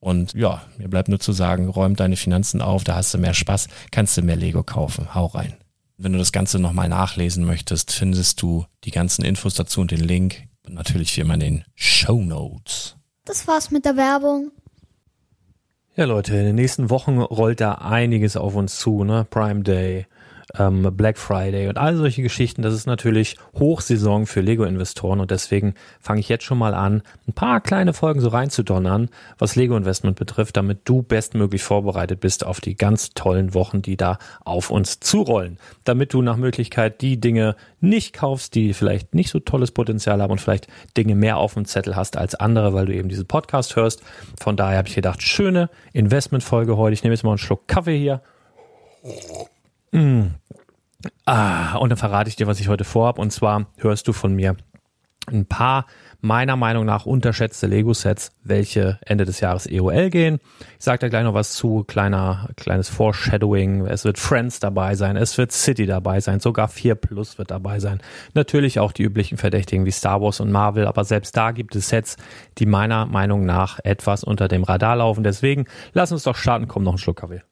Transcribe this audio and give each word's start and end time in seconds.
Und 0.00 0.34
ja, 0.34 0.62
mir 0.76 0.88
bleibt 0.88 1.08
nur 1.08 1.18
zu 1.18 1.32
sagen, 1.32 1.68
räum 1.68 1.96
deine 1.96 2.16
Finanzen 2.16 2.62
auf, 2.62 2.84
da 2.84 2.94
hast 2.94 3.12
du 3.14 3.18
mehr 3.18 3.34
Spaß, 3.34 3.68
kannst 3.90 4.16
du 4.16 4.22
mehr 4.22 4.36
Lego 4.36 4.62
kaufen. 4.62 5.14
Hau 5.14 5.26
rein. 5.26 5.54
Wenn 5.96 6.12
du 6.12 6.18
das 6.18 6.30
Ganze 6.30 6.60
nochmal 6.60 6.88
nachlesen 6.88 7.44
möchtest, 7.44 7.90
findest 7.90 8.40
du 8.40 8.66
die 8.84 8.92
ganzen 8.92 9.24
Infos 9.24 9.54
dazu 9.54 9.80
und 9.80 9.90
den 9.90 10.00
Link. 10.00 10.44
Und 10.64 10.74
natürlich 10.74 11.16
wie 11.16 11.22
immer 11.22 11.34
in 11.34 11.40
den 11.40 11.64
Show 11.74 12.20
Notes. 12.22 12.96
Das 13.24 13.48
war's 13.48 13.70
mit 13.70 13.84
der 13.84 13.96
Werbung. 13.96 14.52
Ja, 15.96 16.04
Leute, 16.04 16.36
in 16.36 16.44
den 16.44 16.54
nächsten 16.54 16.90
Wochen 16.90 17.18
rollt 17.18 17.60
da 17.60 17.72
einiges 17.72 18.36
auf 18.36 18.54
uns 18.54 18.78
zu, 18.78 19.02
ne? 19.02 19.26
Prime 19.28 19.62
Day, 19.62 20.06
ähm, 20.56 20.88
Black 20.96 21.18
Friday 21.18 21.68
und 21.68 21.78
all 21.78 21.96
solche 21.96 22.22
Geschichten. 22.22 22.62
Das 22.62 22.74
ist 22.74 22.86
natürlich 22.86 23.36
Hochsaison 23.58 24.26
für 24.26 24.40
Lego-Investoren 24.40 25.20
und 25.20 25.30
deswegen 25.30 25.74
fange 26.00 26.20
ich 26.20 26.28
jetzt 26.28 26.44
schon 26.44 26.58
mal 26.58 26.74
an, 26.74 27.02
ein 27.26 27.32
paar 27.32 27.60
kleine 27.60 27.92
Folgen 27.92 28.20
so 28.20 28.28
reinzudonnern, 28.28 29.10
was 29.38 29.56
Lego-Investment 29.56 30.16
betrifft, 30.16 30.56
damit 30.56 30.80
du 30.84 31.02
bestmöglich 31.02 31.62
vorbereitet 31.62 32.20
bist 32.20 32.44
auf 32.44 32.60
die 32.60 32.76
ganz 32.76 33.10
tollen 33.10 33.54
Wochen, 33.54 33.82
die 33.82 33.96
da 33.96 34.18
auf 34.44 34.70
uns 34.70 35.00
zurollen. 35.00 35.58
Damit 35.84 36.14
du 36.14 36.22
nach 36.22 36.36
Möglichkeit 36.36 37.00
die 37.00 37.20
Dinge 37.20 37.56
nicht 37.80 38.12
kaufst, 38.12 38.54
die 38.54 38.74
vielleicht 38.74 39.14
nicht 39.14 39.30
so 39.30 39.38
tolles 39.40 39.70
Potenzial 39.70 40.22
haben 40.22 40.32
und 40.32 40.40
vielleicht 40.40 40.68
Dinge 40.96 41.14
mehr 41.14 41.36
auf 41.36 41.54
dem 41.54 41.64
Zettel 41.64 41.96
hast 41.96 42.16
als 42.16 42.34
andere, 42.34 42.72
weil 42.74 42.86
du 42.86 42.94
eben 42.94 43.08
diesen 43.08 43.26
Podcast 43.26 43.76
hörst. 43.76 44.02
Von 44.40 44.56
daher 44.56 44.78
habe 44.78 44.88
ich 44.88 44.94
gedacht, 44.94 45.22
schöne 45.22 45.70
Investmentfolge 45.92 46.76
heute. 46.76 46.94
Ich 46.94 47.02
nehme 47.02 47.14
jetzt 47.14 47.24
mal 47.24 47.30
einen 47.30 47.38
Schluck 47.38 47.68
Kaffee 47.68 47.98
hier. 47.98 48.22
Mm. 49.92 50.34
Ah, 51.24 51.76
und 51.76 51.90
dann 51.90 51.98
verrate 51.98 52.28
ich 52.28 52.36
dir, 52.36 52.46
was 52.46 52.60
ich 52.60 52.68
heute 52.68 52.84
vorhab. 52.84 53.18
Und 53.18 53.30
zwar 53.30 53.66
hörst 53.76 54.08
du 54.08 54.12
von 54.12 54.34
mir 54.34 54.56
ein 55.32 55.46
paar 55.46 55.86
meiner 56.20 56.56
Meinung 56.56 56.84
nach 56.84 57.06
unterschätzte 57.06 57.66
Lego-Sets, 57.68 58.32
welche 58.42 58.98
Ende 59.02 59.24
des 59.24 59.38
Jahres 59.40 59.66
EOL 59.66 60.10
gehen. 60.10 60.40
Ich 60.78 60.84
sage 60.84 60.98
da 60.98 61.08
gleich 61.08 61.22
noch 61.22 61.34
was 61.34 61.52
zu, 61.52 61.84
kleiner, 61.84 62.48
kleines 62.56 62.88
Foreshadowing. 62.88 63.86
Es 63.86 64.04
wird 64.04 64.18
Friends 64.18 64.58
dabei 64.58 64.96
sein, 64.96 65.16
es 65.16 65.38
wird 65.38 65.52
City 65.52 65.86
dabei 65.86 66.20
sein, 66.20 66.40
sogar 66.40 66.66
4 66.66 66.96
Plus 66.96 67.38
wird 67.38 67.52
dabei 67.52 67.78
sein. 67.78 68.00
Natürlich 68.34 68.80
auch 68.80 68.90
die 68.90 69.04
üblichen 69.04 69.38
Verdächtigen 69.38 69.84
wie 69.84 69.92
Star 69.92 70.20
Wars 70.20 70.40
und 70.40 70.50
Marvel, 70.50 70.86
aber 70.86 71.04
selbst 71.04 71.36
da 71.36 71.52
gibt 71.52 71.76
es 71.76 71.88
Sets, 71.88 72.16
die 72.58 72.66
meiner 72.66 73.06
Meinung 73.06 73.44
nach 73.44 73.78
etwas 73.84 74.24
unter 74.24 74.48
dem 74.48 74.64
Radar 74.64 74.96
laufen. 74.96 75.22
Deswegen 75.22 75.66
lass 75.92 76.10
uns 76.10 76.24
doch 76.24 76.36
starten. 76.36 76.66
Komm, 76.66 76.82
noch 76.82 76.94
ein 76.94 76.98
Schluck 76.98 77.18
Kaffee. 77.18 77.42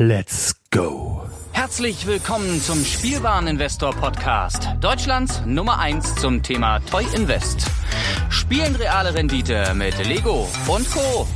Let's 0.00 0.54
go. 0.70 1.26
Herzlich 1.50 2.06
willkommen 2.06 2.60
zum 2.60 2.84
Spielwareninvestor 2.84 3.90
Podcast. 3.96 4.68
Deutschlands 4.80 5.42
Nummer 5.44 5.80
1 5.80 6.14
zum 6.14 6.40
Thema 6.44 6.78
Toy 6.88 7.04
Invest. 7.16 7.66
Spielen 8.30 8.76
reale 8.76 9.12
Rendite 9.12 9.74
mit 9.74 9.98
Lego 10.06 10.48
und 10.68 10.88
Co. 10.92 11.26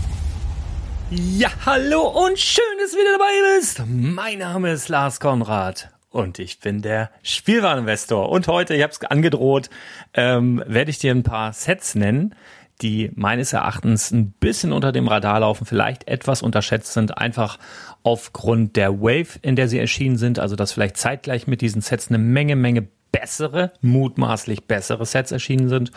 Ja, 1.10 1.48
hallo 1.66 2.02
und 2.02 2.38
schön, 2.38 2.62
dass 2.80 2.92
du 2.92 2.98
wieder 2.98 3.18
dabei 3.18 3.58
bist. 3.58 3.82
Mein 3.88 4.38
Name 4.38 4.70
ist 4.70 4.88
Lars 4.88 5.18
Konrad 5.18 5.90
und 6.10 6.38
ich 6.38 6.60
bin 6.60 6.82
der 6.82 7.10
Spielwareninvestor. 7.24 8.28
Und 8.28 8.46
heute, 8.46 8.76
ich 8.76 8.82
habe 8.84 8.92
es 8.92 9.02
angedroht, 9.02 9.70
ähm, 10.14 10.62
werde 10.68 10.92
ich 10.92 11.00
dir 11.00 11.10
ein 11.10 11.24
paar 11.24 11.52
Sets 11.52 11.96
nennen, 11.96 12.32
die 12.80 13.10
meines 13.14 13.52
Erachtens 13.52 14.10
ein 14.10 14.32
bisschen 14.32 14.72
unter 14.72 14.92
dem 14.92 15.08
Radar 15.08 15.40
laufen, 15.40 15.66
vielleicht 15.66 16.08
etwas 16.08 16.42
unterschätzt 16.42 16.92
sind, 16.92 17.18
einfach 17.18 17.58
aufgrund 18.02 18.76
der 18.76 19.00
Wave, 19.00 19.38
in 19.42 19.56
der 19.56 19.68
sie 19.68 19.78
erschienen 19.78 20.16
sind, 20.16 20.38
also 20.38 20.56
dass 20.56 20.72
vielleicht 20.72 20.96
zeitgleich 20.96 21.46
mit 21.46 21.60
diesen 21.60 21.82
Sets 21.82 22.08
eine 22.08 22.18
Menge, 22.18 22.56
Menge 22.56 22.88
bessere, 23.12 23.72
mutmaßlich 23.82 24.64
bessere 24.64 25.04
Sets 25.06 25.32
erschienen 25.32 25.68
sind 25.68 25.92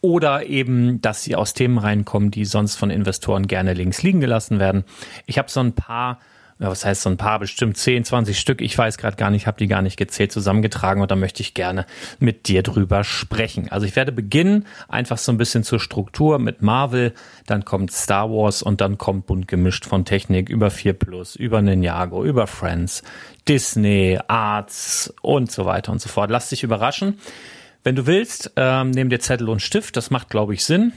oder 0.00 0.46
eben, 0.46 1.00
dass 1.00 1.22
sie 1.22 1.36
aus 1.36 1.54
Themen 1.54 1.78
reinkommen, 1.78 2.30
die 2.30 2.44
sonst 2.44 2.74
von 2.76 2.90
Investoren 2.90 3.46
gerne 3.46 3.74
links 3.74 4.02
liegen 4.02 4.20
gelassen 4.20 4.58
werden. 4.58 4.84
Ich 5.26 5.38
habe 5.38 5.50
so 5.50 5.60
ein 5.60 5.72
paar 5.72 6.18
was 6.58 6.84
heißt 6.84 7.02
so 7.02 7.10
ein 7.10 7.16
paar, 7.16 7.38
bestimmt 7.38 7.76
10, 7.76 8.04
20 8.04 8.38
Stück, 8.38 8.60
ich 8.60 8.76
weiß 8.76 8.98
gerade 8.98 9.16
gar 9.16 9.30
nicht, 9.30 9.46
habe 9.46 9.58
die 9.58 9.68
gar 9.68 9.82
nicht 9.82 9.96
gezählt, 9.96 10.32
zusammengetragen 10.32 11.00
und 11.00 11.10
da 11.10 11.16
möchte 11.16 11.40
ich 11.40 11.54
gerne 11.54 11.86
mit 12.18 12.48
dir 12.48 12.62
drüber 12.62 13.04
sprechen. 13.04 13.70
Also 13.70 13.86
ich 13.86 13.94
werde 13.94 14.12
beginnen, 14.12 14.66
einfach 14.88 15.18
so 15.18 15.30
ein 15.30 15.38
bisschen 15.38 15.62
zur 15.62 15.78
Struktur 15.78 16.38
mit 16.38 16.62
Marvel, 16.62 17.14
dann 17.46 17.64
kommt 17.64 17.92
Star 17.92 18.28
Wars 18.30 18.62
und 18.62 18.80
dann 18.80 18.98
kommt 18.98 19.26
bunt 19.26 19.46
gemischt 19.46 19.86
von 19.86 20.04
Technik 20.04 20.48
über 20.48 20.70
4 20.70 20.94
Plus, 20.94 21.36
über 21.36 21.62
Ninjago, 21.62 22.24
über 22.24 22.46
Friends, 22.46 23.02
Disney, 23.46 24.18
Arts 24.26 25.14
und 25.22 25.50
so 25.50 25.64
weiter 25.64 25.92
und 25.92 26.00
so 26.00 26.08
fort. 26.08 26.30
Lass 26.30 26.50
dich 26.50 26.64
überraschen. 26.64 27.18
Wenn 27.84 27.96
du 27.96 28.06
willst, 28.06 28.52
ähm, 28.56 28.90
nimm 28.90 29.08
dir 29.08 29.20
Zettel 29.20 29.48
und 29.48 29.62
Stift, 29.62 29.96
das 29.96 30.10
macht, 30.10 30.28
glaube 30.28 30.54
ich, 30.54 30.64
Sinn. 30.64 30.92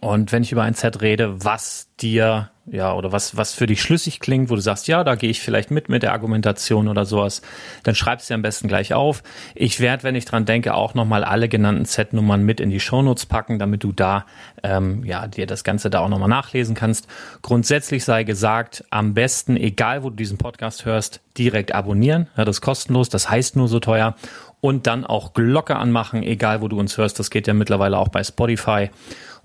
Und 0.00 0.32
wenn 0.32 0.42
ich 0.42 0.52
über 0.52 0.62
ein 0.62 0.74
Set 0.74 1.02
rede, 1.02 1.44
was 1.44 1.88
dir, 2.00 2.50
ja, 2.66 2.94
oder 2.94 3.10
was, 3.10 3.36
was 3.36 3.54
für 3.54 3.66
dich 3.66 3.82
schlüssig 3.82 4.20
klingt, 4.20 4.48
wo 4.48 4.54
du 4.54 4.60
sagst, 4.60 4.86
ja, 4.86 5.02
da 5.02 5.16
gehe 5.16 5.30
ich 5.30 5.40
vielleicht 5.40 5.72
mit 5.72 5.88
mit 5.88 6.04
der 6.04 6.12
Argumentation 6.12 6.86
oder 6.86 7.04
sowas, 7.04 7.42
dann 7.82 7.96
schreib's 7.96 8.28
dir 8.28 8.34
am 8.34 8.42
besten 8.42 8.68
gleich 8.68 8.94
auf. 8.94 9.24
Ich 9.56 9.80
werde, 9.80 10.04
wenn 10.04 10.14
ich 10.14 10.26
dran 10.26 10.44
denke, 10.44 10.74
auch 10.74 10.94
nochmal 10.94 11.24
alle 11.24 11.48
genannten 11.48 11.84
Set-Nummern 11.84 12.44
mit 12.44 12.60
in 12.60 12.70
die 12.70 12.78
Shownotes 12.78 13.26
packen, 13.26 13.58
damit 13.58 13.82
du 13.82 13.90
da, 13.90 14.26
ähm, 14.62 15.04
ja, 15.04 15.26
dir 15.26 15.46
das 15.46 15.64
Ganze 15.64 15.90
da 15.90 16.00
auch 16.00 16.08
nochmal 16.08 16.28
nachlesen 16.28 16.76
kannst. 16.76 17.08
Grundsätzlich 17.42 18.04
sei 18.04 18.22
gesagt, 18.22 18.84
am 18.90 19.12
besten, 19.12 19.56
egal 19.56 20.04
wo 20.04 20.10
du 20.10 20.16
diesen 20.16 20.38
Podcast 20.38 20.84
hörst, 20.84 21.20
direkt 21.36 21.74
abonnieren. 21.74 22.28
Ja, 22.36 22.44
das 22.44 22.56
ist 22.56 22.60
kostenlos, 22.60 23.08
das 23.08 23.28
heißt 23.28 23.56
nur 23.56 23.66
so 23.66 23.80
teuer. 23.80 24.14
Und 24.60 24.86
dann 24.86 25.04
auch 25.04 25.32
Glocke 25.34 25.74
anmachen, 25.74 26.22
egal 26.22 26.60
wo 26.60 26.68
du 26.68 26.78
uns 26.78 26.96
hörst. 26.96 27.18
Das 27.18 27.30
geht 27.30 27.48
ja 27.48 27.54
mittlerweile 27.54 27.98
auch 27.98 28.10
bei 28.10 28.22
Spotify. 28.22 28.90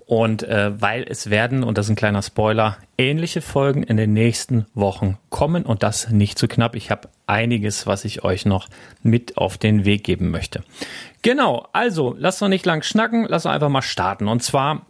Und 0.08 0.42
äh, 0.42 0.80
weil 0.80 1.04
es 1.06 1.28
werden, 1.28 1.62
und 1.62 1.76
das 1.76 1.84
ist 1.84 1.90
ein 1.90 1.96
kleiner 1.96 2.22
Spoiler, 2.22 2.78
ähnliche 2.96 3.42
Folgen 3.42 3.82
in 3.82 3.98
den 3.98 4.14
nächsten 4.14 4.64
Wochen 4.72 5.18
kommen 5.28 5.66
und 5.66 5.82
das 5.82 6.08
nicht 6.08 6.38
zu 6.38 6.48
knapp. 6.48 6.74
Ich 6.76 6.90
habe 6.90 7.10
einiges, 7.26 7.86
was 7.86 8.06
ich 8.06 8.24
euch 8.24 8.46
noch 8.46 8.68
mit 9.02 9.36
auf 9.36 9.58
den 9.58 9.84
Weg 9.84 10.04
geben 10.04 10.30
möchte. 10.30 10.64
Genau, 11.20 11.68
also 11.74 12.16
lasst 12.18 12.40
uns 12.40 12.48
nicht 12.48 12.64
lang 12.64 12.82
schnacken, 12.82 13.26
lasst 13.28 13.44
uns 13.44 13.54
einfach 13.54 13.68
mal 13.68 13.82
starten. 13.82 14.28
Und 14.28 14.42
zwar, 14.42 14.86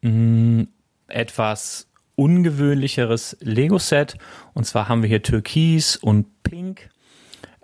mh, 0.00 0.10
hm, 0.10 0.68
etwas 1.06 1.86
ungewöhnlicheres 2.16 3.36
Lego-Set. 3.38 4.16
Und 4.52 4.64
zwar 4.64 4.88
haben 4.88 5.02
wir 5.02 5.08
hier 5.08 5.22
Türkis 5.22 5.94
und 5.94 6.42
Pink. 6.42 6.90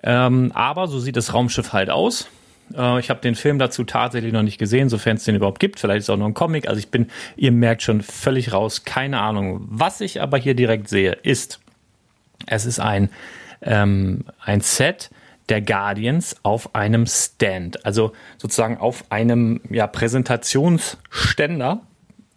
Ähm, 0.04 0.52
aber 0.54 0.86
so 0.86 1.00
sieht 1.00 1.16
das 1.16 1.34
Raumschiff 1.34 1.72
halt 1.72 1.90
aus. 1.90 2.28
Äh, 2.72 3.00
ich 3.00 3.10
habe 3.10 3.20
den 3.20 3.34
Film 3.34 3.58
dazu 3.58 3.82
tatsächlich 3.82 4.32
noch 4.32 4.44
nicht 4.44 4.58
gesehen, 4.58 4.88
sofern 4.88 5.16
es 5.16 5.24
den 5.24 5.34
überhaupt 5.34 5.58
gibt. 5.58 5.80
Vielleicht 5.80 5.98
ist 5.98 6.04
es 6.04 6.10
auch 6.10 6.16
noch 6.16 6.26
ein 6.26 6.34
Comic. 6.34 6.68
Also 6.68 6.78
ich 6.78 6.88
bin, 6.88 7.08
ihr 7.34 7.50
merkt 7.50 7.82
schon 7.82 8.00
völlig 8.00 8.52
raus, 8.52 8.84
keine 8.84 9.18
Ahnung. 9.18 9.66
Was 9.68 10.00
ich 10.00 10.22
aber 10.22 10.38
hier 10.38 10.54
direkt 10.54 10.88
sehe, 10.88 11.14
ist, 11.14 11.58
es 12.46 12.64
ist 12.64 12.78
ein, 12.78 13.10
ähm, 13.60 14.26
ein 14.40 14.60
Set, 14.60 15.10
der 15.48 15.60
Guardians 15.62 16.36
auf 16.42 16.74
einem 16.74 17.06
Stand, 17.06 17.84
also 17.84 18.12
sozusagen 18.36 18.78
auf 18.78 19.04
einem 19.10 19.60
ja, 19.70 19.86
Präsentationsständer. 19.86 21.82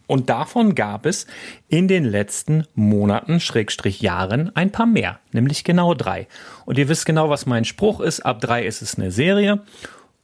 Und 0.06 0.28
davon 0.28 0.74
gab 0.74 1.06
es 1.06 1.26
in 1.68 1.88
den 1.88 2.04
letzten 2.04 2.66
Monaten, 2.74 3.40
Schrägstrich 3.40 4.00
Jahren, 4.02 4.54
ein 4.54 4.70
paar 4.70 4.86
mehr, 4.86 5.20
nämlich 5.32 5.64
genau 5.64 5.94
drei. 5.94 6.26
Und 6.66 6.76
ihr 6.76 6.88
wisst 6.88 7.06
genau, 7.06 7.30
was 7.30 7.46
mein 7.46 7.64
Spruch 7.64 8.00
ist. 8.00 8.20
Ab 8.20 8.40
drei 8.40 8.66
ist 8.66 8.82
es 8.82 8.98
eine 8.98 9.10
Serie. 9.10 9.62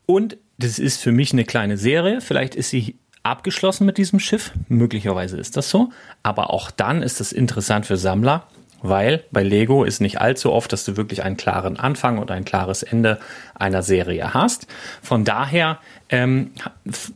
Und 0.04 0.36
das 0.58 0.78
ist 0.78 1.00
für 1.00 1.12
mich 1.12 1.32
eine 1.32 1.44
kleine 1.44 1.78
Serie. 1.78 2.20
Vielleicht 2.20 2.54
ist 2.54 2.70
sie 2.70 2.98
abgeschlossen 3.22 3.86
mit 3.86 3.98
diesem 3.98 4.20
Schiff. 4.20 4.52
Möglicherweise 4.68 5.38
ist 5.38 5.56
das 5.56 5.70
so. 5.70 5.90
Aber 6.22 6.50
auch 6.50 6.70
dann 6.70 7.02
ist 7.02 7.20
es 7.20 7.32
interessant 7.32 7.86
für 7.86 7.96
Sammler, 7.96 8.46
weil 8.82 9.24
bei 9.30 9.42
Lego 9.42 9.84
ist 9.84 10.00
nicht 10.00 10.20
allzu 10.20 10.52
oft, 10.52 10.72
dass 10.72 10.84
du 10.84 10.96
wirklich 10.96 11.22
einen 11.22 11.36
klaren 11.36 11.78
Anfang 11.78 12.18
oder 12.18 12.34
ein 12.34 12.44
klares 12.44 12.82
Ende 12.82 13.18
einer 13.54 13.82
Serie 13.82 14.34
hast. 14.34 14.66
Von 15.02 15.24
daher, 15.24 15.78
ähm, 16.08 16.52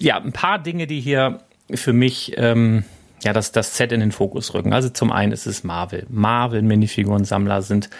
ja, 0.00 0.18
ein 0.18 0.32
paar 0.32 0.58
Dinge, 0.58 0.86
die 0.86 1.00
hier 1.00 1.40
für 1.72 1.92
mich 1.92 2.34
ähm, 2.36 2.84
ja 3.22 3.32
das, 3.32 3.52
das 3.52 3.76
Set 3.76 3.92
in 3.92 4.00
den 4.00 4.12
Fokus 4.12 4.54
rücken. 4.54 4.72
Also 4.72 4.88
zum 4.88 5.12
einen 5.12 5.32
ist 5.32 5.46
es 5.46 5.64
Marvel. 5.64 6.06
Marvel-Minifiguren-Sammler 6.10 7.62
sind 7.62 7.90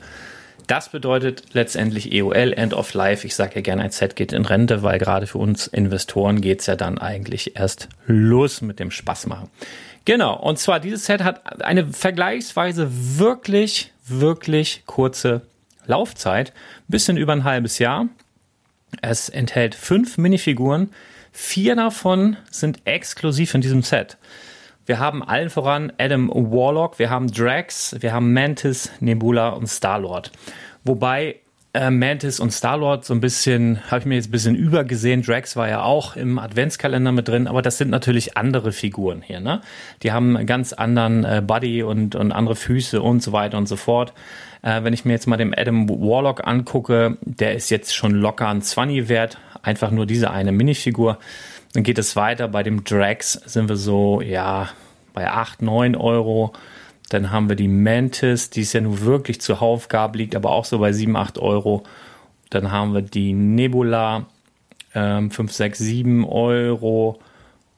Das 0.67 0.89
bedeutet 0.89 1.43
letztendlich 1.53 2.11
EOL, 2.11 2.53
End 2.53 2.73
of 2.73 2.93
Life. 2.93 3.25
Ich 3.25 3.35
sage 3.35 3.55
ja 3.55 3.61
gerne, 3.61 3.83
ein 3.83 3.91
Set 3.91 4.15
geht 4.15 4.33
in 4.33 4.45
Rente, 4.45 4.81
weil 4.81 4.97
gerade 4.97 5.27
für 5.27 5.37
uns 5.37 5.67
Investoren 5.67 6.41
geht's 6.41 6.65
ja 6.65 6.75
dann 6.75 6.97
eigentlich 6.97 7.55
erst 7.55 7.87
los 8.07 8.61
mit 8.61 8.79
dem 8.79 8.89
Spaß 8.89 9.27
machen. 9.27 9.49
Genau, 10.05 10.35
und 10.35 10.57
zwar 10.57 10.79
dieses 10.79 11.05
Set 11.05 11.23
hat 11.23 11.63
eine 11.63 11.87
vergleichsweise 11.87 12.89
wirklich, 12.91 13.91
wirklich 14.07 14.83
kurze 14.85 15.41
Laufzeit, 15.87 16.53
bisschen 16.87 17.17
über 17.17 17.33
ein 17.33 17.43
halbes 17.43 17.79
Jahr. 17.79 18.07
Es 19.01 19.29
enthält 19.29 19.75
fünf 19.75 20.17
Minifiguren, 20.17 20.91
vier 21.31 21.75
davon 21.75 22.37
sind 22.49 22.79
exklusiv 22.85 23.53
in 23.53 23.61
diesem 23.61 23.81
Set. 23.81 24.17
Wir 24.85 24.99
haben 24.99 25.23
allen 25.23 25.49
voran 25.49 25.91
Adam 25.97 26.29
Warlock, 26.29 26.99
wir 26.99 27.09
haben 27.09 27.31
Drax, 27.31 27.95
wir 27.99 28.13
haben 28.13 28.33
Mantis, 28.33 28.91
Nebula 28.99 29.49
und 29.49 29.67
Star-Lord. 29.67 30.31
Wobei 30.83 31.37
äh, 31.73 31.89
Mantis 31.89 32.39
und 32.39 32.51
Star-Lord 32.51 33.03
so 33.03 33.15
ein 33.15 33.19
bisschen, 33.19 33.79
habe 33.89 33.99
ich 33.99 34.05
mir 34.05 34.15
jetzt 34.15 34.27
ein 34.27 34.31
bisschen 34.31 34.55
übergesehen. 34.55 35.23
Drax 35.23 35.55
war 35.55 35.67
ja 35.67 35.81
auch 35.81 36.15
im 36.15 36.37
Adventskalender 36.37 37.11
mit 37.11 37.27
drin, 37.27 37.47
aber 37.47 37.63
das 37.63 37.79
sind 37.79 37.89
natürlich 37.89 38.37
andere 38.37 38.71
Figuren 38.71 39.23
hier, 39.23 39.39
ne? 39.39 39.61
Die 40.03 40.11
haben 40.11 40.37
einen 40.37 40.45
ganz 40.45 40.71
anderen 40.71 41.23
äh, 41.23 41.41
Body 41.45 41.81
und, 41.81 42.15
und 42.15 42.31
andere 42.31 42.55
Füße 42.55 43.01
und 43.01 43.23
so 43.23 43.31
weiter 43.31 43.57
und 43.57 43.67
so 43.67 43.77
fort. 43.77 44.13
Äh, 44.61 44.83
wenn 44.83 44.93
ich 44.93 45.03
mir 45.03 45.13
jetzt 45.13 45.25
mal 45.25 45.37
den 45.37 45.53
Adam 45.53 45.89
Warlock 45.89 46.45
angucke, 46.47 47.17
der 47.21 47.55
ist 47.55 47.71
jetzt 47.71 47.95
schon 47.95 48.11
locker 48.11 48.49
ein 48.49 48.61
20 48.61 49.09
wert, 49.09 49.39
einfach 49.63 49.89
nur 49.89 50.05
diese 50.05 50.29
eine 50.29 50.51
Minifigur. 50.51 51.17
Dann 51.75 51.83
geht 51.83 51.97
es 51.97 52.15
weiter. 52.15 52.47
Bei 52.47 52.63
dem 52.63 52.85
Drax 52.85 53.33
sind 53.33 53.67
wir 53.67 53.75
so, 53.75 54.21
ja, 54.21 54.69
bei 55.13 55.29
8, 55.29 55.61
9 55.61 55.95
Euro. 55.95 56.53
Dann 57.09 57.31
haben 57.31 57.49
wir 57.49 57.57
die 57.57 57.67
Mantis, 57.67 58.49
die 58.49 58.61
ist 58.61 58.71
ja 58.71 58.79
nun 58.79 59.01
wirklich 59.01 59.41
zur 59.41 59.61
Aufgabe, 59.61 60.17
liegt 60.17 60.37
aber 60.37 60.51
auch 60.51 60.63
so 60.63 60.79
bei 60.79 60.93
7, 60.93 61.17
8 61.17 61.37
Euro. 61.37 61.83
Dann 62.49 62.71
haben 62.71 62.93
wir 62.93 63.01
die 63.01 63.33
Nebula, 63.33 64.25
ähm, 64.93 65.31
5, 65.31 65.51
6, 65.51 65.79
7 65.79 66.25
Euro. 66.25 67.19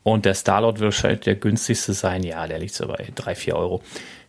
Und 0.03 0.25
der 0.25 0.35
Starlord 0.35 0.79
wird 0.79 0.93
wahrscheinlich 0.93 1.21
der 1.21 1.35
günstigste 1.35 1.93
sein. 1.93 2.21
Ja, 2.21 2.45
der 2.45 2.59
liegt 2.59 2.75
so 2.75 2.87
bei 2.87 3.07
3, 3.15 3.33
4 3.33 3.55
Euro. 3.55 3.81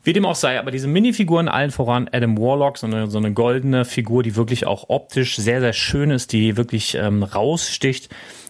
Wie 0.03 0.15
dem 0.15 0.25
auch 0.25 0.35
sei, 0.35 0.59
aber 0.59 0.71
diese 0.71 0.89
Minifiguren 0.89 1.49
allen 1.49 1.73
voran 1.73 2.09
Adam 2.11 2.39
Warlock, 2.39 2.79
so 2.79 2.87
eine, 2.87 3.11
so 3.11 3.19
eine 3.19 3.35
goldene 3.35 3.85
Figur, 3.85 4.23
die 4.23 4.35
wirklich 4.35 4.67
auch 4.67 4.89
optisch 4.89 5.37
sehr, 5.37 5.61
sehr 5.61 5.75
schön 5.75 6.11
ist, 6.11 6.33
die 6.33 6.57
wirklich 6.57 6.95
ähm, 6.95 7.23
raussticht, 7.23 8.09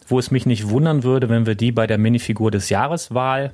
wo 0.09 0.19
es 0.19 0.31
mich 0.31 0.47
nicht 0.47 0.69
wundern 0.69 1.05
würde, 1.05 1.29
wenn 1.29 1.47
wir 1.47 1.55
die 1.55 1.73
bei 1.73 1.87
der 1.87 1.99
Minifigur 1.99 2.51
des 2.51 2.69
Jahreswahl 2.71 3.53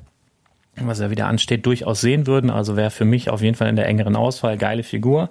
was 0.76 1.00
ja 1.00 1.11
wieder 1.11 1.26
ansteht, 1.26 1.66
durchaus 1.66 2.00
sehen 2.00 2.26
würden. 2.26 2.50
Also 2.50 2.76
wäre 2.76 2.90
für 2.90 3.04
mich 3.04 3.30
auf 3.30 3.42
jeden 3.42 3.54
Fall 3.54 3.68
in 3.68 3.76
der 3.76 3.87
engeren 3.87 4.16
Auswahl 4.16 4.58
geile 4.58 4.82
Figur. 4.82 5.30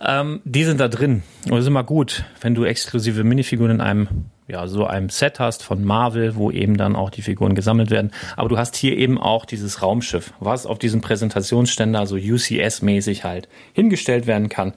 Ähm, 0.00 0.40
die 0.44 0.64
sind 0.64 0.80
da 0.80 0.88
drin. 0.88 1.22
Und 1.44 1.52
das 1.52 1.60
ist 1.60 1.68
immer 1.68 1.84
gut, 1.84 2.24
wenn 2.40 2.54
du 2.54 2.64
exklusive 2.64 3.22
Minifiguren 3.22 3.70
in 3.76 3.80
einem, 3.80 4.08
ja, 4.48 4.66
so 4.66 4.86
einem 4.86 5.08
Set 5.08 5.38
hast 5.38 5.62
von 5.62 5.84
Marvel, 5.84 6.34
wo 6.34 6.50
eben 6.50 6.76
dann 6.76 6.96
auch 6.96 7.10
die 7.10 7.22
Figuren 7.22 7.54
gesammelt 7.54 7.90
werden. 7.90 8.10
Aber 8.36 8.48
du 8.48 8.58
hast 8.58 8.74
hier 8.74 8.98
eben 8.98 9.20
auch 9.20 9.44
dieses 9.44 9.82
Raumschiff, 9.82 10.32
was 10.40 10.66
auf 10.66 10.80
diesem 10.80 11.00
Präsentationsständer 11.00 12.06
so 12.06 12.16
UCS-mäßig 12.16 13.22
halt 13.22 13.48
hingestellt 13.72 14.26
werden 14.26 14.48
kann. 14.48 14.74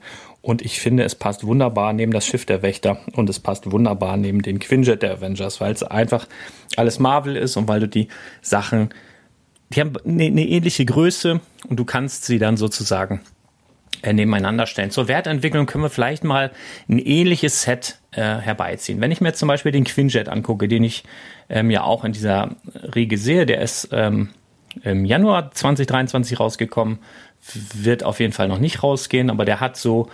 Und 0.48 0.62
ich 0.62 0.80
finde, 0.80 1.02
es 1.02 1.14
passt 1.14 1.44
wunderbar 1.44 1.92
neben 1.92 2.10
das 2.10 2.24
Schiff 2.24 2.46
der 2.46 2.62
Wächter 2.62 2.98
und 3.12 3.28
es 3.28 3.38
passt 3.38 3.70
wunderbar 3.70 4.16
neben 4.16 4.40
den 4.40 4.58
Quinjet 4.58 5.02
der 5.02 5.12
Avengers, 5.12 5.60
weil 5.60 5.72
es 5.72 5.82
einfach 5.82 6.26
alles 6.76 6.98
Marvel 6.98 7.36
ist 7.36 7.58
und 7.58 7.68
weil 7.68 7.80
du 7.80 7.88
die 7.88 8.08
Sachen 8.40 8.88
die 9.70 9.80
haben 9.80 9.92
eine, 10.06 10.24
eine 10.24 10.46
ähnliche 10.46 10.84
Größe 10.84 11.40
und 11.68 11.78
du 11.78 11.84
kannst 11.84 12.24
sie 12.24 12.38
dann 12.38 12.56
sozusagen 12.56 13.20
äh, 14.02 14.12
nebeneinander 14.12 14.66
stellen. 14.66 14.90
Zur 14.90 15.08
Wertentwicklung 15.08 15.66
können 15.66 15.84
wir 15.84 15.90
vielleicht 15.90 16.24
mal 16.24 16.50
ein 16.88 16.98
ähnliches 16.98 17.62
Set 17.62 17.98
äh, 18.12 18.22
herbeiziehen. 18.22 19.00
Wenn 19.00 19.10
ich 19.10 19.20
mir 19.20 19.34
zum 19.34 19.48
Beispiel 19.48 19.72
den 19.72 19.84
Quinjet 19.84 20.28
angucke, 20.28 20.68
den 20.68 20.84
ich 20.84 21.04
ähm, 21.50 21.70
ja 21.70 21.82
auch 21.82 22.04
in 22.04 22.12
dieser 22.12 22.56
Riege 22.94 23.18
sehe, 23.18 23.44
der 23.44 23.60
ist 23.60 23.90
ähm, 23.92 24.30
im 24.82 25.04
Januar 25.04 25.50
2023 25.50 26.40
rausgekommen, 26.40 26.98
wird 27.74 28.04
auf 28.04 28.20
jeden 28.20 28.32
Fall 28.32 28.48
noch 28.48 28.58
nicht 28.58 28.82
rausgehen, 28.82 29.30
aber 29.30 29.44
der 29.44 29.60
hat 29.60 29.76
so 29.76 30.08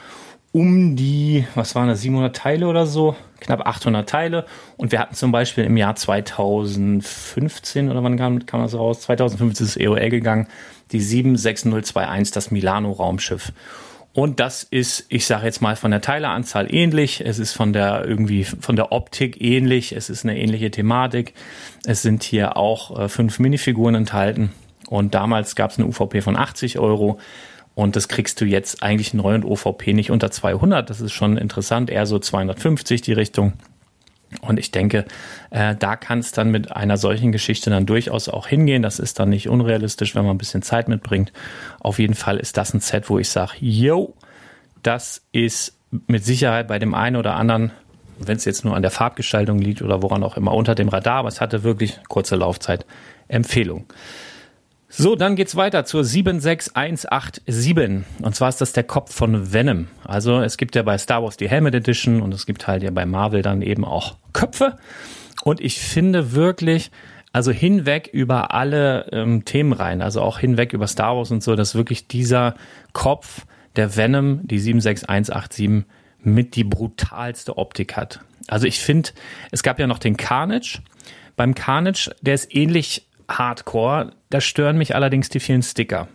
um 0.54 0.94
die, 0.94 1.46
was 1.56 1.74
waren 1.74 1.88
das, 1.88 2.02
700 2.02 2.34
Teile 2.34 2.68
oder 2.68 2.86
so, 2.86 3.16
knapp 3.40 3.66
800 3.66 4.08
Teile. 4.08 4.46
Und 4.76 4.92
wir 4.92 5.00
hatten 5.00 5.16
zum 5.16 5.32
Beispiel 5.32 5.64
im 5.64 5.76
Jahr 5.76 5.96
2015, 5.96 7.90
oder 7.90 8.04
wann 8.04 8.16
kam, 8.16 8.46
kam 8.46 8.62
das 8.62 8.74
raus? 8.74 9.00
2015 9.00 9.66
ist 9.66 9.76
EOL 9.76 10.10
gegangen, 10.10 10.46
die 10.92 11.00
76021, 11.00 12.32
das 12.32 12.52
Milano-Raumschiff. 12.52 13.52
Und 14.12 14.38
das 14.38 14.62
ist, 14.62 15.06
ich 15.08 15.26
sage 15.26 15.46
jetzt 15.46 15.60
mal, 15.60 15.74
von 15.74 15.90
der 15.90 16.00
Teileanzahl 16.00 16.72
ähnlich. 16.72 17.20
Es 17.20 17.40
ist 17.40 17.52
von 17.52 17.72
der 17.72 18.04
irgendwie 18.06 18.44
von 18.44 18.76
der 18.76 18.92
Optik 18.92 19.42
ähnlich. 19.42 19.90
Es 19.90 20.08
ist 20.08 20.24
eine 20.24 20.38
ähnliche 20.38 20.70
Thematik. 20.70 21.34
Es 21.84 22.02
sind 22.02 22.22
hier 22.22 22.56
auch 22.56 22.96
äh, 22.96 23.08
fünf 23.08 23.40
Minifiguren 23.40 23.96
enthalten. 23.96 24.52
Und 24.86 25.16
damals 25.16 25.56
gab 25.56 25.72
es 25.72 25.78
eine 25.78 25.88
UVP 25.88 26.20
von 26.20 26.36
80 26.36 26.78
Euro. 26.78 27.18
Und 27.74 27.96
das 27.96 28.08
kriegst 28.08 28.40
du 28.40 28.44
jetzt 28.44 28.82
eigentlich 28.82 29.14
neu 29.14 29.34
und 29.34 29.44
OVP 29.44 29.92
nicht 29.92 30.10
unter 30.10 30.30
200. 30.30 30.88
Das 30.88 31.00
ist 31.00 31.12
schon 31.12 31.36
interessant, 31.36 31.90
eher 31.90 32.06
so 32.06 32.18
250 32.18 33.00
die 33.02 33.12
Richtung. 33.12 33.54
Und 34.40 34.58
ich 34.58 34.70
denke, 34.70 35.04
äh, 35.50 35.74
da 35.76 35.96
kann 35.96 36.18
es 36.18 36.32
dann 36.32 36.50
mit 36.50 36.72
einer 36.72 36.96
solchen 36.96 37.32
Geschichte 37.32 37.70
dann 37.70 37.86
durchaus 37.86 38.28
auch 38.28 38.46
hingehen. 38.46 38.82
Das 38.82 38.98
ist 38.98 39.18
dann 39.18 39.28
nicht 39.28 39.48
unrealistisch, 39.48 40.14
wenn 40.14 40.24
man 40.24 40.34
ein 40.34 40.38
bisschen 40.38 40.62
Zeit 40.62 40.88
mitbringt. 40.88 41.32
Auf 41.80 41.98
jeden 41.98 42.14
Fall 42.14 42.38
ist 42.38 42.56
das 42.56 42.74
ein 42.74 42.80
Set, 42.80 43.10
wo 43.10 43.18
ich 43.18 43.28
sage, 43.28 43.52
yo, 43.60 44.14
das 44.82 45.22
ist 45.32 45.78
mit 46.06 46.24
Sicherheit 46.24 46.68
bei 46.68 46.78
dem 46.78 46.94
einen 46.94 47.16
oder 47.16 47.36
anderen, 47.36 47.72
wenn 48.18 48.36
es 48.36 48.44
jetzt 48.44 48.64
nur 48.64 48.76
an 48.76 48.82
der 48.82 48.90
Farbgestaltung 48.90 49.58
liegt 49.58 49.82
oder 49.82 50.02
woran 50.02 50.22
auch 50.22 50.36
immer, 50.36 50.52
unter 50.52 50.74
dem 50.74 50.88
Radar, 50.88 51.18
aber 51.18 51.28
es 51.28 51.40
hatte 51.40 51.62
wirklich 51.62 51.98
kurze 52.08 52.36
Laufzeit. 52.36 52.86
Empfehlung. 53.28 53.86
So, 54.96 55.16
dann 55.16 55.34
geht's 55.34 55.56
weiter 55.56 55.84
zur 55.84 56.04
76187. 56.04 58.04
Und 58.22 58.36
zwar 58.36 58.48
ist 58.48 58.60
das 58.60 58.72
der 58.72 58.84
Kopf 58.84 59.12
von 59.12 59.52
Venom. 59.52 59.88
Also 60.04 60.40
es 60.40 60.56
gibt 60.56 60.76
ja 60.76 60.84
bei 60.84 60.96
Star 60.98 61.24
Wars 61.24 61.36
die 61.36 61.48
Helmet 61.48 61.74
Edition 61.74 62.22
und 62.22 62.32
es 62.32 62.46
gibt 62.46 62.68
halt 62.68 62.84
ja 62.84 62.92
bei 62.92 63.04
Marvel 63.04 63.42
dann 63.42 63.60
eben 63.60 63.84
auch 63.84 64.14
Köpfe. 64.32 64.78
Und 65.42 65.60
ich 65.60 65.80
finde 65.80 66.34
wirklich, 66.34 66.92
also 67.32 67.50
hinweg 67.50 68.08
über 68.12 68.54
alle 68.54 69.08
ähm, 69.10 69.44
Themen 69.44 69.72
rein, 69.72 70.00
also 70.00 70.22
auch 70.22 70.38
hinweg 70.38 70.72
über 70.72 70.86
Star 70.86 71.16
Wars 71.16 71.32
und 71.32 71.42
so, 71.42 71.56
dass 71.56 71.74
wirklich 71.74 72.06
dieser 72.06 72.54
Kopf 72.92 73.46
der 73.74 73.96
Venom, 73.96 74.46
die 74.46 74.60
76187, 74.60 75.86
mit 76.22 76.54
die 76.54 76.62
brutalste 76.62 77.58
Optik 77.58 77.96
hat. 77.96 78.20
Also 78.46 78.68
ich 78.68 78.78
finde, 78.78 79.10
es 79.50 79.64
gab 79.64 79.80
ja 79.80 79.88
noch 79.88 79.98
den 79.98 80.16
Carnage. 80.16 80.82
Beim 81.34 81.56
Carnage, 81.56 82.14
der 82.22 82.34
ist 82.34 82.54
ähnlich 82.54 83.08
Hardcore. 83.38 84.12
Da 84.30 84.40
stören 84.40 84.78
mich 84.78 84.94
allerdings 84.94 85.28
die 85.28 85.40
vielen 85.40 85.62
Sticker. 85.62 86.08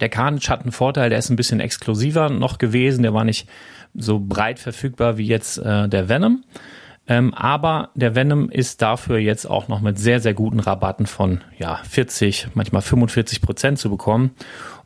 Der 0.00 0.08
Carnage 0.08 0.48
hat 0.48 0.62
einen 0.62 0.72
Vorteil, 0.72 1.08
der 1.08 1.18
ist 1.18 1.30
ein 1.30 1.36
bisschen 1.36 1.60
exklusiver 1.60 2.28
noch 2.28 2.58
gewesen, 2.58 3.02
der 3.02 3.14
war 3.14 3.24
nicht 3.24 3.48
so 3.94 4.18
breit 4.20 4.58
verfügbar 4.58 5.16
wie 5.16 5.26
jetzt 5.26 5.58
äh, 5.58 5.88
der 5.88 6.08
Venom. 6.08 6.44
Ähm, 7.06 7.32
aber 7.32 7.88
der 7.94 8.14
Venom 8.14 8.50
ist 8.50 8.82
dafür 8.82 9.18
jetzt 9.18 9.46
auch 9.46 9.68
noch 9.68 9.80
mit 9.80 9.98
sehr, 9.98 10.20
sehr 10.20 10.34
guten 10.34 10.60
Rabatten 10.60 11.06
von 11.06 11.40
ja, 11.58 11.76
40, 11.88 12.48
manchmal 12.52 12.82
45 12.82 13.40
Prozent 13.40 13.78
zu 13.78 13.88
bekommen. 13.88 14.32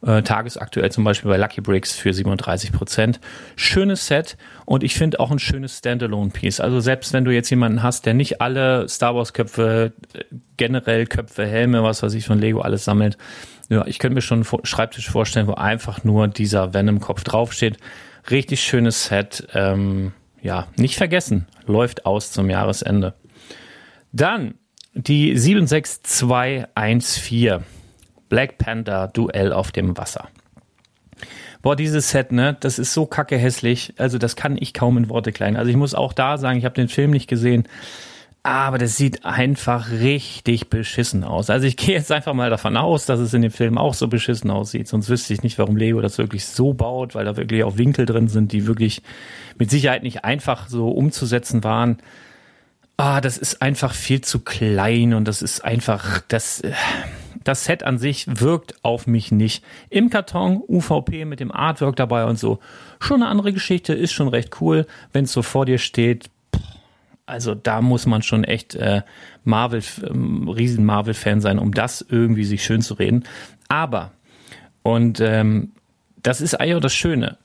Äh, 0.04 0.22
tagesaktuell 0.22 0.90
zum 0.90 1.04
Beispiel 1.04 1.30
bei 1.30 1.36
Lucky 1.36 1.60
Bricks 1.60 1.92
für 1.92 2.12
37 2.12 2.72
Prozent. 2.72 3.20
Schönes 3.54 4.08
Set 4.08 4.36
und 4.66 4.82
ich 4.82 4.96
finde 4.96 5.20
auch 5.20 5.30
ein 5.30 5.38
schönes 5.38 5.78
Standalone-Piece. 5.78 6.58
Also 6.58 6.80
selbst 6.80 7.12
wenn 7.12 7.24
du 7.24 7.32
jetzt 7.32 7.50
jemanden 7.50 7.84
hast, 7.84 8.04
der 8.04 8.14
nicht 8.14 8.40
alle 8.40 8.88
Star 8.88 9.14
Wars-Köpfe, 9.14 9.92
äh, 10.14 10.24
generell 10.56 11.06
Köpfe, 11.06 11.46
Helme, 11.46 11.84
was 11.84 12.02
weiß 12.02 12.14
ich 12.14 12.26
von 12.26 12.40
Lego 12.40 12.62
alles 12.62 12.84
sammelt, 12.84 13.16
ja, 13.68 13.86
ich 13.86 14.00
könnte 14.00 14.16
mir 14.16 14.22
schon 14.22 14.44
einen 14.44 14.66
Schreibtisch 14.66 15.08
vorstellen, 15.08 15.46
wo 15.46 15.54
einfach 15.54 16.02
nur 16.02 16.26
dieser 16.26 16.74
Venom-Kopf 16.74 17.22
draufsteht. 17.22 17.76
Richtig 18.28 18.60
schönes 18.60 19.04
Set. 19.04 19.46
Ähm, 19.54 20.10
ja, 20.42 20.66
nicht 20.76 20.96
vergessen, 20.96 21.46
läuft 21.66 22.06
aus 22.06 22.32
zum 22.32 22.50
Jahresende. 22.50 23.14
Dann 24.10 24.54
die 24.94 25.38
76214 25.38 27.62
Black 28.32 28.56
Panther 28.56 29.08
Duell 29.08 29.52
auf 29.52 29.72
dem 29.72 29.98
Wasser. 29.98 30.30
Boah, 31.60 31.76
dieses 31.76 32.08
Set, 32.08 32.32
ne, 32.32 32.56
das 32.58 32.78
ist 32.78 32.94
so 32.94 33.04
kacke 33.04 33.36
hässlich. 33.36 33.92
Also, 33.98 34.16
das 34.16 34.36
kann 34.36 34.56
ich 34.58 34.72
kaum 34.72 34.96
in 34.96 35.10
Worte 35.10 35.32
klein. 35.32 35.54
Also, 35.54 35.68
ich 35.68 35.76
muss 35.76 35.94
auch 35.94 36.14
da 36.14 36.38
sagen, 36.38 36.58
ich 36.58 36.64
habe 36.64 36.74
den 36.74 36.88
Film 36.88 37.10
nicht 37.10 37.28
gesehen. 37.28 37.68
Aber 38.42 38.78
das 38.78 38.96
sieht 38.96 39.26
einfach 39.26 39.90
richtig 39.90 40.70
beschissen 40.70 41.24
aus. 41.24 41.50
Also 41.50 41.66
ich 41.66 41.76
gehe 41.76 41.94
jetzt 41.94 42.10
einfach 42.10 42.32
mal 42.32 42.50
davon 42.50 42.76
aus, 42.76 43.04
dass 43.06 43.20
es 43.20 43.34
in 43.34 43.42
dem 43.42 43.52
Film 43.52 43.78
auch 43.78 43.94
so 43.94 44.08
beschissen 44.08 44.50
aussieht. 44.50 44.88
Sonst 44.88 45.08
wüsste 45.08 45.32
ich 45.32 45.44
nicht, 45.44 45.58
warum 45.58 45.76
Lego 45.76 46.00
das 46.00 46.18
wirklich 46.18 46.46
so 46.46 46.72
baut, 46.72 47.14
weil 47.14 47.24
da 47.24 47.36
wirklich 47.36 47.62
auch 47.62 47.76
Winkel 47.76 48.04
drin 48.04 48.26
sind, 48.26 48.50
die 48.50 48.66
wirklich 48.66 49.02
mit 49.58 49.70
Sicherheit 49.70 50.02
nicht 50.02 50.24
einfach 50.24 50.66
so 50.66 50.88
umzusetzen 50.88 51.62
waren. 51.62 51.98
Ah, 52.96 53.20
das 53.20 53.38
ist 53.38 53.62
einfach 53.62 53.94
viel 53.94 54.22
zu 54.22 54.40
klein 54.40 55.14
und 55.14 55.28
das 55.28 55.40
ist 55.40 55.64
einfach, 55.64 56.20
das, 56.26 56.62
das 57.44 57.64
Set 57.64 57.82
an 57.82 57.98
sich 57.98 58.26
wirkt 58.28 58.74
auf 58.82 59.06
mich 59.06 59.32
nicht. 59.32 59.64
Im 59.90 60.10
Karton, 60.10 60.62
UVP 60.68 61.24
mit 61.24 61.40
dem 61.40 61.52
Artwork 61.52 61.96
dabei 61.96 62.24
und 62.24 62.38
so. 62.38 62.58
Schon 63.00 63.22
eine 63.22 63.30
andere 63.30 63.52
Geschichte, 63.52 63.94
ist 63.94 64.12
schon 64.12 64.28
recht 64.28 64.60
cool. 64.60 64.86
Wenn 65.12 65.24
es 65.24 65.32
so 65.32 65.42
vor 65.42 65.66
dir 65.66 65.78
steht, 65.78 66.30
also 67.26 67.54
da 67.54 67.80
muss 67.80 68.06
man 68.06 68.22
schon 68.22 68.44
echt 68.44 68.74
äh, 68.74 69.02
Marvel, 69.44 69.82
ähm, 70.08 70.48
riesen 70.48 70.84
Marvel-Fan 70.84 71.40
sein, 71.40 71.58
um 71.58 71.72
das 71.72 72.04
irgendwie 72.08 72.44
sich 72.44 72.64
schön 72.64 72.82
zu 72.82 72.94
reden. 72.94 73.24
Aber, 73.68 74.12
und 74.82 75.20
ähm, 75.20 75.72
das 76.22 76.40
ist 76.40 76.58
eigentlich 76.58 76.76
auch 76.76 76.80
das 76.80 76.94
Schöne, 76.94 77.38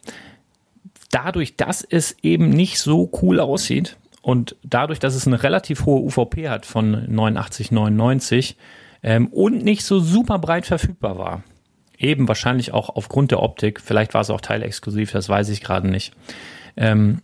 dadurch, 1.11 1.55
dass 1.55 1.83
es 1.83 2.17
eben 2.21 2.49
nicht 2.49 2.79
so 2.79 3.09
cool 3.21 3.39
aussieht 3.39 3.97
und 4.21 4.55
dadurch, 4.63 4.99
dass 4.99 5.15
es 5.15 5.25
eine 5.25 5.41
relativ 5.41 5.85
hohe 5.85 6.01
UVP 6.01 6.49
hat 6.49 6.65
von 6.65 7.07
89,99 7.07 8.55
ähm, 9.03 9.27
und 9.27 9.63
nicht 9.63 9.83
so 9.83 9.99
super 9.99 10.39
breit 10.39 10.65
verfügbar 10.65 11.17
war, 11.17 11.43
eben 11.97 12.27
wahrscheinlich 12.27 12.73
auch 12.73 12.89
aufgrund 12.89 13.31
der 13.31 13.41
Optik, 13.41 13.81
vielleicht 13.81 14.13
war 14.13 14.21
es 14.21 14.29
auch 14.29 14.41
teilexklusiv, 14.41 15.11
das 15.11 15.29
weiß 15.29 15.49
ich 15.49 15.61
gerade 15.61 15.89
nicht, 15.89 16.13
ähm, 16.75 17.21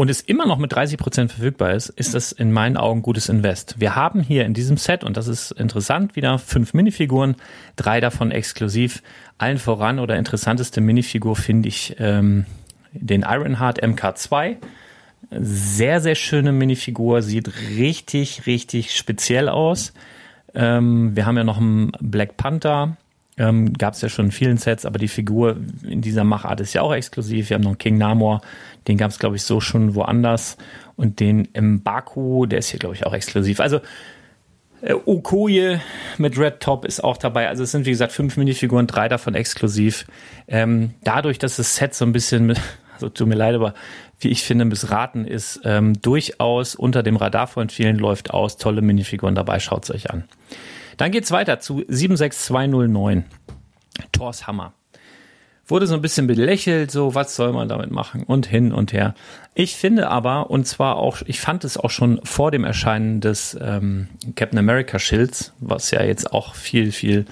und 0.00 0.10
es 0.10 0.20
immer 0.20 0.46
noch 0.46 0.58
mit 0.58 0.72
30 0.72 0.96
Prozent 0.96 1.32
verfügbar 1.32 1.72
ist, 1.72 1.88
ist 1.88 2.14
das 2.14 2.30
in 2.30 2.52
meinen 2.52 2.76
Augen 2.76 3.02
gutes 3.02 3.28
Invest. 3.28 3.80
Wir 3.80 3.96
haben 3.96 4.20
hier 4.20 4.44
in 4.44 4.54
diesem 4.54 4.76
Set, 4.76 5.02
und 5.02 5.16
das 5.16 5.26
ist 5.26 5.50
interessant, 5.50 6.14
wieder 6.14 6.38
fünf 6.38 6.72
Minifiguren, 6.72 7.34
drei 7.74 8.00
davon 8.00 8.30
exklusiv. 8.30 9.02
Allen 9.38 9.58
voran 9.58 9.98
oder 9.98 10.16
interessanteste 10.16 10.80
Minifigur 10.80 11.34
finde 11.34 11.68
ich 11.68 11.96
ähm, 11.98 12.46
den 12.92 13.22
Ironheart 13.22 13.82
MK2. 13.82 14.58
Sehr, 15.30 16.00
sehr 16.00 16.14
schöne 16.14 16.52
Minifigur, 16.52 17.22
sieht 17.22 17.50
richtig, 17.76 18.46
richtig 18.46 18.94
speziell 18.94 19.48
aus. 19.48 19.92
Ähm, 20.54 21.14
wir 21.14 21.26
haben 21.26 21.36
ja 21.36 21.44
noch 21.44 21.58
einen 21.58 21.92
Black 22.00 22.36
Panther, 22.36 22.96
ähm, 23.38 23.72
Gab 23.74 23.94
es 23.94 24.00
ja 24.00 24.08
schon 24.08 24.26
in 24.26 24.32
vielen 24.32 24.56
Sets, 24.56 24.84
aber 24.84 24.98
die 24.98 25.08
Figur 25.08 25.56
in 25.84 26.00
dieser 26.00 26.24
Machart 26.24 26.60
ist 26.60 26.74
ja 26.74 26.82
auch 26.82 26.92
exklusiv. 26.92 27.48
Wir 27.48 27.54
haben 27.54 27.62
noch 27.62 27.70
einen 27.70 27.78
King 27.78 27.96
Namor, 27.96 28.40
den 28.88 28.98
gab 28.98 29.10
es, 29.10 29.18
glaube 29.18 29.36
ich, 29.36 29.42
so 29.42 29.60
schon 29.60 29.94
woanders. 29.94 30.56
Und 30.96 31.20
den 31.20 31.44
im 31.52 31.82
Baku, 31.82 32.46
der 32.46 32.58
ist 32.58 32.70
hier, 32.70 32.80
glaube 32.80 32.96
ich, 32.96 33.06
auch 33.06 33.14
exklusiv. 33.14 33.60
Also 33.60 33.80
äh, 34.82 34.92
Okoye 34.92 35.80
mit 36.18 36.36
Red 36.36 36.58
Top 36.58 36.84
ist 36.84 37.04
auch 37.04 37.16
dabei. 37.16 37.48
Also 37.48 37.62
es 37.62 37.70
sind, 37.70 37.86
wie 37.86 37.90
gesagt, 37.90 38.12
fünf 38.12 38.36
Minifiguren, 38.36 38.88
drei 38.88 39.08
davon 39.08 39.36
exklusiv. 39.36 40.06
Ähm, 40.48 40.94
dadurch, 41.04 41.38
dass 41.38 41.56
das 41.56 41.76
Set 41.76 41.94
so 41.94 42.04
ein 42.04 42.12
bisschen 42.12 42.46
mit, 42.46 42.60
also 42.94 43.08
tut 43.08 43.28
mir 43.28 43.36
leid, 43.36 43.54
aber 43.54 43.74
wie 44.20 44.28
ich 44.28 44.42
finde, 44.42 44.64
missraten 44.64 45.24
ist, 45.24 45.60
ähm, 45.64 46.00
durchaus 46.00 46.74
unter 46.74 47.02
dem 47.02 47.16
Radar 47.16 47.46
von 47.46 47.68
vielen 47.68 47.96
läuft 47.96 48.30
aus. 48.30 48.56
Tolle 48.56 48.82
Minifiguren 48.82 49.34
dabei, 49.34 49.60
schaut 49.60 49.84
es 49.84 49.90
euch 49.90 50.10
an. 50.10 50.24
Dann 50.96 51.12
geht's 51.12 51.30
weiter 51.30 51.60
zu 51.60 51.84
76209. 51.88 53.24
Thors 54.12 54.46
Hammer. 54.46 54.72
Wurde 55.66 55.86
so 55.86 55.94
ein 55.94 56.00
bisschen 56.00 56.26
belächelt, 56.26 56.90
so 56.90 57.14
was 57.14 57.36
soll 57.36 57.52
man 57.52 57.68
damit 57.68 57.90
machen 57.90 58.22
und 58.24 58.46
hin 58.46 58.72
und 58.72 58.92
her. 58.92 59.14
Ich 59.54 59.76
finde 59.76 60.08
aber, 60.08 60.50
und 60.50 60.66
zwar 60.66 60.96
auch, 60.96 61.18
ich 61.26 61.40
fand 61.40 61.62
es 61.62 61.76
auch 61.76 61.90
schon 61.90 62.20
vor 62.24 62.50
dem 62.50 62.64
Erscheinen 62.64 63.20
des 63.20 63.56
ähm, 63.60 64.08
Captain 64.34 64.58
America 64.58 64.98
Schilds, 64.98 65.52
was 65.60 65.90
ja 65.90 66.02
jetzt 66.02 66.32
auch 66.32 66.54
viel, 66.54 66.90
viel 66.90 67.26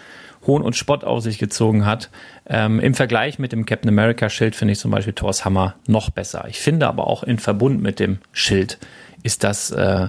Hohn 0.46 0.62
und 0.62 0.76
Spott 0.76 1.02
auf 1.02 1.22
sich 1.22 1.38
gezogen 1.38 1.86
hat. 1.86 2.10
Ähm, 2.48 2.78
Im 2.80 2.94
Vergleich 2.94 3.38
mit 3.38 3.52
dem 3.52 3.66
Captain 3.66 3.88
America 3.88 4.30
Schild 4.30 4.54
finde 4.54 4.72
ich 4.72 4.78
zum 4.78 4.90
Beispiel 4.90 5.12
Thors 5.12 5.44
Hammer 5.44 5.74
noch 5.86 6.10
besser. 6.10 6.46
Ich 6.48 6.60
finde 6.60 6.86
aber 6.86 7.06
auch 7.06 7.22
in 7.22 7.38
Verbund 7.38 7.82
mit 7.82 7.98
dem 7.98 8.18
Schild 8.32 8.78
ist 9.22 9.42
das 9.42 9.72
äh, 9.72 10.08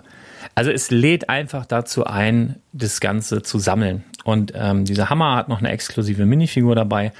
also 0.57 0.71
es 0.71 0.89
lädt 0.89 1.29
einfach 1.29 1.67
dazu 1.67 2.05
ein, 2.05 2.55
das 2.73 2.99
Ganze 2.99 3.43
zu 3.43 3.59
sammeln. 3.59 4.03
Und 4.23 4.53
ähm, 4.55 4.85
dieser 4.85 5.09
Hammer 5.11 5.35
hat 5.35 5.49
noch 5.49 5.59
eine 5.59 5.69
exklusive 5.69 6.25
Minifigur 6.25 6.73
dabei. 6.73 7.11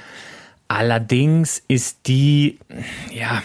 Allerdings 0.66 1.62
ist 1.68 2.08
die, 2.08 2.58
ja, 3.12 3.42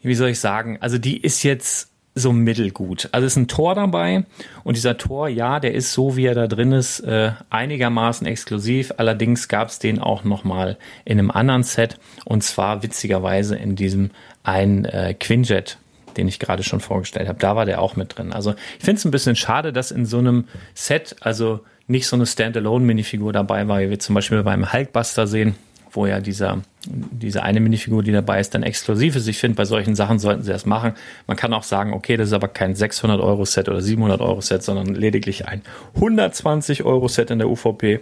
wie 0.00 0.14
soll 0.14 0.30
ich 0.30 0.40
sagen, 0.40 0.78
also 0.80 0.96
die 0.96 1.18
ist 1.18 1.42
jetzt 1.42 1.89
so 2.14 2.32
mittelgut. 2.32 3.08
Also 3.12 3.26
ist 3.26 3.36
ein 3.36 3.48
Tor 3.48 3.74
dabei 3.74 4.24
und 4.64 4.76
dieser 4.76 4.98
Tor, 4.98 5.28
ja, 5.28 5.60
der 5.60 5.74
ist 5.74 5.92
so, 5.92 6.16
wie 6.16 6.26
er 6.26 6.34
da 6.34 6.46
drin 6.46 6.72
ist, 6.72 7.00
äh, 7.00 7.32
einigermaßen 7.50 8.26
exklusiv. 8.26 8.92
Allerdings 8.96 9.48
gab 9.48 9.68
es 9.68 9.78
den 9.78 9.98
auch 10.00 10.24
nochmal 10.24 10.76
in 11.04 11.18
einem 11.18 11.30
anderen 11.30 11.62
Set 11.62 11.98
und 12.24 12.42
zwar 12.42 12.82
witzigerweise 12.82 13.56
in 13.56 13.76
diesem 13.76 14.10
ein 14.42 14.84
äh, 14.84 15.14
Quinjet 15.14 15.78
den 16.16 16.26
ich 16.26 16.40
gerade 16.40 16.64
schon 16.64 16.80
vorgestellt 16.80 17.28
habe. 17.28 17.38
Da 17.38 17.54
war 17.54 17.66
der 17.66 17.80
auch 17.80 17.94
mit 17.94 18.18
drin. 18.18 18.32
Also 18.32 18.54
ich 18.78 18.84
finde 18.84 18.98
es 18.98 19.04
ein 19.04 19.12
bisschen 19.12 19.36
schade, 19.36 19.72
dass 19.72 19.92
in 19.92 20.06
so 20.06 20.18
einem 20.18 20.46
Set, 20.74 21.14
also 21.20 21.60
nicht 21.86 22.06
so 22.06 22.16
eine 22.16 22.26
Standalone-Minifigur 22.26 23.32
dabei 23.32 23.66
war, 23.68 23.80
wie 23.80 23.90
wir 23.90 23.98
zum 23.98 24.16
Beispiel 24.16 24.42
beim 24.42 24.72
Hulkbuster 24.72 25.26
sehen, 25.26 25.54
wo 25.92 26.06
ja 26.06 26.20
dieser, 26.20 26.62
diese 26.86 27.42
eine 27.42 27.60
Minifigur, 27.60 28.02
die 28.02 28.12
dabei 28.12 28.40
ist, 28.40 28.54
dann 28.54 28.62
exklusiv 28.62 29.16
ist. 29.16 29.26
Ich 29.26 29.38
finde, 29.38 29.56
bei 29.56 29.64
solchen 29.64 29.94
Sachen 29.94 30.18
sollten 30.18 30.42
sie 30.42 30.52
das 30.52 30.66
machen. 30.66 30.94
Man 31.26 31.36
kann 31.36 31.52
auch 31.52 31.62
sagen, 31.62 31.92
okay, 31.92 32.16
das 32.16 32.28
ist 32.28 32.34
aber 32.34 32.48
kein 32.48 32.74
600-Euro-Set 32.74 33.68
oder 33.68 33.78
700-Euro-Set, 33.78 34.62
sondern 34.62 34.94
lediglich 34.94 35.48
ein 35.48 35.62
120-Euro-Set 35.98 37.30
in 37.30 37.38
der 37.38 37.48
UVP. 37.48 38.00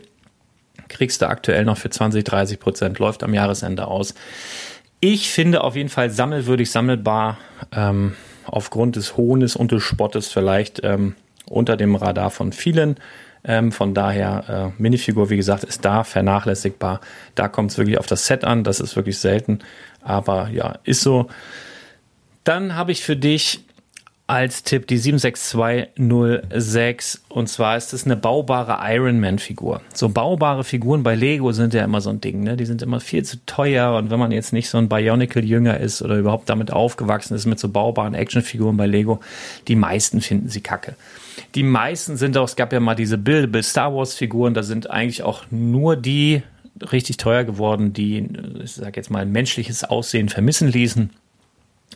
Kriegst 0.88 1.22
du 1.22 1.28
aktuell 1.28 1.64
noch 1.64 1.76
für 1.76 1.90
20, 1.90 2.24
30 2.24 2.60
Prozent, 2.60 2.98
läuft 2.98 3.22
am 3.22 3.34
Jahresende 3.34 3.86
aus. 3.86 4.14
Ich 5.00 5.30
finde 5.30 5.62
auf 5.62 5.76
jeden 5.76 5.90
Fall 5.90 6.10
sammelwürdig, 6.10 6.70
sammelbar, 6.70 7.38
ähm, 7.72 8.14
aufgrund 8.46 8.96
des 8.96 9.16
Hohnes 9.16 9.54
und 9.54 9.72
des 9.72 9.82
Spottes 9.82 10.28
vielleicht 10.28 10.80
ähm, 10.82 11.14
unter 11.48 11.76
dem 11.76 11.94
Radar 11.94 12.30
von 12.30 12.52
vielen. 12.52 12.96
Ähm, 13.48 13.72
von 13.72 13.94
daher, 13.94 14.74
äh, 14.76 14.80
Minifigur, 14.80 15.30
wie 15.30 15.38
gesagt, 15.38 15.64
ist 15.64 15.82
da 15.82 16.04
vernachlässigbar. 16.04 17.00
Da 17.34 17.48
kommt 17.48 17.70
es 17.70 17.78
wirklich 17.78 17.98
auf 17.98 18.06
das 18.06 18.26
Set 18.26 18.44
an, 18.44 18.62
das 18.62 18.78
ist 18.78 18.94
wirklich 18.94 19.18
selten. 19.18 19.60
Aber 20.02 20.50
ja, 20.50 20.78
ist 20.84 21.00
so. 21.00 21.28
Dann 22.44 22.76
habe 22.76 22.92
ich 22.92 23.02
für 23.02 23.16
dich 23.16 23.64
als 24.26 24.62
Tipp 24.62 24.86
die 24.86 24.98
76206 24.98 27.22
und 27.30 27.48
zwar 27.48 27.78
ist 27.78 27.94
es 27.94 28.04
eine 28.04 28.16
baubare 28.16 28.80
Ironman-Figur. 28.82 29.80
So 29.94 30.10
baubare 30.10 30.64
Figuren 30.64 31.02
bei 31.02 31.14
Lego 31.14 31.52
sind 31.52 31.72
ja 31.72 31.82
immer 31.82 32.02
so 32.02 32.10
ein 32.10 32.20
Ding, 32.20 32.42
ne? 32.42 32.58
Die 32.58 32.66
sind 32.66 32.82
immer 32.82 33.00
viel 33.00 33.24
zu 33.24 33.38
teuer 33.46 33.96
und 33.96 34.10
wenn 34.10 34.18
man 34.18 34.30
jetzt 34.30 34.52
nicht 34.52 34.68
so 34.68 34.76
ein 34.76 34.90
Bionicle-Jünger 34.90 35.80
ist 35.80 36.02
oder 36.02 36.18
überhaupt 36.18 36.50
damit 36.50 36.70
aufgewachsen 36.70 37.34
ist 37.34 37.46
mit 37.46 37.58
so 37.58 37.70
baubaren 37.70 38.12
Actionfiguren 38.12 38.76
bei 38.76 38.86
Lego, 38.86 39.20
die 39.66 39.76
meisten 39.76 40.20
finden 40.20 40.50
sie 40.50 40.60
kacke. 40.60 40.94
Die 41.54 41.62
meisten 41.62 42.16
sind 42.16 42.36
auch, 42.36 42.44
es 42.44 42.56
gab 42.56 42.72
ja 42.72 42.80
mal 42.80 42.94
diese 42.94 43.18
Buildable 43.18 43.62
Star 43.62 43.94
Wars-Figuren, 43.94 44.54
da 44.54 44.62
sind 44.62 44.90
eigentlich 44.90 45.22
auch 45.22 45.44
nur 45.50 45.96
die 45.96 46.42
richtig 46.92 47.16
teuer 47.16 47.44
geworden, 47.44 47.92
die, 47.92 48.28
ich 48.62 48.72
sag 48.72 48.96
jetzt 48.96 49.10
mal, 49.10 49.26
menschliches 49.26 49.84
Aussehen 49.84 50.28
vermissen 50.28 50.68
ließen. 50.68 51.10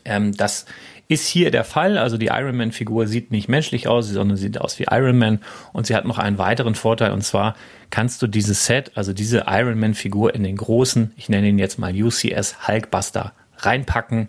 Ähm, 0.05 0.37
das 0.37 0.67
ist 1.09 1.27
hier 1.27 1.51
der 1.51 1.65
Fall. 1.65 1.99
Also 1.99 2.17
die 2.17 2.27
Iron 2.27 2.57
Man-Figur 2.57 3.07
sieht 3.07 3.31
nicht 3.31 3.49
menschlich 3.49 3.87
aus, 3.87 4.09
sondern 4.09 4.37
sieht 4.37 4.61
aus 4.61 4.79
wie 4.79 4.87
Iron 4.91 5.19
Man. 5.19 5.41
Und 5.73 5.87
sie 5.87 5.95
hat 5.95 6.05
noch 6.05 6.19
einen 6.19 6.39
weiteren 6.39 6.75
Vorteil. 6.75 7.13
Und 7.13 7.23
zwar 7.23 7.55
kannst 7.91 8.23
du 8.23 8.27
dieses 8.27 8.67
Set, 8.67 8.93
also 8.95 9.13
diese 9.13 9.45
Iron 9.47 9.79
Man-Figur 9.79 10.35
in 10.35 10.43
den 10.43 10.57
großen, 10.57 11.13
ich 11.17 11.29
nenne 11.29 11.49
ihn 11.49 11.59
jetzt 11.59 11.79
mal 11.79 11.93
UCS 11.95 12.67
Hulkbuster, 12.67 13.33
reinpacken. 13.59 14.29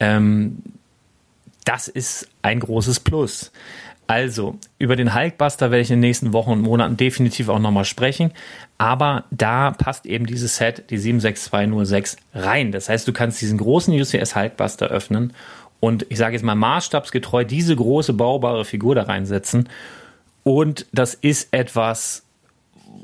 Ähm, 0.00 0.58
das 1.64 1.88
ist 1.88 2.28
ein 2.42 2.60
großes 2.60 3.00
Plus. 3.00 3.50
Also, 4.06 4.56
über 4.78 4.94
den 4.94 5.14
Hulkbuster 5.14 5.70
werde 5.70 5.82
ich 5.82 5.90
in 5.90 5.96
den 5.96 6.08
nächsten 6.08 6.32
Wochen 6.32 6.52
und 6.52 6.62
Monaten 6.62 6.96
definitiv 6.96 7.48
auch 7.48 7.58
nochmal 7.58 7.84
sprechen. 7.84 8.32
Aber 8.78 9.24
da 9.30 9.72
passt 9.72 10.06
eben 10.06 10.26
dieses 10.26 10.56
Set, 10.56 10.90
die 10.90 10.98
76206, 10.98 12.16
rein. 12.34 12.70
Das 12.70 12.88
heißt, 12.88 13.08
du 13.08 13.12
kannst 13.12 13.40
diesen 13.40 13.58
großen 13.58 13.92
UCS 13.92 14.36
Hulkbuster 14.36 14.86
öffnen 14.86 15.32
und 15.80 16.06
ich 16.08 16.18
sage 16.18 16.34
jetzt 16.34 16.44
mal 16.44 16.54
maßstabsgetreu 16.54 17.44
diese 17.44 17.76
große 17.76 18.12
baubare 18.12 18.64
Figur 18.64 18.94
da 18.94 19.02
reinsetzen. 19.02 19.68
Und 20.42 20.86
das 20.92 21.14
ist 21.14 21.48
etwas 21.52 22.22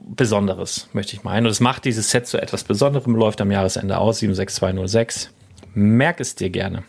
Besonderes, 0.07 0.89
möchte 0.93 1.15
ich 1.15 1.25
meinen. 1.25 1.47
Und 1.47 1.53
es 1.53 1.61
macht 1.61 1.85
dieses 1.85 2.11
Set 2.11 2.27
zu 2.27 2.41
etwas 2.41 2.65
Besonderem, 2.65 3.15
läuft 3.15 3.41
am 3.41 3.51
Jahresende 3.51 3.99
aus, 3.99 4.21
76206. 4.21 5.31
Merk 5.75 6.21
es 6.21 6.35
dir 6.35 6.51
gerne. 6.51 6.85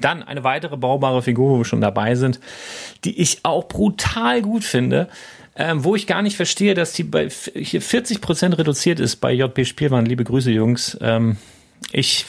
Dann 0.00 0.22
eine 0.22 0.44
weitere 0.44 0.76
baubare 0.76 1.22
Figur, 1.22 1.50
wo 1.50 1.58
wir 1.58 1.64
schon 1.64 1.80
dabei 1.80 2.14
sind, 2.14 2.40
die 3.04 3.20
ich 3.20 3.40
auch 3.44 3.68
brutal 3.68 4.42
gut 4.42 4.64
finde, 4.64 5.08
ähm, 5.56 5.84
wo 5.84 5.96
ich 5.96 6.06
gar 6.06 6.22
nicht 6.22 6.36
verstehe, 6.36 6.74
dass 6.74 6.92
die 6.92 7.02
bei 7.02 7.28
hier 7.28 7.82
40% 7.82 8.58
reduziert 8.58 9.00
ist 9.00 9.16
bei 9.16 9.32
JP 9.32 9.64
Spielwaren. 9.64 10.06
Liebe 10.06 10.24
Grüße, 10.24 10.50
Jungs. 10.50 10.96
Ähm, 11.00 11.36
ich 11.92 12.26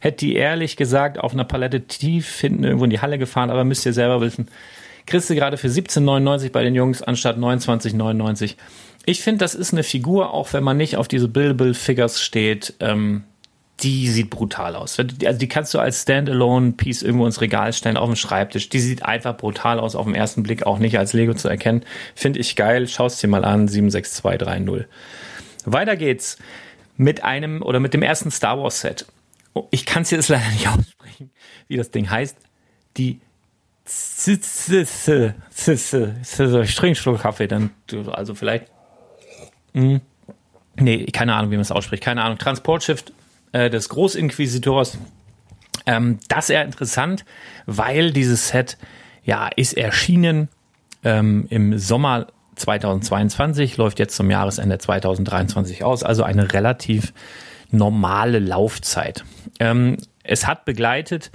hätte 0.00 0.26
die 0.26 0.34
ehrlich 0.34 0.76
gesagt 0.76 1.18
auf 1.18 1.32
einer 1.32 1.44
Palette 1.44 1.82
tief 1.82 2.40
hinten 2.40 2.64
irgendwo 2.64 2.84
in 2.84 2.90
die 2.90 3.00
Halle 3.00 3.18
gefahren, 3.18 3.50
aber 3.50 3.64
müsst 3.64 3.86
ihr 3.86 3.92
selber 3.92 4.20
wissen. 4.20 4.48
Kriegst 5.06 5.30
du 5.30 5.34
gerade 5.34 5.56
für 5.56 5.68
17,99 5.68 6.52
bei 6.52 6.62
den 6.62 6.74
Jungs 6.74 7.02
anstatt 7.02 7.38
29,99. 7.38 8.56
Ich 9.06 9.22
finde, 9.22 9.38
das 9.38 9.54
ist 9.54 9.72
eine 9.72 9.82
Figur, 9.82 10.34
auch 10.34 10.52
wenn 10.52 10.62
man 10.62 10.76
nicht 10.76 10.96
auf 10.96 11.08
diese 11.08 11.28
Billable 11.28 11.74
Figures 11.74 12.20
steht, 12.20 12.74
ähm, 12.80 13.24
die 13.82 14.08
sieht 14.08 14.30
brutal 14.30 14.76
aus. 14.76 14.98
Also 14.98 15.38
die 15.38 15.48
kannst 15.48 15.72
du 15.72 15.78
als 15.78 16.02
Standalone-Piece 16.02 17.02
irgendwo 17.02 17.26
ins 17.26 17.40
Regal 17.40 17.72
stellen, 17.72 17.96
auf 17.96 18.08
dem 18.08 18.16
Schreibtisch. 18.16 18.68
Die 18.68 18.80
sieht 18.80 19.04
einfach 19.04 19.36
brutal 19.36 19.80
aus, 19.80 19.96
auf 19.96 20.06
den 20.06 20.14
ersten 20.14 20.42
Blick 20.42 20.66
auch 20.66 20.78
nicht 20.78 20.98
als 20.98 21.12
Lego 21.12 21.34
zu 21.34 21.48
erkennen. 21.48 21.82
Finde 22.14 22.40
ich 22.40 22.56
geil. 22.56 22.88
Schaust 22.88 23.22
dir 23.22 23.28
mal 23.28 23.44
an, 23.44 23.68
76230. 23.68 24.86
Weiter 25.64 25.96
geht's 25.96 26.38
mit 26.96 27.24
einem 27.24 27.62
oder 27.62 27.80
mit 27.80 27.94
dem 27.94 28.02
ersten 28.02 28.30
Star 28.30 28.58
Wars 28.62 28.80
Set. 28.80 29.06
Oh, 29.54 29.66
ich 29.70 29.86
kann 29.86 30.02
es 30.02 30.10
jetzt 30.10 30.28
leider 30.28 30.48
nicht 30.50 30.68
aussprechen, 30.68 31.30
wie 31.68 31.76
das 31.76 31.90
Ding 31.90 32.10
heißt. 32.10 32.36
Die 32.96 33.20
Kaffee, 37.18 37.48
dann, 37.48 37.70
also 38.12 38.34
vielleicht, 38.34 38.66
hm, 39.74 40.00
nee, 40.76 41.06
keine 41.06 41.34
Ahnung, 41.34 41.50
wie 41.50 41.56
man 41.56 41.62
es 41.62 41.72
ausspricht, 41.72 42.02
keine 42.02 42.22
Ahnung, 42.22 42.38
Transportschiff 42.38 43.04
äh, 43.52 43.70
des 43.70 43.88
Großinquisitors. 43.88 44.98
Ähm, 45.86 46.18
das 46.28 46.44
ist 46.44 46.50
eher 46.50 46.64
interessant, 46.64 47.24
weil 47.66 48.12
dieses 48.12 48.48
Set, 48.48 48.76
ja, 49.24 49.48
ist 49.56 49.76
erschienen 49.76 50.48
ähm, 51.04 51.46
im 51.50 51.78
Sommer 51.78 52.28
2022, 52.56 53.76
läuft 53.76 53.98
jetzt 53.98 54.16
zum 54.16 54.30
Jahresende 54.30 54.78
2023 54.78 55.84
aus, 55.84 56.02
also 56.02 56.22
eine 56.22 56.52
relativ 56.52 57.12
normale 57.70 58.38
Laufzeit. 58.38 59.24
Ähm, 59.58 59.96
es 60.22 60.46
hat 60.46 60.64
begleitet 60.64 61.30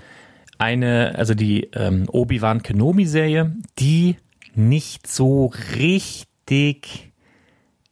eine, 0.58 1.16
also 1.18 1.34
die 1.34 1.70
ähm, 1.74 2.06
Obi-Wan 2.10 2.64
Kenobi-Serie, 2.64 3.54
die 3.80 4.18
nicht 4.54 5.08
so 5.08 5.52
richtig 5.76 7.12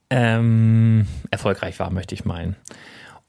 ähm, 0.09 1.07
erfolgreich 1.31 1.79
war, 1.79 1.89
möchte 1.89 2.15
ich 2.15 2.23
meinen. 2.23 2.55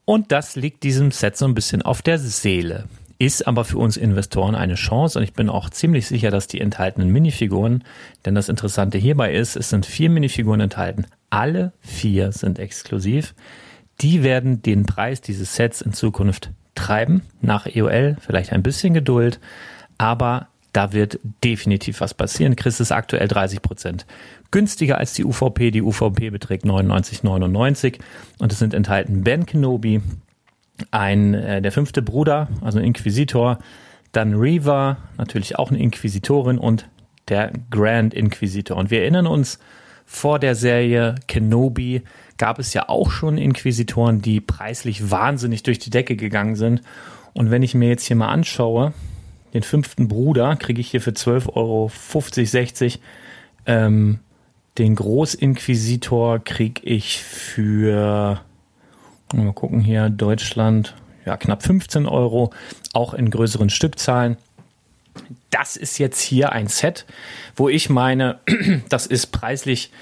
Und 0.05 0.33
das 0.33 0.57
liegt 0.57 0.83
diesem 0.83 1.11
Set 1.11 1.37
so 1.37 1.47
ein 1.47 1.55
bisschen 1.55 1.83
auf 1.83 2.03
der 2.03 2.19
Seele. 2.19 2.85
Ist 3.19 3.47
aber 3.47 3.65
für 3.65 3.79
uns 3.79 3.97
Investoren 3.97 4.55
eine 4.55 4.75
Chance 4.75 5.19
und 5.19 5.25
ich 5.25 5.33
bin 5.33 5.49
auch 5.49 5.71
ziemlich 5.71 6.07
sicher, 6.07 6.31
dass 6.31 6.49
die 6.49 6.61
enthaltenen 6.61 7.11
Minifiguren, 7.11 7.85
denn 8.25 8.35
das 8.35 8.49
Interessante 8.49 8.99
hierbei 8.99 9.33
ist, 9.33 9.57
es 9.57 9.71
sind 9.71 9.87
vier 9.87 10.11
Minifiguren 10.11 10.61
enthalten. 10.61 11.07
Alle 11.31 11.73
vier 11.81 12.33
sind 12.33 12.59
exklusiv. 12.59 13.35
Die 14.01 14.23
werden 14.25 14.63
den 14.63 14.85
Preis 14.85 15.21
dieses 15.21 15.55
Sets 15.55 15.81
in 15.81 15.93
Zukunft 15.93 16.51
treiben. 16.75 17.23
Nach 17.41 17.67
EOL 17.67 18.17
vielleicht 18.21 18.53
ein 18.53 18.65
bisschen 18.65 18.95
Geduld, 18.95 19.39
aber 19.97 20.49
da 20.73 20.93
wird 20.93 21.21
definitiv 21.45 22.01
was 22.01 22.15
passieren. 22.15 22.57
Chris 22.57 22.81
ist 22.81 22.91
aktuell 22.91 23.29
30 23.29 23.63
Prozent 23.63 24.07
günstiger 24.55 24.99
als 24.99 25.15
die 25.15 25.25
UVP. 25.25 25.73
Die 25.73 25.83
UVP 25.83 26.31
beträgt 26.31 26.65
99,99 26.65 27.99
und 28.39 28.53
es 28.53 28.61
sind 28.61 28.73
enthalten 28.73 29.25
Ben 29.25 29.47
Kenobi, 29.47 30.01
ein 30.93 31.35
äh, 31.35 31.61
der 31.61 31.73
fünfte 31.73 32.03
Bruder, 32.03 32.47
also 32.61 32.79
ein 32.79 32.85
Inquisitor, 32.85 33.59
dann 34.13 34.35
Reva, 34.35 34.99
natürlich 35.19 35.59
auch 35.59 35.71
eine 35.71 35.81
Inquisitorin 35.81 36.59
und 36.59 36.89
der 37.27 37.53
Grand 37.73 38.15
Inquisitor. 38.15 38.77
Und 38.77 38.93
wir 38.93 39.01
erinnern 39.01 39.27
uns, 39.27 39.59
vor 40.07 40.39
der 40.39 40.55
Serie 40.55 41.17
Kenobi 41.27 42.03
gab 42.39 42.61
es 42.61 42.75
ja 42.75 42.89
auch 42.89 43.11
schon 43.11 43.39
Inquisitoren, 43.39 44.23
die 44.23 44.41
preislich 44.41 45.11
wahnsinnig 45.11 45.65
durch 45.65 45.81
die 45.81 45.91
Decke 45.91 46.15
gegangen 46.15 46.55
sind. 46.55 46.81
Und 47.33 47.51
wenn 47.51 47.65
ich 47.65 47.75
mir 47.75 47.89
jetzt 47.89 48.07
hier 48.07 48.15
mal 48.15 48.29
anschaue, 48.29 48.93
den 49.53 49.65
fünften 49.65 50.07
Bruder 50.07 50.55
kriege 50.55 50.81
ich 50.81 50.93
hier 50.93 51.01
für 51.01 51.11
12,50 51.11 51.57
Euro, 51.57 51.91
60. 51.91 53.01
Ähm, 53.67 54.21
den 54.79 54.97
Großinquisitor 54.97 56.41
kriege 56.41 56.83
ich 56.85 57.23
für, 57.23 58.41
mal 59.33 59.53
gucken 59.53 59.81
hier, 59.81 60.11
Deutschland, 60.11 60.95
ja, 61.25 61.37
knapp 61.37 61.63
15 61.63 62.07
Euro, 62.07 62.53
auch 62.93 63.15
in 63.15 63.31
größeren 63.31 63.71
Stückzahlen. 63.71 64.37
Das 65.51 65.77
ist 65.77 65.99
jetzt 65.99 66.21
hier 66.21 66.53
ein 66.53 66.67
Set, 66.67 67.07
wo 67.55 67.69
ich 67.69 67.89
meine, 67.89 68.41
das 68.89 69.07
ist 69.07 69.27
preislich 69.27 69.93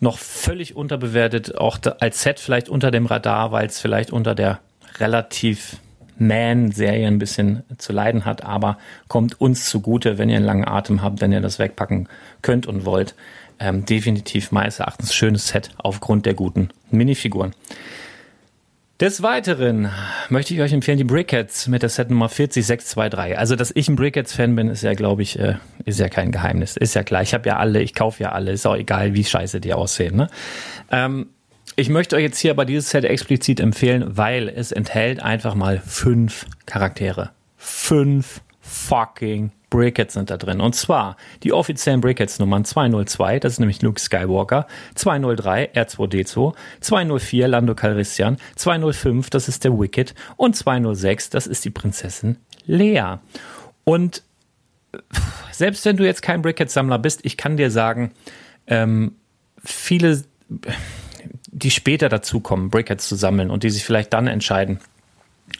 noch 0.00 0.18
völlig 0.18 0.74
unterbewertet, 0.74 1.56
auch 1.58 1.78
als 2.00 2.22
Set 2.22 2.40
vielleicht 2.40 2.68
unter 2.68 2.90
dem 2.90 3.06
Radar, 3.06 3.52
weil 3.52 3.66
es 3.66 3.78
vielleicht 3.78 4.10
unter 4.10 4.34
der 4.34 4.60
relativ 4.98 5.76
Man-Serie 6.16 7.06
ein 7.06 7.18
bisschen 7.18 7.64
zu 7.78 7.92
leiden 7.92 8.24
hat, 8.24 8.44
aber 8.44 8.78
kommt 9.08 9.40
uns 9.40 9.68
zugute, 9.68 10.16
wenn 10.18 10.30
ihr 10.30 10.36
einen 10.36 10.46
langen 10.46 10.66
Atem 10.66 11.02
habt, 11.02 11.20
wenn 11.20 11.32
ihr 11.32 11.40
das 11.40 11.58
wegpacken 11.58 12.08
könnt 12.40 12.66
und 12.66 12.84
wollt. 12.84 13.14
Ähm, 13.58 13.84
definitiv 13.84 14.52
meines 14.52 14.80
Erachtens 14.80 15.14
schönes 15.14 15.48
Set 15.48 15.70
aufgrund 15.78 16.26
der 16.26 16.34
guten 16.34 16.70
Minifiguren. 16.90 17.54
Des 19.00 19.22
Weiteren 19.22 19.90
möchte 20.28 20.54
ich 20.54 20.60
euch 20.60 20.72
empfehlen, 20.72 20.98
die 20.98 21.04
Brickheads 21.04 21.66
mit 21.66 21.82
der 21.82 21.88
Set 21.88 22.10
Nummer 22.10 22.28
40623. 22.28 23.36
Also, 23.36 23.56
dass 23.56 23.72
ich 23.74 23.88
ein 23.88 23.96
Brickheads-Fan 23.96 24.54
bin, 24.54 24.68
ist 24.68 24.82
ja, 24.82 24.94
glaube 24.94 25.22
ich, 25.22 25.36
äh, 25.36 25.56
ist 25.84 25.98
ja 25.98 26.08
kein 26.08 26.30
Geheimnis. 26.30 26.76
Ist 26.76 26.94
ja 26.94 27.02
klar. 27.02 27.22
Ich 27.22 27.34
habe 27.34 27.48
ja 27.48 27.56
alle, 27.56 27.82
ich 27.82 27.94
kaufe 27.94 28.22
ja 28.22 28.30
alle. 28.30 28.52
Ist 28.52 28.66
auch 28.66 28.76
egal, 28.76 29.14
wie 29.14 29.24
scheiße 29.24 29.60
die 29.60 29.74
aussehen. 29.74 30.14
Ne? 30.14 30.28
Ähm, 30.92 31.26
ich 31.74 31.88
möchte 31.88 32.14
euch 32.14 32.22
jetzt 32.22 32.38
hier 32.38 32.52
aber 32.52 32.64
dieses 32.64 32.90
Set 32.90 33.04
explizit 33.04 33.58
empfehlen, 33.58 34.16
weil 34.16 34.48
es 34.48 34.70
enthält 34.70 35.20
einfach 35.20 35.56
mal 35.56 35.82
fünf 35.84 36.46
Charaktere. 36.66 37.30
Fünf 37.56 38.42
fucking 38.74 39.52
Brickheads 39.70 40.14
sind 40.14 40.30
da 40.30 40.36
drin. 40.36 40.60
Und 40.60 40.74
zwar 40.74 41.16
die 41.42 41.52
offiziellen 41.52 42.00
Brickheads-Nummern 42.00 42.64
202, 42.64 43.40
das 43.40 43.54
ist 43.54 43.58
nämlich 43.60 43.82
Luke 43.82 44.00
Skywalker, 44.00 44.66
203 44.94 45.72
R2D2, 45.74 46.54
204 46.80 47.48
Lando 47.48 47.74
Calrissian, 47.74 48.36
205, 48.56 49.30
das 49.30 49.48
ist 49.48 49.64
der 49.64 49.78
Wicked 49.78 50.14
und 50.36 50.54
206, 50.54 51.30
das 51.30 51.46
ist 51.46 51.64
die 51.64 51.70
Prinzessin 51.70 52.36
Lea. 52.66 53.16
Und 53.84 54.22
selbst 55.50 55.84
wenn 55.84 55.96
du 55.96 56.04
jetzt 56.04 56.22
kein 56.22 56.42
Brickhead-Sammler 56.42 56.98
bist, 56.98 57.24
ich 57.24 57.36
kann 57.36 57.56
dir 57.56 57.70
sagen, 57.70 58.12
ähm, 58.66 59.16
viele, 59.62 60.22
die 61.46 61.70
später 61.70 62.08
dazukommen, 62.08 62.70
Brickheads 62.70 63.08
zu 63.08 63.16
sammeln 63.16 63.50
und 63.50 63.62
die 63.62 63.70
sich 63.70 63.84
vielleicht 63.84 64.12
dann 64.12 64.26
entscheiden, 64.26 64.80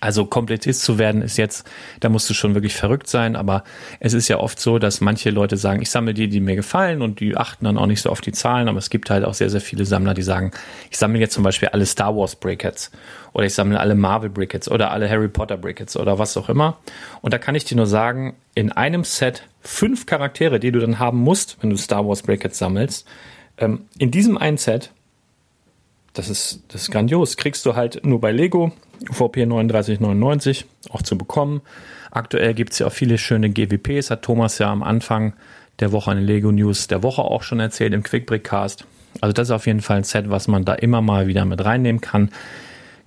also 0.00 0.26
Komplettist 0.26 0.82
zu 0.82 0.98
werden 0.98 1.22
ist 1.22 1.36
jetzt, 1.36 1.66
da 2.00 2.08
musst 2.08 2.28
du 2.28 2.34
schon 2.34 2.54
wirklich 2.54 2.74
verrückt 2.74 3.06
sein, 3.08 3.36
aber 3.36 3.64
es 4.00 4.12
ist 4.12 4.28
ja 4.28 4.38
oft 4.38 4.58
so, 4.58 4.78
dass 4.78 5.00
manche 5.00 5.30
Leute 5.30 5.56
sagen, 5.56 5.82
ich 5.82 5.90
sammle 5.90 6.14
die, 6.14 6.28
die 6.28 6.40
mir 6.40 6.56
gefallen 6.56 7.02
und 7.02 7.20
die 7.20 7.36
achten 7.36 7.64
dann 7.64 7.78
auch 7.78 7.86
nicht 7.86 8.02
so 8.02 8.10
auf 8.10 8.20
die 8.20 8.32
Zahlen, 8.32 8.68
aber 8.68 8.78
es 8.78 8.90
gibt 8.90 9.10
halt 9.10 9.24
auch 9.24 9.34
sehr, 9.34 9.50
sehr 9.50 9.60
viele 9.60 9.84
Sammler, 9.84 10.14
die 10.14 10.22
sagen, 10.22 10.52
ich 10.90 10.98
sammle 10.98 11.20
jetzt 11.20 11.34
zum 11.34 11.44
Beispiel 11.44 11.68
alle 11.68 11.86
Star 11.86 12.16
Wars 12.16 12.36
Brickheads 12.36 12.90
oder 13.32 13.46
ich 13.46 13.54
sammle 13.54 13.78
alle 13.78 13.94
Marvel 13.94 14.30
Brickheads 14.30 14.70
oder 14.70 14.90
alle 14.90 15.08
Harry 15.08 15.28
Potter 15.28 15.56
Brickheads 15.56 15.96
oder 15.96 16.18
was 16.18 16.36
auch 16.36 16.48
immer. 16.48 16.78
Und 17.20 17.32
da 17.32 17.38
kann 17.38 17.54
ich 17.54 17.64
dir 17.64 17.76
nur 17.76 17.86
sagen, 17.86 18.34
in 18.54 18.72
einem 18.72 19.04
Set 19.04 19.44
fünf 19.60 20.06
Charaktere, 20.06 20.60
die 20.60 20.72
du 20.72 20.80
dann 20.80 20.98
haben 20.98 21.18
musst, 21.18 21.58
wenn 21.60 21.70
du 21.70 21.76
Star 21.76 22.06
Wars 22.06 22.22
Brickheads 22.22 22.58
sammelst, 22.58 23.06
ähm, 23.58 23.86
in 23.98 24.10
diesem 24.10 24.38
einen 24.38 24.58
Set 24.58 24.90
das 26.14 26.30
ist, 26.30 26.62
das 26.68 26.82
ist 26.82 26.90
grandios. 26.90 27.36
Kriegst 27.36 27.66
du 27.66 27.74
halt 27.74 28.04
nur 28.04 28.20
bei 28.20 28.32
Lego, 28.32 28.72
UVP 29.10 29.44
39,99 29.44 30.64
auch 30.90 31.02
zu 31.02 31.18
bekommen. 31.18 31.60
Aktuell 32.10 32.54
gibt 32.54 32.72
es 32.72 32.78
ja 32.78 32.86
auch 32.86 32.92
viele 32.92 33.18
schöne 33.18 33.50
GWPs, 33.50 34.10
hat 34.10 34.22
Thomas 34.22 34.58
ja 34.58 34.70
am 34.70 34.82
Anfang 34.82 35.34
der 35.80 35.90
Woche 35.90 36.12
eine 36.12 36.20
Lego 36.20 36.52
News 36.52 36.86
der 36.86 37.02
Woche 37.02 37.22
auch 37.22 37.42
schon 37.42 37.58
erzählt 37.58 37.92
im 37.92 38.04
Quickbrickcast. 38.04 38.86
Also 39.20 39.32
das 39.32 39.48
ist 39.48 39.52
auf 39.52 39.66
jeden 39.66 39.80
Fall 39.80 39.98
ein 39.98 40.04
Set, 40.04 40.30
was 40.30 40.48
man 40.48 40.64
da 40.64 40.74
immer 40.74 41.02
mal 41.02 41.26
wieder 41.26 41.44
mit 41.44 41.64
reinnehmen 41.64 42.00
kann. 42.00 42.30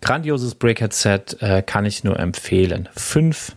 Grandioses 0.02 0.56
Breakhead-Set 0.56 1.38
äh, 1.41 1.63
kann 1.63 1.86
ich 1.86 2.04
nur 2.04 2.20
empfehlen. 2.20 2.88
Fünf 2.96 3.56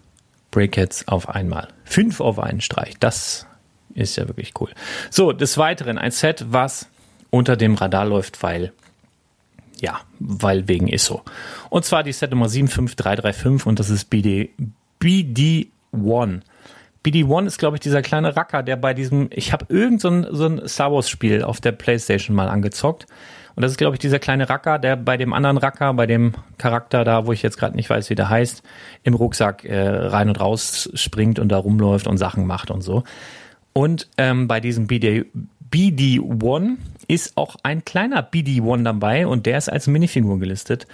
Breakheads 0.50 1.06
auf 1.08 1.28
einmal. 1.28 1.68
Fünf 1.84 2.20
auf 2.20 2.38
einen 2.38 2.60
Streich. 2.60 2.94
Das 2.98 3.46
ist 3.94 4.16
ja 4.16 4.28
wirklich 4.28 4.52
cool. 4.60 4.70
So, 5.10 5.32
des 5.32 5.58
Weiteren 5.58 5.98
ein 5.98 6.12
Set, 6.12 6.46
was 6.48 6.88
unter 7.30 7.56
dem 7.56 7.74
Radar 7.74 8.04
läuft, 8.04 8.42
weil 8.42 8.72
ja, 9.80 10.00
weil 10.18 10.68
wegen 10.68 10.88
ISO. 10.88 11.22
Und 11.68 11.84
zwar 11.84 12.02
die 12.02 12.12
Set 12.12 12.30
Nummer 12.30 12.48
75335 12.48 13.66
und 13.66 13.78
das 13.78 13.90
ist 13.90 14.10
BD, 14.10 14.50
BD1. 15.00 16.40
BD1 17.04 17.46
ist, 17.46 17.58
glaube 17.58 17.76
ich, 17.76 17.80
dieser 17.80 18.02
kleine 18.02 18.36
Racker, 18.36 18.62
der 18.62 18.76
bei 18.76 18.92
diesem, 18.92 19.30
ich 19.32 19.52
habe 19.52 19.66
irgend 19.68 20.00
so 20.00 20.08
ein, 20.08 20.26
so 20.30 20.46
ein 20.46 20.68
Star 20.68 20.92
Wars 20.92 21.08
Spiel 21.08 21.42
auf 21.42 21.60
der 21.60 21.72
Playstation 21.72 22.36
mal 22.36 22.48
angezockt. 22.48 23.06
Und 23.56 23.62
das 23.62 23.72
ist, 23.72 23.78
glaube 23.78 23.96
ich, 23.96 24.00
dieser 24.00 24.18
kleine 24.18 24.48
Racker, 24.48 24.78
der 24.78 24.96
bei 24.96 25.16
dem 25.16 25.32
anderen 25.32 25.56
Racker, 25.56 25.92
bei 25.94 26.06
dem 26.06 26.34
Charakter 26.58 27.04
da, 27.04 27.26
wo 27.26 27.32
ich 27.32 27.42
jetzt 27.42 27.58
gerade 27.58 27.74
nicht 27.74 27.90
weiß, 27.90 28.10
wie 28.10 28.14
der 28.14 28.28
heißt, 28.28 28.62
im 29.02 29.14
Rucksack 29.14 29.64
äh, 29.64 29.88
rein 29.88 30.28
und 30.28 30.40
raus 30.40 30.90
springt 30.94 31.38
und 31.38 31.48
da 31.48 31.58
rumläuft 31.58 32.06
und 32.06 32.18
Sachen 32.18 32.46
macht 32.46 32.70
und 32.70 32.82
so. 32.82 33.02
Und 33.72 34.08
ähm, 34.18 34.46
bei 34.46 34.60
diesem 34.60 34.86
BD, 34.86 35.26
BD1 35.70 36.76
ist 37.10 37.36
auch 37.36 37.56
ein 37.62 37.84
kleiner 37.84 38.22
BD1 38.22 38.84
dabei 38.84 39.26
und 39.26 39.46
der 39.46 39.58
ist 39.58 39.68
als 39.68 39.88
Minifigur 39.88 40.38
gelistet 40.38 40.86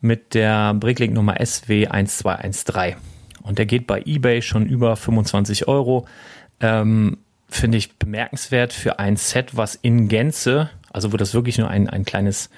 mit 0.00 0.34
der 0.34 0.72
Bricklink 0.74 1.14
Nummer 1.14 1.40
SW1213. 1.40 2.94
Und 3.42 3.58
der 3.58 3.66
geht 3.66 3.86
bei 3.86 4.00
eBay 4.04 4.40
schon 4.40 4.66
über 4.66 4.96
25 4.96 5.66
Euro. 5.66 6.06
Ähm, 6.60 7.18
Finde 7.48 7.78
ich 7.78 7.98
bemerkenswert 7.98 8.72
für 8.72 8.98
ein 8.98 9.16
Set, 9.16 9.56
was 9.56 9.74
in 9.74 10.08
Gänze, 10.08 10.70
also 10.92 11.12
wo 11.12 11.16
das 11.16 11.34
wirklich 11.34 11.58
nur 11.58 11.68
ein, 11.68 11.88
ein 11.88 12.04
kleines 12.04 12.50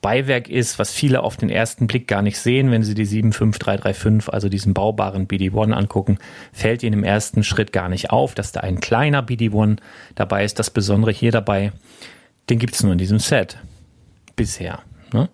Beiwerk 0.00 0.48
ist, 0.48 0.78
was 0.78 0.92
viele 0.92 1.22
auf 1.22 1.36
den 1.36 1.48
ersten 1.48 1.86
Blick 1.86 2.06
gar 2.06 2.22
nicht 2.22 2.38
sehen, 2.38 2.70
wenn 2.70 2.82
sie 2.82 2.94
die 2.94 3.06
75335, 3.06 4.32
also 4.32 4.48
diesen 4.48 4.74
baubaren 4.74 5.26
BD1 5.26 5.72
angucken, 5.72 6.18
fällt 6.52 6.82
ihnen 6.82 6.98
im 6.98 7.04
ersten 7.04 7.42
Schritt 7.42 7.72
gar 7.72 7.88
nicht 7.88 8.10
auf, 8.10 8.34
dass 8.34 8.52
da 8.52 8.60
ein 8.60 8.80
kleiner 8.80 9.22
BD1 9.22 9.78
dabei 10.14 10.44
ist. 10.44 10.58
Das 10.58 10.70
Besondere 10.70 11.10
hier 11.10 11.32
dabei, 11.32 11.72
den 12.48 12.58
gibt 12.58 12.74
es 12.74 12.82
nur 12.82 12.92
in 12.92 12.98
diesem 12.98 13.18
Set. 13.18 13.58
Bisher. 14.36 14.80
Ne? 15.12 15.28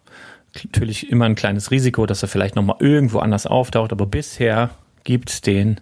Natürlich 0.65 1.11
immer 1.11 1.27
ein 1.27 1.35
kleines 1.35 1.71
Risiko, 1.71 2.07
dass 2.07 2.23
er 2.23 2.29
vielleicht 2.29 2.57
nochmal 2.57 2.77
irgendwo 2.81 3.19
anders 3.19 3.47
auftaucht, 3.47 3.93
aber 3.93 4.07
bisher 4.07 4.71
gibt 5.05 5.31
es 5.31 5.41
den 5.41 5.81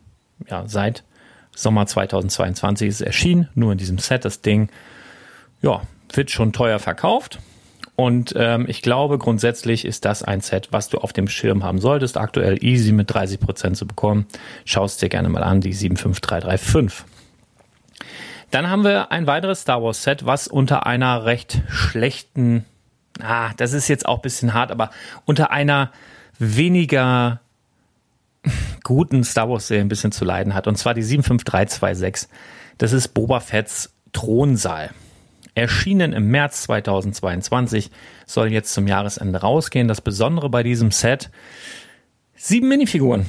ja, 0.49 0.65
seit 0.67 1.05
Sommer 1.55 1.87
2022 1.87 2.89
ist 2.89 2.95
es 2.97 3.01
erschienen, 3.01 3.49
nur 3.55 3.73
in 3.73 3.79
diesem 3.79 3.99
Set. 3.99 4.25
Das 4.25 4.43
Ding 4.43 4.69
ja, 5.61 5.83
wird 6.13 6.31
schon 6.31 6.53
teuer 6.53 6.79
verkauft. 6.79 7.41
Und 7.97 8.33
ähm, 8.37 8.67
ich 8.69 8.81
glaube, 8.81 9.19
grundsätzlich 9.19 9.85
ist 9.85 10.05
das 10.05 10.23
ein 10.23 10.41
Set, 10.41 10.69
was 10.71 10.89
du 10.89 10.99
auf 10.99 11.13
dem 11.13 11.27
Schirm 11.27 11.65
haben 11.65 11.81
solltest. 11.81 12.17
Aktuell 12.17 12.63
easy 12.63 12.93
mit 12.93 13.13
30 13.13 13.41
Prozent 13.41 13.77
zu 13.77 13.89
bekommen. 13.89 14.27
Schaust 14.65 15.03
dir 15.03 15.09
gerne 15.09 15.29
mal 15.29 15.43
an, 15.43 15.61
die 15.61 15.73
75335. 15.73 17.05
Dann 18.51 18.71
haben 18.71 18.85
wir 18.85 19.13
ein 19.13 19.27
weiteres 19.27 19.63
Star 19.63 19.83
Wars 19.83 20.03
Set, 20.03 20.25
was 20.25 20.49
unter 20.49 20.87
einer 20.87 21.25
recht 21.25 21.63
schlechten, 21.69 22.65
ah, 23.21 23.51
das 23.57 23.73
ist 23.73 23.89
jetzt 23.89 24.07
auch 24.07 24.21
bisschen 24.21 24.55
hart, 24.55 24.71
aber 24.71 24.91
unter 25.27 25.51
einer 25.51 25.93
weniger 26.39 27.41
guten 28.85 29.25
Star 29.25 29.51
Wars 29.51 29.69
Serie 29.69 29.85
ein 29.85 29.89
bisschen 29.89 30.13
zu 30.13 30.25
leiden 30.25 30.55
hat. 30.55 30.67
Und 30.67 30.77
zwar 30.77 30.95
die 30.95 31.03
75326. 31.03 32.29
Das 32.79 32.93
ist 32.93 33.09
Boba 33.09 33.41
Fett's 33.41 33.93
Thronsaal. 34.13 34.91
Erschienen 35.55 36.13
im 36.13 36.29
März 36.29 36.63
2022, 36.63 37.91
soll 38.27 38.53
jetzt 38.53 38.73
zum 38.73 38.87
Jahresende 38.87 39.41
rausgehen. 39.41 39.89
Das 39.89 40.01
Besondere 40.01 40.49
bei 40.49 40.63
diesem 40.63 40.93
Set, 40.93 41.31
sieben 42.37 42.69
Minifiguren. 42.69 43.27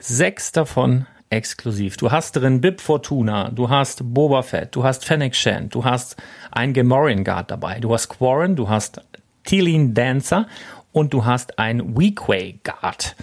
Sechs 0.00 0.52
davon 0.52 1.06
exklusiv. 1.30 1.96
Du 1.96 2.10
hast 2.10 2.32
drin 2.32 2.60
Bib 2.60 2.80
Fortuna, 2.80 3.50
du 3.50 3.70
hast 3.70 4.00
Boba 4.12 4.42
Fett, 4.42 4.74
du 4.74 4.82
hast 4.84 5.04
Fennec 5.04 5.34
Shand, 5.34 5.74
du 5.74 5.84
hast 5.84 6.16
ein 6.50 6.72
Gamorrean 6.72 7.24
Guard 7.24 7.50
dabei, 7.50 7.78
du 7.78 7.94
hast 7.94 8.08
Quarren, 8.08 8.56
du 8.56 8.68
hast 8.68 9.00
Teeline 9.44 9.90
Dancer 9.90 10.48
und 10.92 11.14
du 11.14 11.24
hast 11.24 11.58
ein 11.58 11.96
Weequay 11.96 12.58
Guard. 12.64 13.14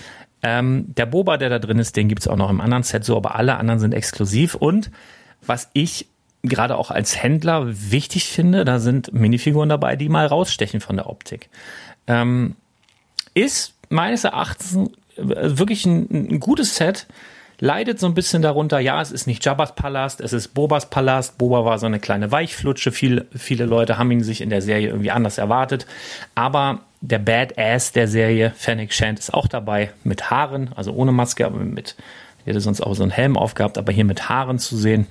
Ähm, 0.42 0.86
der 0.96 1.06
Boba, 1.06 1.38
der 1.38 1.50
da 1.50 1.60
drin 1.60 1.80
ist, 1.80 1.98
den 1.98 2.08
gibt's 2.08 2.28
auch 2.28 2.38
noch 2.38 2.50
im 2.50 2.62
anderen 2.62 2.84
Set 2.84 3.04
so, 3.04 3.18
aber 3.18 3.36
alle 3.36 3.58
anderen 3.58 3.80
sind 3.80 3.94
exklusiv. 3.94 4.56
Und 4.56 4.90
was 5.46 5.70
ich 5.74 6.08
gerade 6.44 6.78
auch 6.78 6.92
als 6.92 7.22
Händler 7.22 7.66
wichtig 7.68 8.30
finde, 8.30 8.64
da 8.64 8.80
sind 8.80 9.14
Minifiguren 9.14 9.70
dabei, 9.70 9.98
die 9.98 10.08
mal 10.08 10.26
rausstechen 10.28 10.80
von 10.80 10.96
der 10.96 11.10
Optik. 11.10 11.50
Ähm, 12.08 12.56
ist 13.34 13.74
meines 13.90 14.24
Erachtens 14.24 14.76
äh, 15.18 15.24
wirklich 15.26 15.86
ein, 15.86 16.08
ein 16.32 16.40
gutes 16.40 16.76
Set 16.78 17.08
leidet 17.60 18.00
so 18.00 18.08
ein 18.08 18.14
bisschen 18.14 18.42
darunter, 18.42 18.80
ja, 18.80 19.02
es 19.02 19.12
ist 19.12 19.28
nicht 19.28 19.44
Jabba's 19.44 19.76
Palast, 19.76 20.22
es 20.22 20.34
ist 20.34 20.50
Bobas 20.50 20.90
Palast. 20.90 21.38
Boba 21.38 21.66
war 21.66 21.80
so 21.80 21.86
eine 21.86 22.00
kleine 22.00 22.32
Weichflutsche. 22.32 22.92
Viele, 22.92 23.26
viele 23.36 23.66
Leute 23.66 23.98
haben 23.98 24.12
ihn 24.12 24.24
sich 24.24 24.42
in 24.42 24.50
der 24.50 24.62
Serie 24.62 24.90
irgendwie 24.90 25.12
anders 25.12 25.38
erwartet. 25.38 25.88
Aber 26.36 26.80
der 27.02 27.20
Badass 27.20 27.92
der 27.92 28.08
Serie, 28.08 28.52
Fennec 28.56 28.94
Shand, 28.94 29.20
ist 29.20 29.34
auch 29.34 29.48
dabei 29.48 29.92
mit 30.04 30.30
Haaren, 30.30 30.72
also 30.76 30.94
ohne 30.94 31.12
Maske, 31.12 31.46
aber 31.46 31.58
mit, 31.58 31.96
hätte 32.46 32.62
sonst 32.62 32.82
auch 32.82 32.96
so 32.96 33.04
einen 33.04 33.12
Helm 33.12 33.38
aufgehabt, 33.38 33.78
aber 33.78 33.92
hier 33.92 34.06
mit 34.06 34.30
Haaren 34.30 34.60
zu 34.60 34.78
sehen. 34.78 35.08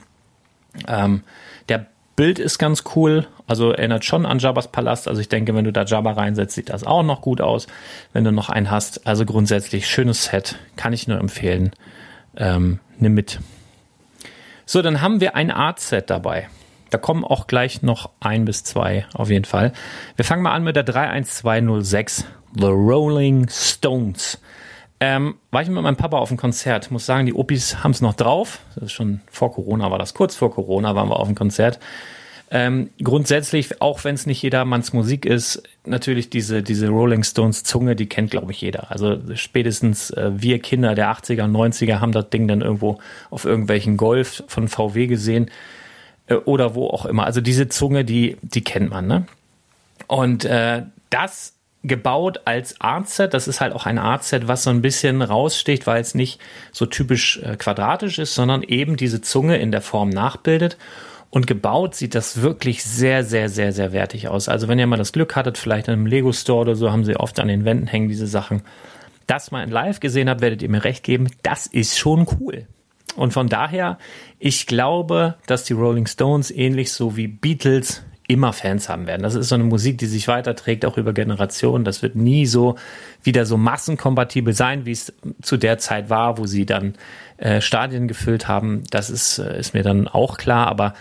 Ähm, 0.88 1.22
der 1.68 1.87
Bild 2.16 2.38
ist 2.38 2.59
ganz 2.59 2.85
cool, 2.94 3.26
also 3.46 3.72
erinnert 3.72 4.04
schon 4.04 4.24
an 4.24 4.38
Jabba's 4.38 4.68
Palast. 4.68 5.06
Also 5.06 5.20
ich 5.20 5.28
denke, 5.28 5.54
wenn 5.54 5.64
du 5.64 5.72
da 5.72 5.85
Jabba 5.85 6.12
reinsetzt, 6.12 6.54
sieht 6.54 6.70
das 6.70 6.85
auch 6.85 7.02
noch 7.02 7.20
gut 7.20 7.40
aus, 7.40 7.66
wenn 8.12 8.24
du 8.24 8.32
noch 8.32 8.48
einen 8.48 8.70
hast. 8.70 9.06
Also 9.06 9.24
grundsätzlich 9.24 9.88
schönes 9.88 10.24
Set, 10.24 10.56
kann 10.76 10.92
ich 10.92 11.09
nur 11.09 11.18
empfehlen. 11.18 11.72
Ähm, 12.37 12.81
nimm 12.99 13.14
mit. 13.14 13.40
So, 14.64 14.83
dann 14.83 15.01
haben 15.01 15.20
wir 15.20 15.37
ein 15.37 15.51
Art-Set 15.51 16.11
dabei. 16.11 16.49
Da 16.90 16.99
kommen 16.99 17.25
auch 17.25 17.46
gleich 17.46 17.83
noch 17.83 18.11
ein 18.20 18.44
bis 18.44 18.64
zwei 18.64 19.07
auf 19.12 19.29
jeden 19.29 19.44
Fall. 19.44 19.72
Wir 20.16 20.25
fangen 20.25 20.42
mal 20.42 20.53
an 20.53 20.64
mit 20.64 20.77
der 20.77 20.85
31206, 20.85 22.25
The 22.55 22.66
Rolling 22.66 23.49
Stones. 23.49 24.40
Ähm, 24.99 25.37
war 25.51 25.62
ich 25.62 25.68
mit 25.68 25.83
meinem 25.83 25.96
Papa 25.96 26.16
auf 26.16 26.29
dem 26.29 26.38
Konzert. 26.38 26.90
Muss 26.90 27.05
sagen, 27.05 27.27
die 27.27 27.35
Opis 27.35 27.83
haben 27.83 27.90
es 27.90 28.01
noch 28.01 28.14
drauf. 28.14 28.61
Das 28.75 28.85
ist 28.85 28.92
schon 28.92 29.20
vor 29.31 29.53
Corona 29.53 29.90
war 29.90 29.99
das. 29.99 30.14
Kurz 30.14 30.37
vor 30.37 30.53
Corona 30.55 30.94
waren 30.94 31.09
wir 31.09 31.20
auf 31.20 31.27
dem 31.27 31.35
Konzert. 31.35 31.79
Ähm, 32.48 32.90
grundsätzlich, 33.02 33.82
auch 33.82 34.04
wenn 34.04 34.14
es 34.14 34.24
nicht 34.24 34.40
jedermanns 34.40 34.92
Musik 34.92 35.26
ist, 35.26 35.64
natürlich 35.85 36.30
diese, 36.30 36.62
diese 36.62 36.88
Rolling 36.88 37.24
Stones 37.24 37.64
Zunge, 37.64 37.96
die 37.96 38.06
kennt, 38.06 38.30
glaube 38.30 38.52
ich, 38.52 38.61
jeder. 38.61 38.90
Also 38.92 39.18
spätestens 39.35 40.11
äh, 40.11 40.30
wir 40.35 40.61
Kinder 40.61 40.94
der 40.94 41.11
80er, 41.11 41.44
90er 41.44 41.98
haben 41.98 42.12
das 42.12 42.30
Ding 42.30 42.46
dann 42.46 42.61
irgendwo 42.61 42.98
auf 43.30 43.44
irgendwelchen 43.44 43.96
Golf 43.96 44.44
von 44.46 44.68
VW 44.68 45.09
gesehen 45.09 45.50
äh, 46.28 46.35
oder 46.35 46.76
wo 46.76 46.87
auch 46.87 47.04
immer. 47.04 47.24
Also 47.24 47.40
diese 47.40 47.68
Zunge, 47.68 48.04
die, 48.04 48.37
die 48.42 48.62
kennt 48.62 48.90
man, 48.90 49.09
ne? 49.09 49.26
Und 50.06 50.44
äh, 50.44 50.82
das 51.11 51.54
gebaut 51.82 52.40
als 52.44 52.80
Artset. 52.80 53.35
Das 53.35 53.48
ist 53.48 53.61
halt 53.61 53.72
auch 53.72 53.87
ein 53.87 53.98
Artset, 53.98 54.48
was 54.48 54.64
so 54.64 54.70
ein 54.70 54.82
bisschen 54.82 55.22
raussticht, 55.22 55.87
weil 55.87 56.00
es 56.00 56.14
nicht 56.14 56.40
so 56.72 56.87
typisch 56.87 57.40
äh, 57.42 57.56
quadratisch 57.56 58.18
ist, 58.18 58.35
sondern 58.35 58.62
eben 58.62 58.96
diese 58.96 59.20
Zunge 59.20 59.56
in 59.59 59.70
der 59.70 59.82
Form 59.82 60.11
nachbildet. 60.11 60.76
Und 61.30 61.46
gebaut 61.46 61.94
sieht 61.94 62.14
das 62.14 62.40
wirklich 62.40 62.84
sehr, 62.84 63.24
sehr, 63.24 63.48
sehr, 63.48 63.72
sehr 63.72 63.92
wertig 63.92 64.28
aus. 64.28 64.48
Also 64.48 64.68
wenn 64.68 64.78
ihr 64.78 64.86
mal 64.86 64.96
das 64.96 65.12
Glück 65.12 65.36
hattet, 65.36 65.58
vielleicht 65.58 65.88
in 65.88 65.94
einem 65.94 66.06
Lego 66.06 66.32
Store 66.32 66.60
oder 66.60 66.76
so, 66.76 66.90
haben 66.90 67.04
sie 67.04 67.16
oft 67.16 67.40
an 67.40 67.48
den 67.48 67.64
Wänden 67.64 67.86
hängen 67.86 68.08
diese 68.08 68.26
Sachen. 68.26 68.62
Das 69.26 69.50
mal 69.50 69.64
in 69.64 69.70
live 69.70 70.00
gesehen 70.00 70.30
habt, 70.30 70.40
werdet 70.40 70.62
ihr 70.62 70.70
mir 70.70 70.84
recht 70.84 71.02
geben. 71.02 71.28
Das 71.42 71.66
ist 71.66 71.98
schon 71.98 72.26
cool. 72.40 72.66
Und 73.16 73.32
von 73.32 73.48
daher, 73.48 73.98
ich 74.38 74.66
glaube, 74.66 75.36
dass 75.46 75.64
die 75.64 75.72
Rolling 75.72 76.06
Stones 76.06 76.50
ähnlich 76.50 76.92
so 76.92 77.16
wie 77.16 77.26
Beatles 77.26 78.02
immer 78.28 78.52
Fans 78.52 78.88
haben 78.88 79.06
werden. 79.06 79.22
Das 79.22 79.34
ist 79.34 79.48
so 79.48 79.54
eine 79.54 79.64
Musik, 79.64 79.98
die 79.98 80.06
sich 80.06 80.26
weiterträgt, 80.28 80.84
auch 80.84 80.96
über 80.96 81.12
Generationen. 81.12 81.84
Das 81.84 82.02
wird 82.02 82.16
nie 82.16 82.46
so 82.46 82.76
wieder 83.22 83.46
so 83.46 83.56
massenkompatibel 83.56 84.52
sein, 84.52 84.84
wie 84.84 84.92
es 84.92 85.12
zu 85.42 85.56
der 85.56 85.78
Zeit 85.78 86.10
war, 86.10 86.38
wo 86.38 86.46
sie 86.46 86.66
dann 86.66 86.94
äh, 87.36 87.60
Stadien 87.60 88.08
gefüllt 88.08 88.48
haben. 88.48 88.82
Das 88.90 89.10
ist, 89.10 89.38
äh, 89.38 89.58
ist 89.58 89.74
mir 89.74 89.82
dann 89.82 90.08
auch 90.08 90.38
klar, 90.38 90.66
aber 90.66 90.94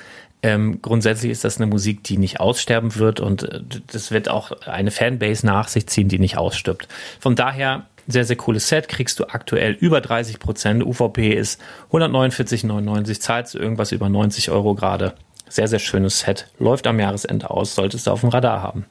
ähm, 0.43 0.79
grundsätzlich 0.81 1.31
ist 1.31 1.43
das 1.43 1.57
eine 1.57 1.65
Musik, 1.65 2.03
die 2.03 2.17
nicht 2.17 2.39
aussterben 2.39 2.95
wird 2.97 3.19
und 3.19 3.43
äh, 3.43 3.61
das 3.91 4.11
wird 4.11 4.29
auch 4.29 4.51
eine 4.67 4.91
Fanbase 4.91 5.45
nach 5.45 5.67
sich 5.67 5.87
ziehen, 5.87 6.07
die 6.07 6.19
nicht 6.19 6.37
ausstirbt. 6.37 6.87
Von 7.19 7.35
daher 7.35 7.87
sehr, 8.07 8.25
sehr 8.25 8.35
cooles 8.35 8.67
Set, 8.67 8.87
kriegst 8.87 9.19
du 9.19 9.25
aktuell 9.25 9.71
über 9.71 10.01
30 10.01 10.37
Prozent. 10.37 10.85
UVP 10.85 11.33
ist 11.33 11.59
149,99, 11.91 13.19
zahlst 13.19 13.55
du 13.55 13.57
irgendwas 13.57 13.91
über 13.91 14.09
90 14.09 14.51
Euro 14.51 14.75
gerade. 14.75 15.15
Sehr, 15.47 15.67
sehr 15.67 15.79
schönes 15.79 16.19
Set. 16.19 16.47
Läuft 16.59 16.87
am 16.87 16.99
Jahresende 16.99 17.49
aus, 17.49 17.75
solltest 17.75 18.07
du 18.07 18.11
auf 18.11 18.21
dem 18.21 18.29
Radar 18.29 18.61
haben. 18.61 18.85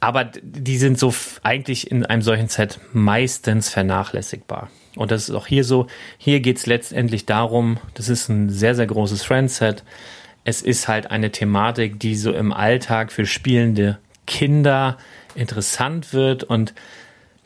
Aber 0.00 0.24
die 0.24 0.78
sind 0.78 0.98
so 0.98 1.12
eigentlich 1.42 1.90
in 1.90 2.06
einem 2.06 2.22
solchen 2.22 2.48
Set 2.48 2.78
meistens 2.92 3.68
vernachlässigbar. 3.68 4.70
Und 4.96 5.10
das 5.10 5.28
ist 5.28 5.34
auch 5.34 5.46
hier 5.46 5.64
so. 5.64 5.88
Hier 6.18 6.40
geht 6.40 6.58
es 6.58 6.66
letztendlich 6.66 7.26
darum, 7.26 7.78
das 7.94 8.08
ist 8.08 8.28
ein 8.28 8.48
sehr, 8.48 8.74
sehr 8.74 8.86
großes 8.86 9.22
Friendset. 9.24 9.82
Es 10.44 10.62
ist 10.62 10.88
halt 10.88 11.10
eine 11.10 11.30
Thematik, 11.30 12.00
die 12.00 12.14
so 12.14 12.32
im 12.32 12.52
Alltag 12.52 13.12
für 13.12 13.26
spielende 13.26 13.98
Kinder 14.26 14.96
interessant 15.34 16.12
wird 16.12 16.44
und 16.44 16.74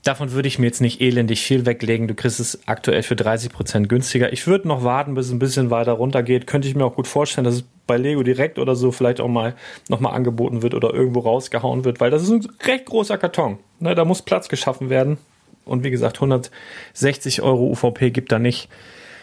Davon 0.03 0.33
würde 0.33 0.49
ich 0.49 0.59
mir 0.59 0.67
jetzt 0.67 0.81
nicht 0.81 1.01
elendig 1.01 1.43
viel 1.43 1.65
weglegen. 1.65 2.09
Du 2.09 2.15
kriegst 2.15 2.41
es 2.41 2.67
aktuell 2.67 3.05
für 3.05 3.15
30 3.15 3.53
Prozent 3.53 3.89
günstiger. 3.89 4.33
Ich 4.33 4.49
würde 4.49 4.67
noch 4.67 4.83
warten, 4.83 5.15
bis 5.15 5.27
es 5.27 5.33
ein 5.33 5.39
bisschen 5.39 5.71
weiter 5.71 5.93
runter 5.93 6.25
geht. 6.25 6.49
Könnte 6.49 6.67
ich 6.67 6.75
mir 6.75 6.85
auch 6.85 6.97
gut 6.97 7.07
vorstellen, 7.07 7.45
dass 7.45 7.55
es 7.55 7.65
bei 7.87 7.97
Lego 7.99 8.25
direkt 8.25 8.59
oder 8.59 8.75
so 8.75 8.91
vielleicht 8.91 9.21
auch 9.21 9.29
mal 9.29 9.55
nochmal 9.89 10.15
angeboten 10.15 10.63
wird 10.63 10.75
oder 10.75 10.93
irgendwo 10.93 11.21
rausgehauen 11.21 11.85
wird, 11.85 12.01
weil 12.01 12.11
das 12.11 12.25
ist 12.25 12.31
ein 12.31 12.49
recht 12.67 12.87
großer 12.87 13.17
Karton. 13.17 13.59
Ne, 13.79 13.95
da 13.95 14.05
muss 14.05 14.23
Platz 14.23 14.49
geschaffen 14.49 14.91
werden. 14.91 15.19
Und 15.65 15.85
wie 15.85 15.91
gesagt, 15.91 16.17
160 16.17 17.43
Euro 17.43 17.71
UVP 17.71 18.11
gibt 18.11 18.33
da 18.33 18.41
nicht 18.41 18.69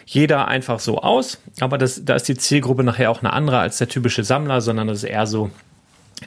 jeder 0.06 0.48
einfach 0.48 0.80
so 0.80 0.98
aus. 0.98 1.38
Aber 1.60 1.76
das, 1.76 2.06
da 2.06 2.14
ist 2.14 2.26
die 2.26 2.36
Zielgruppe 2.36 2.84
nachher 2.84 3.10
auch 3.10 3.20
eine 3.20 3.34
andere 3.34 3.58
als 3.58 3.76
der 3.76 3.88
typische 3.88 4.24
Sammler, 4.24 4.62
sondern 4.62 4.88
das 4.88 4.98
ist 4.98 5.10
eher 5.10 5.26
so 5.26 5.50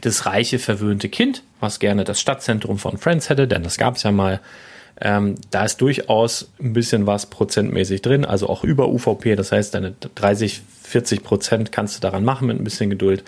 das 0.01 0.25
reiche, 0.25 0.59
verwöhnte 0.59 1.09
Kind, 1.09 1.43
was 1.59 1.79
gerne 1.79 2.03
das 2.03 2.19
Stadtzentrum 2.19 2.77
von 2.77 2.97
Friends 2.97 3.29
hätte, 3.29 3.47
denn 3.47 3.63
das 3.63 3.77
gab 3.77 3.95
es 3.95 4.03
ja 4.03 4.11
mal. 4.11 4.39
Ähm, 5.01 5.35
da 5.49 5.65
ist 5.65 5.81
durchaus 5.81 6.51
ein 6.61 6.73
bisschen 6.73 7.07
was 7.07 7.25
prozentmäßig 7.25 8.01
drin, 8.01 8.25
also 8.25 8.47
auch 8.47 8.63
über 8.63 8.89
UVP. 8.89 9.35
Das 9.35 9.51
heißt, 9.51 9.73
deine 9.73 9.93
30, 10.15 10.61
40 10.83 11.23
Prozent 11.23 11.71
kannst 11.71 11.97
du 11.97 12.01
daran 12.01 12.23
machen 12.23 12.47
mit 12.47 12.59
ein 12.59 12.63
bisschen 12.63 12.89
Geduld. 12.89 13.23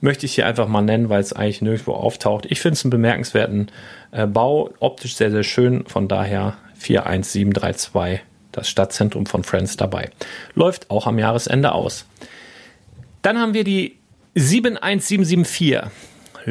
Möchte 0.00 0.26
ich 0.26 0.34
hier 0.36 0.46
einfach 0.46 0.68
mal 0.68 0.82
nennen, 0.82 1.08
weil 1.08 1.20
es 1.20 1.32
eigentlich 1.32 1.60
nirgendwo 1.60 1.92
auftaucht. 1.94 2.46
Ich 2.48 2.60
finde 2.60 2.74
es 2.74 2.84
einen 2.84 2.90
bemerkenswerten 2.90 3.68
äh, 4.12 4.26
Bau, 4.26 4.70
optisch 4.78 5.16
sehr, 5.16 5.32
sehr 5.32 5.42
schön. 5.42 5.84
Von 5.86 6.06
daher 6.06 6.56
41732, 6.78 8.20
das 8.52 8.68
Stadtzentrum 8.68 9.26
von 9.26 9.42
Friends 9.42 9.76
dabei. 9.76 10.10
Läuft 10.54 10.88
auch 10.90 11.08
am 11.08 11.18
Jahresende 11.18 11.72
aus. 11.72 12.06
Dann 13.22 13.38
haben 13.38 13.54
wir 13.54 13.64
die 13.64 13.96
71774. 14.34 15.90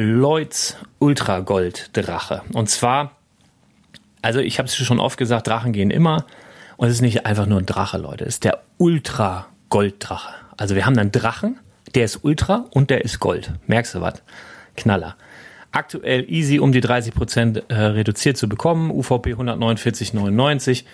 Lloyds 0.00 0.76
Ultra 1.00 1.40
Gold 1.40 1.90
Drache. 1.92 2.42
Und 2.52 2.70
zwar, 2.70 3.16
also 4.22 4.38
ich 4.38 4.58
habe 4.58 4.68
es 4.68 4.76
schon 4.76 5.00
oft 5.00 5.18
gesagt, 5.18 5.48
Drachen 5.48 5.72
gehen 5.72 5.90
immer. 5.90 6.24
Und 6.76 6.86
es 6.86 6.94
ist 6.94 7.00
nicht 7.00 7.26
einfach 7.26 7.46
nur 7.46 7.58
ein 7.58 7.66
Drache, 7.66 7.98
Leute. 7.98 8.24
Es 8.24 8.34
ist 8.34 8.44
der 8.44 8.62
Ultra 8.76 9.48
Gold 9.70 9.96
Drache. 9.98 10.32
Also 10.56 10.76
wir 10.76 10.86
haben 10.86 10.96
einen 10.96 11.10
Drachen, 11.10 11.58
der 11.96 12.04
ist 12.04 12.22
Ultra 12.22 12.66
und 12.70 12.90
der 12.90 13.04
ist 13.04 13.18
Gold. 13.18 13.50
Merkst 13.66 13.96
du 13.96 14.00
was? 14.00 14.22
Knaller. 14.76 15.16
Aktuell 15.72 16.30
easy 16.30 16.60
um 16.60 16.70
die 16.70 16.80
30 16.80 17.12
Prozent 17.12 17.64
äh, 17.68 17.74
reduziert 17.74 18.36
zu 18.36 18.48
bekommen. 18.48 18.92
UVP 18.92 19.34
149,99. 19.34 20.84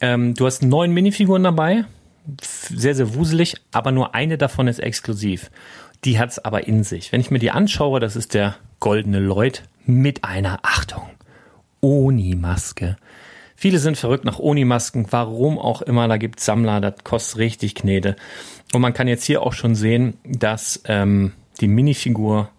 Ähm, 0.00 0.32
du 0.32 0.46
hast 0.46 0.62
neun 0.62 0.92
Minifiguren 0.92 1.44
dabei. 1.44 1.84
Sehr, 2.40 2.94
sehr 2.94 3.14
wuselig, 3.14 3.56
aber 3.72 3.92
nur 3.92 4.14
eine 4.14 4.38
davon 4.38 4.68
ist 4.68 4.78
exklusiv. 4.78 5.50
Die 6.04 6.18
hat's 6.18 6.38
aber 6.38 6.66
in 6.66 6.84
sich. 6.84 7.12
Wenn 7.12 7.20
ich 7.20 7.30
mir 7.30 7.38
die 7.38 7.50
anschaue, 7.50 8.00
das 8.00 8.16
ist 8.16 8.34
der 8.34 8.56
goldene 8.80 9.18
Lloyd 9.18 9.64
mit 9.84 10.24
einer 10.24 10.60
Achtung. 10.62 11.08
Oni-Maske. 11.80 12.96
Viele 13.56 13.78
sind 13.80 13.96
verrückt 13.96 14.24
nach 14.24 14.38
Oni-Masken, 14.38 15.06
warum 15.10 15.58
auch 15.58 15.82
immer, 15.82 16.06
da 16.06 16.16
gibt's 16.16 16.44
Sammler, 16.44 16.80
das 16.80 17.02
kostet 17.02 17.38
richtig 17.38 17.74
Knete. 17.74 18.14
Und 18.72 18.80
man 18.80 18.94
kann 18.94 19.08
jetzt 19.08 19.24
hier 19.24 19.42
auch 19.42 19.52
schon 19.52 19.74
sehen, 19.74 20.16
dass 20.24 20.80
ähm, 20.84 21.32
die 21.60 21.66
Minifigur 21.66 22.50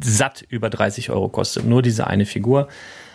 satt 0.00 0.44
über 0.48 0.70
30 0.70 1.10
Euro 1.10 1.28
kostet. 1.28 1.64
Nur 1.64 1.82
diese 1.82 2.06
eine 2.06 2.26
Figur. 2.26 2.68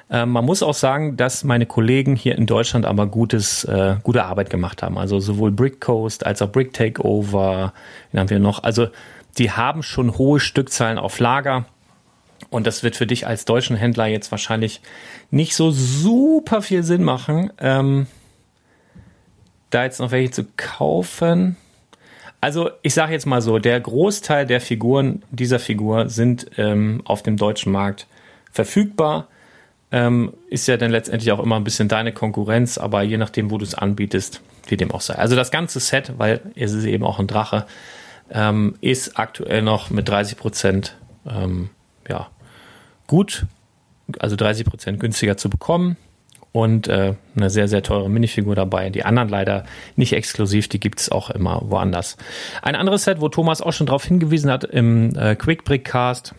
Äh, 0.10 0.26
man 0.26 0.46
muss 0.46 0.64
auch 0.64 0.74
sagen, 0.74 1.18
dass 1.18 1.44
meine 1.44 1.66
Kollegen 1.66 2.16
hier 2.16 2.38
in 2.38 2.46
Deutschland 2.46 2.86
aber 2.86 3.08
gutes, 3.08 3.64
äh, 3.66 3.96
gute 4.04 4.26
Arbeit 4.26 4.50
gemacht 4.50 4.84
haben. 4.84 4.98
Also 4.98 5.20
sowohl 5.20 5.52
Brick 5.52 5.82
Coast 5.82 6.26
als 6.26 6.42
auch 6.42 6.52
Brick 6.52 6.74
Takeover. 6.74 7.74
Den 8.12 8.20
haben 8.20 8.30
wir 8.30 8.40
noch. 8.40 8.64
Also 8.64 8.88
die 9.38 9.52
haben 9.52 9.84
schon 9.84 10.18
hohe 10.18 10.40
Stückzahlen 10.40 10.98
auf 10.98 11.20
Lager. 11.20 11.66
Und 12.50 12.68
das 12.68 12.84
wird 12.84 12.96
für 12.96 13.08
dich 13.08 13.26
als 13.26 13.46
deutschen 13.46 13.76
Händler 13.76 14.06
jetzt 14.06 14.32
wahrscheinlich 14.32 14.82
nicht 15.32 15.56
so 15.56 15.72
super 15.72 16.62
viel 16.62 16.84
Sinn 16.84 17.04
machen, 17.04 17.52
ähm, 17.60 18.06
da 19.72 19.86
jetzt 19.86 20.00
noch 20.00 20.12
welche 20.12 20.32
zu 20.32 20.46
kaufen. 20.56 21.58
Also 22.42 22.70
ich 22.82 22.94
sage 22.94 23.14
jetzt 23.14 23.26
mal 23.26 23.42
so, 23.42 23.58
der 23.58 23.80
Großteil 23.80 24.46
der 24.46 24.62
Figuren 24.62 25.24
dieser 25.32 25.60
Figur 25.60 26.10
sind 26.10 26.52
ähm, 26.58 27.02
auf 27.06 27.24
dem 27.24 27.38
deutschen 27.38 27.72
Markt 27.72 28.06
verfügbar. 28.52 29.30
Ähm, 29.94 30.34
ist 30.50 30.68
ja 30.68 30.76
dann 30.76 30.90
letztendlich 30.90 31.32
auch 31.32 31.40
immer 31.40 31.56
ein 31.56 31.64
bisschen 31.64 31.88
deine 31.88 32.14
Konkurrenz, 32.14 32.80
aber 32.80 33.04
je 33.04 33.18
nachdem, 33.18 33.52
wo 33.52 33.60
du 33.60 33.64
es 33.64 33.76
anbietest, 33.76 34.42
wie 34.68 34.76
dem 34.76 34.92
auch 34.92 35.02
sei. 35.02 35.16
Also 35.16 35.36
das 35.36 35.52
ganze 35.52 35.80
Set, 35.80 36.14
weil 36.18 36.42
es 36.56 36.72
ist 36.72 36.86
eben 36.86 37.04
auch 37.04 37.20
ein 37.20 37.28
Drache, 37.28 37.68
ähm, 38.32 38.76
ist 38.82 39.20
aktuell 39.20 39.62
noch 39.62 39.92
mit 39.92 40.10
30 40.10 40.36
Prozent 40.36 40.98
ähm, 41.30 41.70
ja, 42.10 42.28
gut, 43.08 43.46
also 44.20 44.36
30 44.36 44.66
Prozent 44.66 45.00
günstiger 45.00 45.38
zu 45.38 45.50
bekommen 45.50 45.96
und 46.52 46.88
äh, 46.88 47.16
eine 47.36 47.50
sehr, 47.50 47.68
sehr 47.68 47.84
teure 47.84 48.10
Minifigur 48.10 48.56
dabei. 48.56 48.90
Die 48.90 49.06
anderen 49.06 49.30
leider 49.30 49.66
nicht 49.96 50.14
exklusiv, 50.14 50.68
die 50.68 50.80
gibt 50.80 51.00
es 51.00 51.12
auch 51.12 51.30
immer 51.30 51.62
woanders. 51.66 52.18
Ein 52.62 52.76
anderes 52.76 53.04
Set, 53.04 53.22
wo 53.22 53.30
Thomas 53.30 53.62
auch 53.62 53.74
schon 53.74 53.88
darauf 53.88 54.06
hingewiesen 54.06 54.52
hat 54.52 54.64
im 54.64 55.16
äh, 55.16 55.36
Quick 55.36 55.64
Brick 55.64 55.86
Cast, 55.86 56.36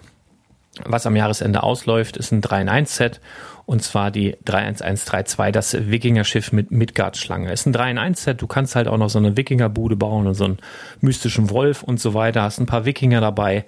was 0.84 1.06
am 1.06 1.16
Jahresende 1.16 1.62
ausläuft, 1.62 2.16
ist 2.16 2.32
ein 2.32 2.40
3 2.40 2.62
in 2.62 2.68
1 2.68 2.96
Set 2.96 3.20
und 3.66 3.82
zwar 3.82 4.10
die 4.10 4.36
31132, 4.44 5.52
das 5.52 5.90
Wikinger-Schiff 5.90 6.52
mit 6.52 6.70
Midgard-Schlange. 6.70 7.52
Ist 7.52 7.66
ein 7.66 7.72
3 7.72 7.92
in 7.92 7.98
1 7.98 8.24
Set, 8.24 8.42
du 8.42 8.46
kannst 8.46 8.76
halt 8.76 8.88
auch 8.88 8.98
noch 8.98 9.10
so 9.10 9.18
eine 9.18 9.36
Wikinger-Bude 9.36 9.96
bauen 9.96 10.26
und 10.26 10.34
so 10.34 10.44
einen 10.44 10.58
mystischen 11.00 11.50
Wolf 11.50 11.82
und 11.82 12.00
so 12.00 12.14
weiter, 12.14 12.42
hast 12.42 12.58
ein 12.58 12.66
paar 12.66 12.84
Wikinger 12.84 13.20
dabei. 13.20 13.64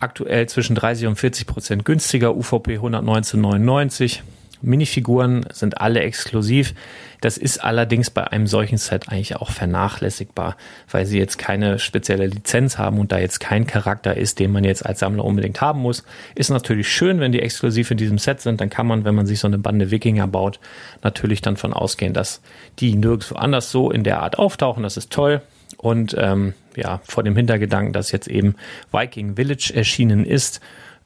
Aktuell 0.00 0.48
zwischen 0.48 0.76
30 0.76 1.06
und 1.06 1.16
40 1.16 1.46
Prozent 1.46 1.84
günstiger, 1.84 2.36
UVP 2.36 2.78
119,99 2.78 4.20
Minifiguren 4.60 5.46
sind 5.52 5.80
alle 5.80 6.00
exklusiv. 6.00 6.74
Das 7.20 7.36
ist 7.36 7.58
allerdings 7.58 8.10
bei 8.10 8.26
einem 8.28 8.46
solchen 8.46 8.78
Set 8.78 9.08
eigentlich 9.08 9.36
auch 9.36 9.50
vernachlässigbar, 9.50 10.56
weil 10.90 11.04
sie 11.06 11.18
jetzt 11.18 11.38
keine 11.38 11.78
spezielle 11.78 12.26
Lizenz 12.26 12.78
haben 12.78 12.98
und 12.98 13.10
da 13.10 13.18
jetzt 13.18 13.40
kein 13.40 13.66
Charakter 13.66 14.16
ist, 14.16 14.38
den 14.38 14.52
man 14.52 14.64
jetzt 14.64 14.86
als 14.86 15.00
Sammler 15.00 15.24
unbedingt 15.24 15.60
haben 15.60 15.80
muss. 15.80 16.04
Ist 16.34 16.50
natürlich 16.50 16.88
schön, 16.88 17.18
wenn 17.18 17.32
die 17.32 17.40
exklusiv 17.40 17.90
in 17.90 17.96
diesem 17.96 18.18
Set 18.18 18.40
sind. 18.40 18.60
Dann 18.60 18.70
kann 18.70 18.86
man, 18.86 19.04
wenn 19.04 19.14
man 19.14 19.26
sich 19.26 19.40
so 19.40 19.48
eine 19.48 19.58
Bande 19.58 19.90
Wikinger 19.90 20.28
baut, 20.28 20.60
natürlich 21.02 21.42
dann 21.42 21.56
von 21.56 21.72
ausgehen, 21.72 22.12
dass 22.12 22.40
die 22.78 22.94
nirgendwo 22.94 23.34
anders 23.34 23.70
so 23.70 23.90
in 23.90 24.04
der 24.04 24.22
Art 24.22 24.38
auftauchen. 24.38 24.82
Das 24.82 24.96
ist 24.96 25.10
toll. 25.10 25.42
Und 25.76 26.16
ähm, 26.18 26.54
ja, 26.76 27.00
vor 27.04 27.22
dem 27.22 27.36
Hintergedanken, 27.36 27.92
dass 27.92 28.12
jetzt 28.12 28.28
eben 28.28 28.54
Viking 28.92 29.36
Village 29.36 29.72
erschienen 29.74 30.24
ist, 30.24 30.60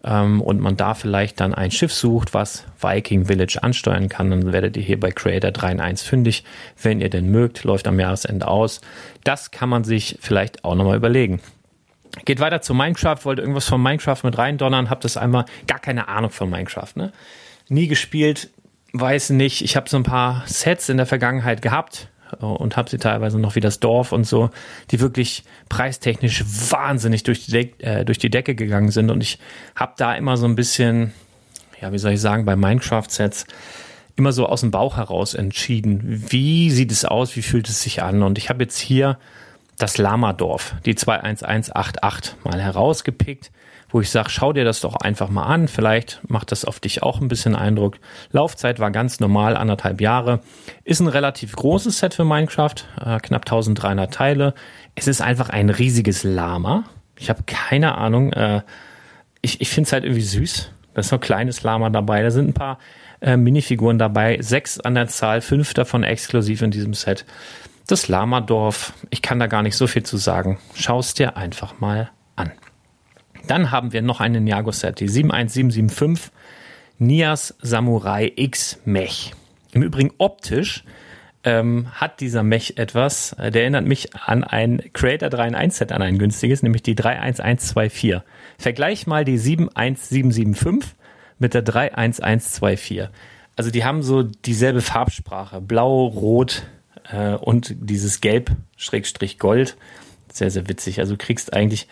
ähm, 0.05 0.41
und 0.41 0.61
man 0.61 0.77
da 0.77 0.95
vielleicht 0.95 1.41
dann 1.41 1.55
ein 1.55 1.71
Schiff 1.71 1.93
sucht, 1.93 2.35
was 2.35 2.65
Viking 2.81 3.27
Village 3.27 3.59
ansteuern 3.63 4.09
kann, 4.09 4.31
dann 4.31 4.53
werdet 4.53 4.77
ihr 4.77 4.83
hier 4.83 4.99
bei 4.99 5.11
Creator 5.11 5.51
3 5.51 5.73
in 5.73 5.81
1 5.81 6.03
fündig. 6.03 6.45
Wenn 6.81 7.01
ihr 7.01 7.11
denn 7.11 7.31
mögt, 7.31 7.65
läuft 7.65 7.87
am 7.87 8.01
Jahresende 8.01 8.49
aus. 8.49 8.81
Das 9.25 9.51
kann 9.51 9.69
man 9.69 9.85
sich 9.85 10.19
vielleicht 10.21 10.65
auch 10.65 10.75
nochmal 10.75 10.97
überlegen. 10.97 11.41
Geht 12.25 12.41
weiter 12.41 12.61
zu 12.61 12.75
Minecraft, 12.75 13.25
wollte 13.25 13.43
irgendwas 13.43 13.67
von 13.67 13.83
Minecraft 13.83 14.19
mit 14.23 14.37
reindonnern, 14.37 14.91
habt 14.91 15.05
das 15.05 15.17
einmal 15.17 15.47
gar 15.67 15.79
keine 15.79 16.09
Ahnung 16.09 16.31
von 16.31 16.51
Minecraft, 16.51 16.95
ne? 16.95 17.13
Nie 17.69 17.87
gespielt, 17.87 18.51
weiß 18.93 19.31
nicht. 19.31 19.63
Ich 19.63 19.77
habe 19.77 19.89
so 19.89 19.97
ein 19.97 20.03
paar 20.03 20.43
Sets 20.47 20.91
in 20.91 20.99
der 20.99 21.07
Vergangenheit 21.07 21.63
gehabt, 21.63 22.09
und 22.41 22.77
habe 22.77 22.91
sie 22.91 22.99
teilweise 22.99 23.39
noch 23.39 23.55
wie 23.55 23.61
das 23.61 23.81
Dorf 23.81 24.13
und 24.13 24.25
so, 24.25 24.51
die 24.91 25.01
wirklich 25.01 25.45
preistechnisch 25.69 26.45
wahnsinnig 26.71 27.23
durch 27.23 27.47
die, 27.47 27.53
De 27.53 27.71
äh, 27.79 28.05
durch 28.05 28.19
die 28.19 28.31
Decke 28.31 28.55
gegangen 28.55 28.91
sind. 28.91 29.11
Und 29.11 29.23
ich 29.23 29.39
habe 29.75 29.93
da 29.97 30.15
immer 30.15 30.37
so 30.37 30.47
ein 30.47 30.55
bisschen, 30.55 31.13
ja, 31.81 31.93
wie 31.93 31.99
soll 31.99 32.13
ich 32.13 32.21
sagen, 32.21 32.45
bei 32.45 32.57
Minecraft-Sets 32.57 33.47
immer 34.17 34.33
so 34.33 34.47
aus 34.47 34.61
dem 34.61 34.71
Bauch 34.71 34.97
heraus 34.97 35.35
entschieden, 35.35 36.25
wie 36.29 36.71
sieht 36.71 36.93
es 36.93 37.05
aus, 37.05 37.37
wie 37.37 37.43
fühlt 37.43 37.69
es 37.69 37.83
sich 37.83 38.03
an. 38.03 38.23
Und 38.23 38.39
ich 38.39 38.51
habe 38.51 38.63
jetzt 38.63 38.79
hier 38.79 39.19
das 39.79 39.99
Lama-Dorf, 39.99 40.75
die 40.85 40.95
21188 40.95 42.35
mal 42.45 42.61
herausgepickt 42.61 43.51
wo 43.93 44.01
ich 44.01 44.11
sage, 44.11 44.31
schau 44.31 44.53
dir 44.53 44.65
das 44.65 44.81
doch 44.81 44.97
einfach 44.97 45.29
mal 45.29 45.45
an. 45.45 45.69
Vielleicht 45.69 46.21
macht 46.27 46.51
das 46.51 46.65
auf 46.65 46.81
dich 46.81 47.03
auch 47.03 47.21
ein 47.21 47.29
bisschen 47.29 47.55
Eindruck. 47.55 47.99
Laufzeit 48.31 48.81
war 48.81 48.91
ganz 48.91 49.21
normal, 49.21 49.57
anderthalb 49.57 50.01
Jahre. 50.01 50.41
Ist 50.85 51.01
ein 51.01 51.09
relativ 51.09 51.55
großes 51.55 51.99
Set 51.99 52.15
für 52.15 52.25
Minecraft, 52.25 52.75
äh, 53.01 53.19
knapp 53.21 53.43
1300 53.43 54.13
Teile. 54.13 54.55
Es 54.95 55.07
ist 55.07 55.21
einfach 55.21 55.51
ein 55.51 55.69
riesiges 55.71 56.25
Lama. 56.25 56.85
Ich 57.19 57.29
habe 57.29 57.43
keine 57.47 57.97
Ahnung. 57.99 58.33
Äh, 58.33 58.63
ich 59.43 59.61
ich 59.61 59.69
finde 59.69 59.87
es 59.87 59.93
halt 59.93 60.05
irgendwie 60.05 60.23
süß. 60.23 60.73
Da 60.95 61.01
ist 61.01 61.09
so 61.09 61.17
ein 61.17 61.21
kleines 61.21 61.63
Lama 61.63 61.91
dabei. 61.91 62.23
Da 62.23 62.31
sind 62.31 62.49
ein 62.49 62.55
paar 62.55 62.79
äh, 63.21 63.37
Minifiguren 63.37 63.99
dabei. 63.99 64.39
Sechs 64.41 64.81
an 64.81 64.95
der 64.95 65.09
Zahl, 65.09 65.43
fünf 65.43 65.75
davon 65.75 66.03
exklusiv 66.03 66.63
in 66.63 66.71
diesem 66.71 66.95
Set. 66.95 67.27
Das 67.89 68.09
Lama-Dorf, 68.09 68.95
ich 69.11 69.23
kann 69.23 69.39
da 69.39 69.49
gar 69.49 69.63
nicht 69.63 69.77
so 69.77 69.87
viel 69.87 70.03
zu 70.03 70.17
sagen. 70.17 70.59
Schau 70.75 71.01
es 71.01 71.15
dir 71.15 71.37
einfach 71.37 71.81
mal 71.81 72.11
an. 72.37 72.53
Dann 73.47 73.71
haben 73.71 73.93
wir 73.93 74.03
noch 74.03 74.21
einen 74.21 74.45
Ninjago-Set, 74.45 75.01
die 75.01 75.09
71775 75.09 76.33
Nias 76.99 77.55
Samurai 77.61 78.33
X 78.37 78.79
Mech. 78.85 79.33
Im 79.73 79.83
Übrigen 79.83 80.13
optisch 80.19 80.85
ähm, 81.45 81.89
hat 81.93 82.21
dieser 82.21 82.43
Mech 82.43 82.75
etwas, 82.77 83.33
äh, 83.35 83.51
der 83.51 83.63
erinnert 83.63 83.87
mich 83.87 84.15
an 84.15 84.45
ein 84.45 84.83
Creator 84.93 85.29
3 85.29 85.49
in 85.49 85.55
1 85.55 85.79
Set, 85.79 85.93
an 85.93 86.03
ein 86.03 86.19
günstiges, 86.19 86.63
nämlich 86.63 86.83
die 86.83 86.95
31124. 86.95 88.21
Vergleich 88.59 89.07
mal 89.07 89.25
die 89.25 89.39
71775 89.39 90.95
mit 91.39 91.55
der 91.55 91.63
31124. 91.63 93.09
Also 93.57 93.71
die 93.71 93.85
haben 93.85 94.03
so 94.03 94.23
dieselbe 94.23 94.81
Farbsprache, 94.81 95.61
blau, 95.61 96.07
rot 96.07 96.63
äh, 97.11 97.35
und 97.35 97.75
dieses 97.81 98.21
gelb, 98.21 98.53
Schrägstrich 98.77 99.39
Gold. 99.39 99.77
Sehr, 100.33 100.51
sehr 100.51 100.69
witzig. 100.69 101.01
Also 101.01 101.15
du 101.15 101.19
kriegst 101.19 101.53
eigentlich 101.53 101.89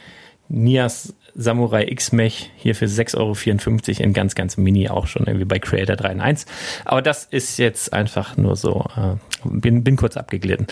Nias 0.48 1.14
Samurai 1.34 1.86
X-Mech 1.88 2.50
hier 2.56 2.74
für 2.74 2.86
6,54 2.86 3.16
Euro 3.18 4.02
in 4.02 4.12
ganz, 4.12 4.34
ganz 4.34 4.56
mini 4.56 4.88
auch 4.88 5.06
schon 5.06 5.26
irgendwie 5.26 5.44
bei 5.44 5.58
Creator 5.58 5.96
3 5.96 6.12
in 6.12 6.20
1. 6.20 6.46
Aber 6.84 7.02
das 7.02 7.24
ist 7.24 7.58
jetzt 7.58 7.92
einfach 7.92 8.36
nur 8.36 8.56
so, 8.56 8.84
äh, 8.96 9.16
bin, 9.44 9.84
bin 9.84 9.96
kurz 9.96 10.16
abgeglitten. 10.16 10.66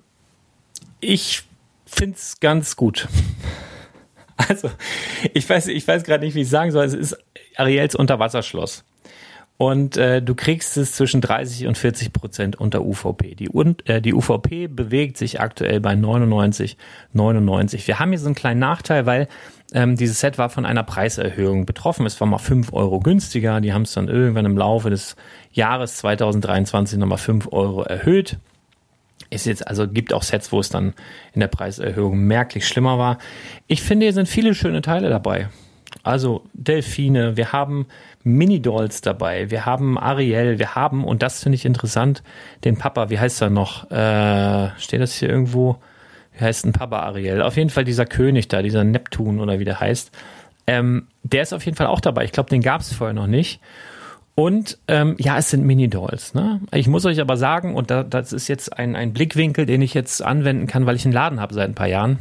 ich 1.00 1.42
finde 1.86 2.18
es 2.18 2.40
ganz 2.40 2.76
gut. 2.76 3.08
Also, 4.50 4.72
ich 5.36 5.48
weiß, 5.48 5.68
ich 5.68 5.88
weiß 5.88 6.04
gerade 6.04 6.26
nicht, 6.26 6.34
wie 6.34 6.42
ich 6.42 6.50
sagen 6.50 6.72
soll. 6.72 6.84
Es 6.84 6.96
ist 6.96 7.16
Ariels 7.58 7.94
Unterwasserschloss 7.94 8.84
und 9.62 9.96
äh, 9.96 10.24
du 10.24 10.34
kriegst 10.34 10.76
es 10.76 10.94
zwischen 10.94 11.22
30 11.22 11.68
und 11.68 11.78
40 11.78 12.14
Prozent 12.14 12.56
unter 12.56 12.84
UVP. 12.84 13.36
Die, 13.36 13.48
äh, 13.86 14.02
die 14.02 14.16
UVP 14.16 14.66
bewegt 14.66 15.18
sich 15.18 15.40
aktuell 15.40 15.80
bei 15.80 15.94
99, 15.94 16.78
99. 17.14 17.86
Wir 17.88 18.00
haben 18.00 18.10
hier 18.10 18.18
so 18.18 18.26
einen 18.26 18.34
kleinen 18.34 18.60
Nachteil, 18.60 19.06
weil 19.06 19.28
ähm, 19.72 19.98
dieses 19.98 20.20
Set 20.20 20.40
war 20.40 20.50
von 20.50 20.66
einer 20.66 20.82
Preiserhöhung 20.82 21.68
betroffen. 21.68 22.08
Es 22.08 22.20
war 22.20 22.28
mal 22.28 22.40
5 22.40 22.74
Euro 22.74 23.02
günstiger. 23.02 23.62
Die 23.62 23.72
haben 23.72 23.84
es 23.84 23.94
dann 23.94 24.08
irgendwann 24.08 24.46
im 24.46 24.58
Laufe 24.58 24.90
des 24.90 25.16
Jahres 25.52 25.98
2023 25.98 26.98
nochmal 26.98 27.20
5 27.20 27.50
Euro 27.52 27.84
erhöht. 27.84 28.40
Ist 29.30 29.46
jetzt, 29.46 29.68
also 29.68 29.88
gibt 29.88 30.12
auch 30.12 30.24
Sets, 30.24 30.52
wo 30.52 30.60
es 30.60 30.70
dann 30.70 30.96
in 31.36 31.40
der 31.40 31.50
Preiserhöhung 31.50 32.18
merklich 32.18 32.68
schlimmer 32.68 32.98
war. 32.98 33.20
Ich 33.68 33.84
finde, 33.84 34.08
hier 34.08 34.14
sind 34.14 34.28
viele 34.28 34.56
schöne 34.56 34.82
Teile 34.82 35.10
dabei. 35.10 35.50
Also 36.04 36.44
Delfine, 36.54 37.38
wir 37.38 37.52
haben 37.52 37.86
Mini-Dolls 38.24 39.02
dabei, 39.02 39.52
wir 39.52 39.66
haben 39.66 39.98
Ariel, 39.98 40.58
wir 40.58 40.76
haben, 40.76 41.04
und 41.04 41.22
das 41.22 41.44
finde 41.44 41.56
ich 41.56 41.66
interessant, 41.66 42.24
den 42.64 42.78
Papa, 42.78 43.10
wie 43.10 43.20
heißt 43.20 43.42
er 43.42 43.50
noch? 43.50 43.90
Äh, 43.92 44.70
steht 44.80 45.02
das 45.02 45.14
hier 45.14 45.30
irgendwo? 45.30 45.78
Wie 46.34 46.44
heißt 46.44 46.66
ein 46.66 46.74
Papa 46.74 47.00
Ariel? 47.00 47.42
Auf 47.42 47.58
jeden 47.58 47.70
Fall 47.70 47.84
dieser 47.84 48.06
König 48.06 48.48
da, 48.48 48.62
dieser 48.62 48.84
Neptun 48.84 49.40
oder 49.40 49.60
wie 49.60 49.66
der 49.66 49.80
heißt. 49.80 50.12
Ähm, 50.68 51.08
der 51.24 51.44
ist 51.44 51.54
auf 51.54 51.66
jeden 51.66 51.78
Fall 51.78 51.88
auch 51.88 52.00
dabei. 52.00 52.24
Ich 52.24 52.32
glaube, 52.32 52.50
den 52.50 52.62
gab 52.62 52.82
es 52.82 52.94
vorher 52.94 53.14
noch 53.14 53.28
nicht. 53.28 53.60
Und 54.34 54.80
ähm, 54.88 55.16
ja, 55.20 55.38
es 55.38 55.50
sind 55.50 55.66
Mini-Dolls. 55.66 56.34
Ne? 56.34 56.62
Ich 56.72 56.88
muss 56.88 57.06
euch 57.06 57.20
aber 57.20 57.38
sagen, 57.38 57.76
und 57.76 57.92
da, 57.92 58.04
das 58.04 58.34
ist 58.34 58.48
jetzt 58.48 58.78
ein, 58.78 58.96
ein 58.96 59.14
Blickwinkel, 59.14 59.66
den 59.66 59.82
ich 59.82 59.94
jetzt 59.94 60.24
anwenden 60.24 60.68
kann, 60.68 60.86
weil 60.86 60.96
ich 60.96 61.06
einen 61.06 61.14
Laden 61.14 61.40
habe 61.40 61.54
seit 61.54 61.70
ein 61.70 61.76
paar 61.76 61.88
Jahren, 61.88 62.20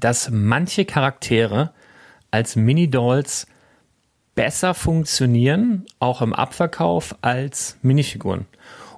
dass 0.00 0.30
manche 0.30 0.84
Charaktere 0.84 1.70
als 2.34 2.56
Mini-Dolls 2.56 3.46
besser 4.34 4.74
funktionieren, 4.74 5.86
auch 6.00 6.20
im 6.20 6.32
Abverkauf, 6.32 7.14
als 7.22 7.78
Minifiguren. 7.82 8.46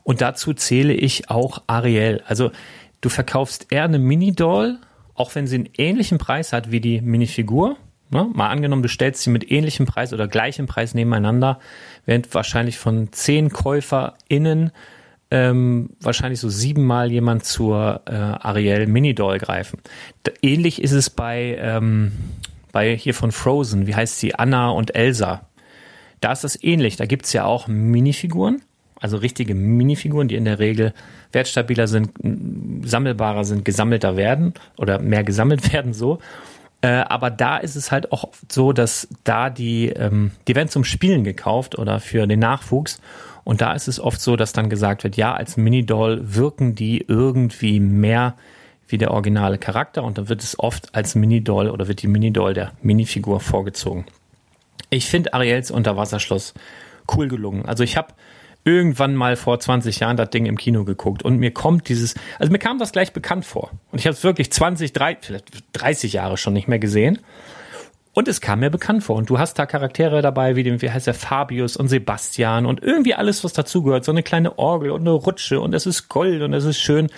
Und 0.04 0.22
dazu 0.22 0.54
zähle 0.54 0.94
ich 0.94 1.28
auch 1.28 1.62
Ariel. 1.66 2.22
Also 2.26 2.50
du 3.02 3.10
verkaufst 3.10 3.66
eher 3.70 3.84
eine 3.84 3.98
Mini-Doll, 3.98 4.78
auch 5.14 5.34
wenn 5.34 5.46
sie 5.46 5.56
einen 5.56 5.68
ähnlichen 5.76 6.16
Preis 6.16 6.54
hat 6.54 6.70
wie 6.70 6.80
die 6.80 7.02
Minifigur. 7.02 7.76
Ne? 8.08 8.26
Mal 8.32 8.48
angenommen, 8.48 8.82
du 8.82 8.88
stellst 8.88 9.22
sie 9.22 9.30
mit 9.30 9.50
ähnlichem 9.50 9.84
Preis 9.84 10.14
oder 10.14 10.28
gleichem 10.28 10.66
Preis 10.66 10.94
nebeneinander, 10.94 11.58
während 12.06 12.32
wahrscheinlich 12.32 12.78
von 12.78 13.12
zehn 13.12 13.50
KäuferInnen 13.50 14.70
ähm, 15.30 15.90
wahrscheinlich 16.00 16.40
so 16.40 16.48
siebenmal 16.48 17.12
jemand 17.12 17.44
zur 17.44 18.00
äh, 18.06 18.12
Ariel 18.14 18.86
Mini-Doll 18.86 19.38
greifen. 19.38 19.80
ähnlich 20.40 20.80
ist 20.80 20.92
es 20.92 21.10
bei 21.10 21.58
ähm, 21.60 22.12
bei 22.76 22.94
hier 22.94 23.14
von 23.14 23.32
Frozen, 23.32 23.86
wie 23.86 23.94
heißt 23.94 24.18
sie, 24.18 24.34
Anna 24.34 24.68
und 24.68 24.94
Elsa. 24.94 25.48
Da 26.20 26.30
ist 26.30 26.44
das 26.44 26.62
ähnlich. 26.62 26.96
Da 26.96 27.06
gibt 27.06 27.24
es 27.24 27.32
ja 27.32 27.46
auch 27.46 27.68
Minifiguren, 27.68 28.60
also 29.00 29.16
richtige 29.16 29.54
Minifiguren, 29.54 30.28
die 30.28 30.34
in 30.34 30.44
der 30.44 30.58
Regel 30.58 30.92
wertstabiler 31.32 31.88
sind, 31.88 32.10
sammelbarer 32.82 33.44
sind, 33.44 33.64
gesammelter 33.64 34.18
werden 34.18 34.52
oder 34.76 34.98
mehr 34.98 35.24
gesammelt 35.24 35.72
werden 35.72 35.94
so. 35.94 36.18
Äh, 36.82 36.88
aber 37.08 37.30
da 37.30 37.56
ist 37.56 37.76
es 37.76 37.90
halt 37.90 38.12
auch 38.12 38.28
so, 38.52 38.74
dass 38.74 39.08
da 39.24 39.48
die, 39.48 39.88
ähm, 39.88 40.32
die 40.46 40.54
werden 40.54 40.68
zum 40.68 40.84
Spielen 40.84 41.24
gekauft 41.24 41.78
oder 41.78 41.98
für 41.98 42.26
den 42.26 42.40
Nachwuchs. 42.40 43.00
Und 43.42 43.62
da 43.62 43.72
ist 43.72 43.88
es 43.88 43.98
oft 43.98 44.20
so, 44.20 44.36
dass 44.36 44.52
dann 44.52 44.68
gesagt 44.68 45.02
wird, 45.02 45.16
ja, 45.16 45.32
als 45.32 45.56
Mini-Doll 45.56 46.20
wirken 46.34 46.74
die 46.74 47.02
irgendwie 47.08 47.80
mehr 47.80 48.34
wie 48.88 48.98
der 48.98 49.10
originale 49.10 49.58
Charakter 49.58 50.04
und 50.04 50.18
dann 50.18 50.28
wird 50.28 50.42
es 50.42 50.58
oft 50.58 50.94
als 50.94 51.14
Mini-Doll 51.14 51.70
oder 51.70 51.88
wird 51.88 52.02
die 52.02 52.06
Mini-Doll 52.06 52.54
der 52.54 52.72
Minifigur 52.82 53.40
vorgezogen. 53.40 54.06
Ich 54.90 55.06
finde 55.06 55.34
Ariels 55.34 55.70
Unterwasserschloss 55.70 56.54
cool 57.14 57.28
gelungen. 57.28 57.66
Also 57.66 57.82
ich 57.82 57.96
habe 57.96 58.14
irgendwann 58.64 59.14
mal 59.14 59.36
vor 59.36 59.60
20 59.60 60.00
Jahren 60.00 60.16
das 60.16 60.30
Ding 60.30 60.46
im 60.46 60.58
Kino 60.58 60.84
geguckt 60.84 61.22
und 61.22 61.38
mir 61.38 61.52
kommt 61.52 61.88
dieses, 61.88 62.14
also 62.38 62.50
mir 62.52 62.58
kam 62.58 62.78
das 62.78 62.92
gleich 62.92 63.12
bekannt 63.12 63.44
vor. 63.44 63.70
Und 63.92 64.00
ich 64.00 64.06
habe 64.06 64.14
es 64.14 64.24
wirklich 64.24 64.52
20, 64.52 64.92
30, 64.92 65.24
vielleicht 65.24 65.48
30 65.72 66.12
Jahre 66.12 66.36
schon 66.36 66.52
nicht 66.52 66.68
mehr 66.68 66.80
gesehen. 66.80 67.20
Und 68.12 68.28
es 68.28 68.40
kam 68.40 68.60
mir 68.60 68.70
bekannt 68.70 69.04
vor. 69.04 69.16
Und 69.16 69.28
du 69.28 69.38
hast 69.38 69.58
da 69.58 69.66
Charaktere 69.66 70.22
dabei, 70.22 70.56
wie 70.56 70.62
dem, 70.62 70.80
wie 70.80 70.90
heißt 70.90 71.06
der, 71.06 71.14
Fabius 71.14 71.76
und 71.76 71.88
Sebastian 71.88 72.64
und 72.64 72.82
irgendwie 72.82 73.14
alles, 73.14 73.44
was 73.44 73.52
dazugehört. 73.52 74.04
So 74.04 74.10
eine 74.10 74.22
kleine 74.22 74.58
Orgel 74.58 74.90
und 74.90 75.02
eine 75.02 75.10
Rutsche 75.10 75.60
und 75.60 75.74
es 75.74 75.84
ist 75.84 76.08
Gold 76.08 76.42
und 76.42 76.54
es 76.54 76.64
ist 76.64 76.78
schön. 76.78 77.08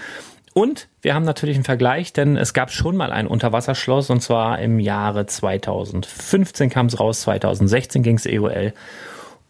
Und 0.59 0.88
wir 1.02 1.14
haben 1.14 1.24
natürlich 1.24 1.54
einen 1.54 1.62
Vergleich, 1.62 2.12
denn 2.12 2.36
es 2.36 2.52
gab 2.52 2.72
schon 2.72 2.96
mal 2.96 3.12
ein 3.12 3.28
Unterwasserschloss 3.28 4.11
und 4.11 4.20
zwar 4.20 4.59
im 4.59 4.80
Jahre 4.80 5.24
2015 5.24 6.68
kam 6.68 6.86
es 6.86 6.98
raus, 6.98 7.20
2016 7.20 8.02
ging 8.02 8.16
es 8.16 8.26
EOL. 8.26 8.72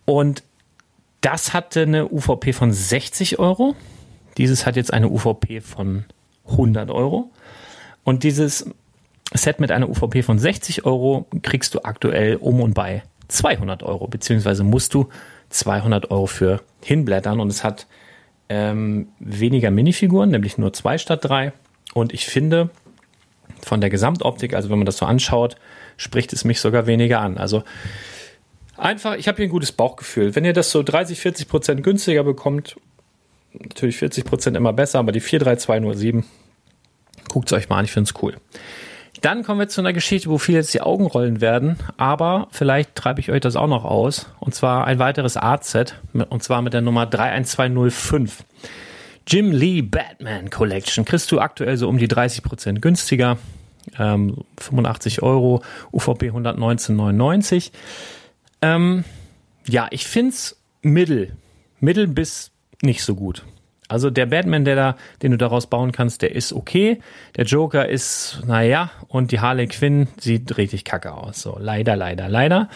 Und 0.04 0.42
das 1.22 1.54
hatte 1.54 1.80
eine 1.80 2.12
UVP 2.12 2.52
von 2.52 2.72
60 2.74 3.38
Euro. 3.38 3.74
Dieses 4.36 4.66
hat 4.66 4.76
jetzt 4.76 4.92
eine 4.92 5.08
UVP 5.08 5.62
von 5.62 6.04
100 6.46 6.90
Euro. 6.90 7.30
Und 8.04 8.22
dieses 8.22 8.68
Set 9.32 9.60
mit 9.60 9.72
einer 9.72 9.88
UVP 9.88 10.22
von 10.22 10.38
60 10.38 10.84
Euro 10.84 11.24
kriegst 11.40 11.74
du 11.74 11.84
aktuell 11.84 12.36
um 12.36 12.60
und 12.60 12.74
bei 12.74 13.02
200 13.28 13.82
Euro, 13.82 14.08
beziehungsweise 14.08 14.62
musst 14.62 14.92
du 14.92 15.08
200 15.48 16.10
Euro 16.10 16.26
für 16.26 16.60
hinblättern 16.82 17.40
und 17.40 17.48
es 17.48 17.64
hat 17.64 17.86
ähm, 18.48 19.08
weniger 19.18 19.70
Minifiguren, 19.70 20.30
nämlich 20.30 20.58
nur 20.58 20.72
zwei 20.72 20.98
statt 20.98 21.24
drei. 21.24 21.52
Und 21.94 22.12
ich 22.12 22.26
finde, 22.26 22.70
von 23.62 23.80
der 23.80 23.90
Gesamtoptik, 23.90 24.54
also 24.54 24.70
wenn 24.70 24.78
man 24.78 24.86
das 24.86 24.98
so 24.98 25.06
anschaut, 25.06 25.56
spricht 25.96 26.32
es 26.32 26.44
mich 26.44 26.60
sogar 26.60 26.86
weniger 26.86 27.20
an. 27.20 27.38
Also 27.38 27.64
einfach, 28.76 29.16
ich 29.16 29.28
habe 29.28 29.36
hier 29.36 29.46
ein 29.46 29.50
gutes 29.50 29.72
Bauchgefühl. 29.72 30.34
Wenn 30.34 30.44
ihr 30.44 30.52
das 30.52 30.70
so 30.70 30.82
30, 30.82 31.18
40 31.20 31.48
Prozent 31.48 31.82
günstiger 31.82 32.24
bekommt, 32.24 32.76
natürlich 33.52 33.96
40 33.96 34.24
Prozent 34.24 34.56
immer 34.56 34.72
besser, 34.72 34.98
aber 34.98 35.12
die 35.12 35.20
43207, 35.20 36.24
guckt 37.28 37.50
es 37.50 37.56
euch 37.56 37.68
mal 37.68 37.78
an, 37.78 37.84
ich 37.84 37.92
finde 37.92 38.10
es 38.10 38.22
cool. 38.22 38.36
Dann 39.20 39.42
kommen 39.42 39.60
wir 39.60 39.68
zu 39.68 39.80
einer 39.80 39.92
Geschichte, 39.92 40.28
wo 40.30 40.38
viele 40.38 40.58
jetzt 40.58 40.74
die 40.74 40.80
Augen 40.80 41.06
rollen 41.06 41.40
werden, 41.40 41.76
aber 41.96 42.48
vielleicht 42.50 42.94
treibe 42.94 43.20
ich 43.20 43.30
euch 43.30 43.40
das 43.40 43.56
auch 43.56 43.66
noch 43.66 43.84
aus. 43.84 44.26
Und 44.38 44.54
zwar 44.54 44.86
ein 44.86 44.98
weiteres 44.98 45.36
Art-Set, 45.36 45.96
und 46.12 46.42
zwar 46.42 46.62
mit 46.62 46.72
der 46.72 46.82
Nummer 46.82 47.06
31205. 47.06 48.44
Jim 49.26 49.52
Lee 49.52 49.82
Batman 49.82 50.50
Collection. 50.50 51.04
Kriegst 51.04 51.30
du 51.32 51.40
aktuell 51.40 51.76
so 51.76 51.88
um 51.88 51.98
die 51.98 52.08
30% 52.08 52.80
günstiger. 52.80 53.38
Ähm, 53.98 54.38
85 54.58 55.22
Euro, 55.22 55.62
UVP 55.92 56.30
119,99. 56.30 57.70
Ähm, 58.62 59.04
ja, 59.66 59.88
ich 59.90 60.06
finde 60.06 60.30
es 60.30 60.56
mittel. 60.82 61.36
Mittel 61.80 62.06
bis 62.06 62.52
nicht 62.82 63.02
so 63.02 63.14
gut. 63.14 63.44
Also 63.88 64.10
der 64.10 64.26
Batman, 64.26 64.64
der 64.64 64.76
da, 64.76 64.96
den 65.22 65.32
du 65.32 65.38
daraus 65.38 65.66
bauen 65.66 65.92
kannst, 65.92 66.20
der 66.20 66.34
ist 66.34 66.52
okay. 66.52 67.00
Der 67.36 67.46
Joker 67.46 67.88
ist, 67.88 68.42
naja, 68.46 68.90
und 69.08 69.32
die 69.32 69.40
Harley 69.40 69.66
Quinn 69.66 70.08
sieht 70.20 70.56
richtig 70.58 70.84
kacke 70.84 71.12
aus. 71.12 71.40
So, 71.40 71.56
leider, 71.58 71.96
leider, 71.96 72.28
leider. 72.28 72.68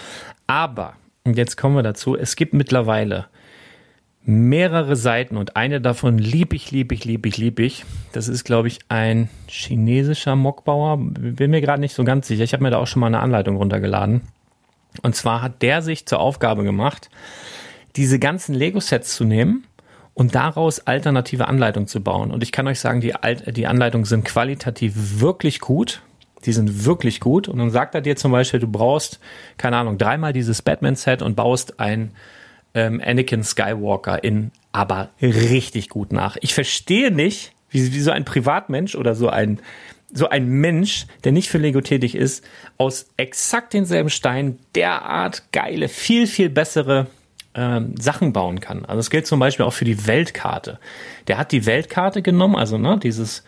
Aber, 0.47 0.95
und 1.25 1.37
jetzt 1.37 1.57
kommen 1.57 1.77
wir 1.77 1.83
dazu, 1.83 2.17
es 2.17 2.35
gibt 2.35 2.55
mittlerweile 2.55 3.27
mehrere 4.25 4.97
Seiten 4.97 5.37
und 5.37 5.57
eine 5.57 5.81
davon 5.81 6.17
lieb 6.17 6.55
ich, 6.55 6.71
lieb 6.71 6.93
ich, 6.93 7.05
lieb 7.05 7.27
ich, 7.27 7.37
lieb 7.37 7.59
ich. 7.59 7.85
Das 8.13 8.29
ist, 8.29 8.45
glaube 8.45 8.69
ich, 8.69 8.79
ein 8.89 9.29
chinesischer 9.49 10.37
Mockbauer. 10.37 10.97
Bin 10.99 11.51
mir 11.51 11.61
gerade 11.61 11.81
nicht 11.81 11.95
so 11.95 12.05
ganz 12.05 12.29
sicher. 12.29 12.45
Ich 12.45 12.53
habe 12.53 12.63
mir 12.63 12.71
da 12.71 12.79
auch 12.79 12.87
schon 12.87 13.01
mal 13.01 13.09
eine 13.09 13.21
Anleitung 13.21 13.57
runtergeladen. 13.57 14.23
Und 15.03 15.17
zwar 15.17 15.43
hat 15.43 15.63
der 15.63 15.83
sich 15.83 16.07
zur 16.07 16.21
Aufgabe 16.21 16.63
gemacht, 16.65 17.11
diese 17.97 18.19
ganzen 18.19 18.55
Lego-Sets 18.55 19.15
zu 19.17 19.25
nehmen 19.25 19.65
und 20.15 20.35
daraus 20.35 20.87
alternative 20.87 21.49
Anleitungen 21.49 21.87
zu 21.87 22.03
bauen. 22.03 22.31
Und 22.31 22.43
ich 22.43 22.53
kann 22.53 22.67
euch 22.67 22.81
sagen, 22.81 23.01
die, 23.01 23.15
Alt 23.15 23.57
die 23.57 23.67
Anleitungen 23.67 24.05
sind 24.05 24.25
qualitativ 24.25 25.21
wirklich 25.21 25.61
gut. 25.61 26.03
Die 26.45 26.53
sind 26.53 26.85
wirklich 26.85 27.21
gut. 27.21 27.49
Und 27.49 27.59
dann 27.59 27.71
sagt 27.71 27.95
er 27.95 28.01
dir 28.01 28.17
zum 28.17 28.33
Beispiel, 28.33 28.61
du 28.61 28.67
brauchst, 28.67 29.21
keine 29.59 29.77
Ahnung, 29.77 29.97
dreimal 29.97 30.33
dieses 30.33 30.61
Batman-Set 30.61 31.23
und 31.23 31.37
baust 31.37 31.81
ein 31.81 32.13
ähm, 32.75 33.01
Anakin 33.05 33.45
Skywalker 33.45 34.23
in 34.23 34.51
aber 34.73 35.11
richtig 35.21 35.91
gut 35.91 36.13
nach. 36.13 36.37
Ich 36.41 36.55
verstehe 36.55 37.11
nicht, 37.11 37.53
wie, 37.71 37.93
wie 37.93 38.01
so 38.01 38.11
ein 38.11 38.25
Privatmensch 38.25 38.95
oder 38.95 39.15
so 39.15 39.29
ein 39.29 39.61
so 40.15 40.29
ein 40.29 40.47
Mensch, 40.47 41.07
der 41.25 41.33
nicht 41.33 41.49
für 41.49 41.57
Lego 41.57 41.81
tätig 41.81 42.15
ist, 42.15 42.45
aus 42.77 43.07
exakt 43.17 43.73
denselben 43.73 44.11
Steinen 44.11 44.59
derart 44.75 45.45
geile, 45.53 45.89
viel, 45.89 46.27
viel 46.27 46.51
bessere 46.51 47.07
ähm, 47.55 47.95
Sachen 47.99 48.33
bauen 48.33 48.61
kann. 48.61 48.85
Also 48.85 49.01
es 49.01 49.11
gilt 49.11 49.27
zum 49.27 49.41
Beispiel 49.41 49.67
auch 49.67 49.73
für 49.73 49.85
die 49.85 50.07
Weltkarte. 50.07 50.79
Der 51.29 51.39
hat 51.39 51.53
die 51.53 51.67
Weltkarte 51.67 52.23
genommen, 52.23 52.57
also 52.57 52.79
ne, 52.79 52.99
dieses 53.03 53.45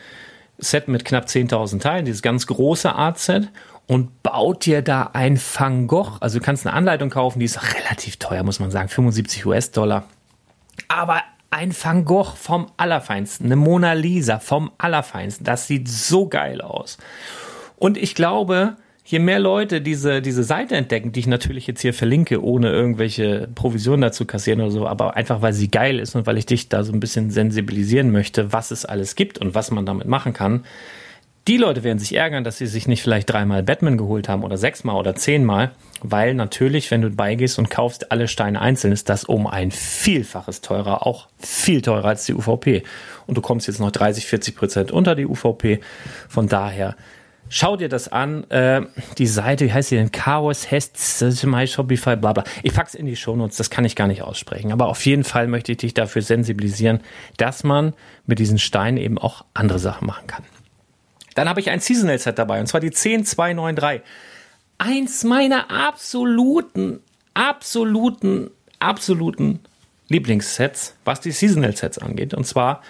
Set 0.58 0.88
mit 0.88 1.04
knapp 1.04 1.26
10.000 1.26 1.80
Teilen, 1.80 2.04
dieses 2.04 2.22
ganz 2.22 2.46
große 2.46 2.94
Art-Set 2.94 3.48
und 3.86 4.22
baut 4.22 4.66
dir 4.66 4.82
da 4.82 5.10
ein 5.12 5.38
Van 5.38 5.86
Gogh. 5.86 6.18
Also 6.20 6.38
du 6.38 6.44
kannst 6.44 6.66
eine 6.66 6.74
Anleitung 6.74 7.10
kaufen, 7.10 7.38
die 7.38 7.44
ist 7.46 7.60
relativ 7.74 8.18
teuer, 8.18 8.42
muss 8.42 8.60
man 8.60 8.70
sagen, 8.70 8.88
75 8.88 9.46
US-Dollar. 9.46 10.04
Aber 10.88 11.22
ein 11.50 11.74
Van 11.74 12.04
Gogh 12.04 12.34
vom 12.36 12.66
Allerfeinsten, 12.76 13.46
eine 13.46 13.56
Mona 13.56 13.92
Lisa 13.92 14.38
vom 14.38 14.72
Allerfeinsten, 14.78 15.44
das 15.44 15.66
sieht 15.66 15.88
so 15.88 16.28
geil 16.28 16.60
aus. 16.60 16.98
Und 17.76 17.96
ich 17.96 18.14
glaube, 18.14 18.76
je 19.04 19.18
mehr 19.18 19.38
Leute 19.38 19.80
diese, 19.80 20.22
diese 20.22 20.42
Seite 20.42 20.76
entdecken, 20.76 21.12
die 21.12 21.20
ich 21.20 21.26
natürlich 21.26 21.66
jetzt 21.66 21.82
hier 21.82 21.92
verlinke, 21.92 22.42
ohne 22.42 22.70
irgendwelche 22.70 23.48
Provisionen 23.54 24.00
dazu 24.00 24.24
kassieren 24.24 24.60
oder 24.60 24.70
so, 24.70 24.86
aber 24.86 25.14
einfach 25.16 25.42
weil 25.42 25.52
sie 25.52 25.70
geil 25.70 26.00
ist 26.00 26.14
und 26.16 26.26
weil 26.26 26.38
ich 26.38 26.46
dich 26.46 26.68
da 26.68 26.82
so 26.82 26.92
ein 26.92 27.00
bisschen 27.00 27.30
sensibilisieren 27.30 28.10
möchte, 28.10 28.52
was 28.52 28.70
es 28.70 28.84
alles 28.84 29.14
gibt 29.14 29.38
und 29.38 29.54
was 29.54 29.70
man 29.70 29.84
damit 29.84 30.08
machen 30.08 30.32
kann, 30.32 30.64
die 31.46 31.58
Leute 31.58 31.84
werden 31.84 31.98
sich 31.98 32.14
ärgern, 32.14 32.42
dass 32.42 32.56
sie 32.56 32.66
sich 32.66 32.88
nicht 32.88 33.02
vielleicht 33.02 33.30
dreimal 33.30 33.62
Batman 33.62 33.98
geholt 33.98 34.30
haben 34.30 34.44
oder 34.44 34.56
sechsmal 34.56 34.96
oder 34.96 35.14
zehnmal, 35.14 35.72
weil 36.02 36.32
natürlich, 36.32 36.90
wenn 36.90 37.02
du 37.02 37.10
beigehst 37.10 37.58
und 37.58 37.68
kaufst 37.68 38.10
alle 38.10 38.28
Steine 38.28 38.62
einzeln, 38.62 38.92
ist 38.92 39.10
das 39.10 39.24
um 39.24 39.46
ein 39.46 39.70
Vielfaches 39.70 40.62
teurer, 40.62 41.06
auch 41.06 41.28
viel 41.38 41.82
teurer 41.82 42.08
als 42.08 42.24
die 42.24 42.32
UVP. 42.32 42.82
Und 43.26 43.36
du 43.36 43.42
kommst 43.42 43.66
jetzt 43.66 43.78
noch 43.78 43.90
30, 43.90 44.24
40 44.24 44.56
Prozent 44.56 44.90
unter 44.90 45.14
die 45.14 45.26
UVP. 45.26 45.80
Von 46.30 46.48
daher, 46.48 46.96
schau 47.48 47.76
dir 47.76 47.88
das 47.88 48.08
an. 48.08 48.48
Äh, 48.50 48.82
die 49.18 49.26
Seite, 49.26 49.66
wie 49.66 49.72
heißt 49.72 49.90
sie 49.90 49.96
denn? 49.96 50.12
Chaos 50.12 50.70
Hests, 50.70 51.44
My 51.44 51.66
Shopify, 51.66 52.16
bla 52.16 52.32
bla. 52.32 52.44
Ich 52.62 52.74
pack's 52.74 52.94
in 52.94 53.06
die 53.06 53.16
Shownotes, 53.16 53.56
das 53.56 53.70
kann 53.70 53.84
ich 53.84 53.96
gar 53.96 54.06
nicht 54.06 54.22
aussprechen. 54.22 54.72
Aber 54.72 54.88
auf 54.88 55.04
jeden 55.06 55.24
Fall 55.24 55.46
möchte 55.46 55.72
ich 55.72 55.78
dich 55.78 55.94
dafür 55.94 56.22
sensibilisieren, 56.22 57.00
dass 57.36 57.64
man 57.64 57.94
mit 58.26 58.38
diesen 58.38 58.58
Steinen 58.58 58.98
eben 58.98 59.18
auch 59.18 59.44
andere 59.54 59.78
Sachen 59.78 60.06
machen 60.06 60.26
kann. 60.26 60.44
Dann 61.34 61.48
habe 61.48 61.60
ich 61.60 61.70
ein 61.70 61.80
Seasonal 61.80 62.18
Set 62.18 62.38
dabei 62.38 62.60
und 62.60 62.66
zwar 62.66 62.80
die 62.80 62.90
10293. 62.90 64.02
Eins 64.78 65.24
meiner 65.24 65.70
absoluten, 65.70 67.00
absoluten, 67.34 68.50
absoluten 68.78 69.60
Lieblingssets, 70.08 70.96
was 71.04 71.20
die 71.20 71.32
Seasonal 71.32 71.74
Sets 71.76 71.98
angeht. 71.98 72.34
Und 72.34 72.44
zwar 72.44 72.82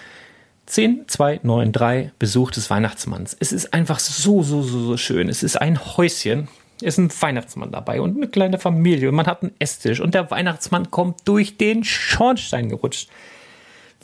10293 0.67 2.11
Besuch 2.17 2.51
des 2.51 2.69
Weihnachtsmanns. 2.69 3.35
Es 3.39 3.51
ist 3.51 3.73
einfach 3.73 3.99
so, 3.99 4.43
so, 4.43 4.61
so, 4.61 4.79
so 4.79 4.97
schön. 4.97 5.29
Es 5.29 5.43
ist 5.43 5.61
ein 5.61 5.79
Häuschen. 5.97 6.47
Es 6.81 6.97
ist 6.97 6.97
ein 6.97 7.21
Weihnachtsmann 7.21 7.71
dabei 7.71 8.01
und 8.01 8.17
eine 8.17 8.27
kleine 8.27 8.59
Familie 8.59 9.07
und 9.07 9.15
man 9.15 9.27
hat 9.27 9.43
einen 9.43 9.53
Esstisch 9.59 10.01
und 10.01 10.13
der 10.13 10.29
Weihnachtsmann 10.29 10.91
kommt 10.91 11.21
durch 11.23 11.57
den 11.57 11.85
Schornstein 11.85 12.67
gerutscht 12.67 13.09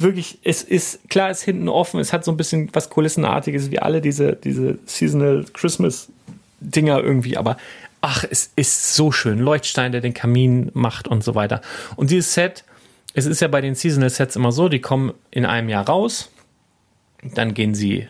wirklich, 0.02 0.40
es 0.44 0.64
ist, 0.64 1.10
klar, 1.10 1.32
ist 1.32 1.44
hinten 1.44 1.70
offen, 1.70 2.00
es 2.00 2.14
hat 2.14 2.26
so 2.26 2.32
ein 2.32 2.38
bisschen 2.38 2.70
was 2.74 2.90
Kulissenartiges 2.90 3.72
wie 3.72 3.80
alle 3.80 4.02
diese, 4.02 4.34
diese 4.34 4.80
Seasonal 4.86 5.46
Christmas 5.54 6.10
Dinger 6.60 7.02
irgendwie, 7.02 7.38
aber 7.38 7.58
ach, 8.02 8.24
es 8.30 8.52
ist 8.56 8.96
so 8.96 9.12
schön. 9.12 9.40
Leuchtstein, 9.40 9.92
der 9.92 10.02
den 10.02 10.14
Kamin 10.14 10.72
macht 10.74 11.08
und 11.08 11.24
so 11.24 11.36
weiter. 11.36 11.62
Und 11.96 12.12
dieses 12.12 12.34
Set, 12.34 12.64
es 13.14 13.26
ist 13.26 13.42
ja 13.42 13.48
bei 13.48 13.62
den 13.62 13.76
Seasonal 13.76 14.10
Sets 14.10 14.36
immer 14.36 14.52
so, 14.52 14.70
die 14.70 14.80
kommen 14.80 15.14
in 15.32 15.46
einem 15.46 15.70
Jahr 15.70 15.88
raus, 15.88 16.30
dann 17.24 17.54
gehen 17.54 17.74
sie, 17.74 18.08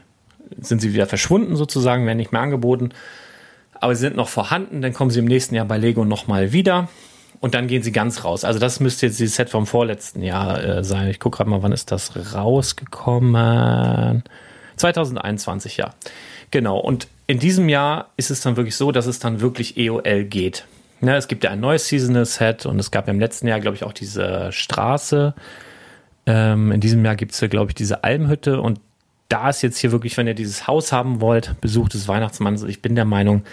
sind 0.60 0.82
sie 0.82 0.94
wieder 0.94 1.08
verschwunden 1.08 1.56
sozusagen, 1.56 2.06
werden 2.06 2.18
nicht 2.18 2.32
mehr 2.32 2.42
angeboten, 2.42 2.90
aber 3.74 3.96
sie 3.96 4.02
sind 4.02 4.16
noch 4.16 4.30
vorhanden, 4.30 4.82
dann 4.82 4.94
kommen 4.94 5.12
sie 5.12 5.20
im 5.20 5.26
nächsten 5.26 5.56
Jahr 5.56 5.66
bei 5.66 5.78
Lego 5.78 6.06
nochmal 6.06 6.54
wieder 6.54 6.90
und 7.40 7.56
dann 7.56 7.68
gehen 7.68 7.82
sie 7.84 7.92
ganz 7.92 8.24
raus. 8.24 8.46
Also 8.46 8.60
das 8.60 8.80
müsste 8.80 9.08
jetzt 9.08 9.20
dieses 9.20 9.36
Set 9.36 9.50
vom 9.50 9.66
vorletzten 9.66 10.22
Jahr 10.22 10.64
äh, 10.64 10.84
sein. 10.84 11.10
Ich 11.10 11.20
gucke 11.20 11.38
gerade 11.38 11.50
mal, 11.50 11.64
wann 11.64 11.72
ist 11.72 11.92
das 11.92 12.36
rausgekommen? 12.36 14.24
2021, 14.78 15.78
ja. 15.78 15.90
Genau. 16.52 16.78
Und 16.78 17.08
in 17.28 17.40
diesem 17.40 17.70
Jahr 17.70 18.12
ist 18.18 18.30
es 18.30 18.42
dann 18.42 18.58
wirklich 18.58 18.76
so, 18.76 18.92
dass 18.92 19.08
es 19.08 19.20
dann 19.20 19.42
wirklich 19.42 19.78
EOL 19.78 20.26
geht. 20.26 20.66
Ja, 21.02 21.16
es 21.16 21.28
gibt 21.28 21.44
ja 21.44 21.50
ein 21.50 21.60
neues 21.60 21.88
Seasonal 21.88 22.26
Set 22.26 22.68
und 22.68 22.78
es 22.78 22.92
gab 22.92 23.08
ja 23.08 23.14
im 23.14 23.20
letzten 23.20 23.48
Jahr, 23.48 23.60
glaube 23.60 23.76
ich, 23.76 23.84
auch 23.84 23.94
diese 23.94 24.52
Straße. 24.52 25.34
Ähm, 26.28 26.72
in 26.72 26.80
diesem 26.80 27.04
Jahr 27.04 27.16
gibt 27.16 27.32
es 27.32 27.42
ja, 27.42 27.48
glaube 27.48 27.72
ich, 27.72 27.76
diese 27.76 28.04
Almhütte 28.04 28.62
und 28.62 28.80
da 29.32 29.50
ist 29.50 29.62
jetzt 29.62 29.78
hier 29.78 29.92
wirklich, 29.92 30.18
wenn 30.18 30.28
ihr 30.28 30.34
dieses 30.34 30.68
Haus 30.68 30.92
haben 30.92 31.22
wollt, 31.22 31.56
Besuch 31.62 31.88
des 31.88 32.08
Weihnachtsmanns. 32.08 32.64
Ich 32.64 32.82
bin 32.82 32.96
der 32.96 33.06
Meinung, 33.06 33.44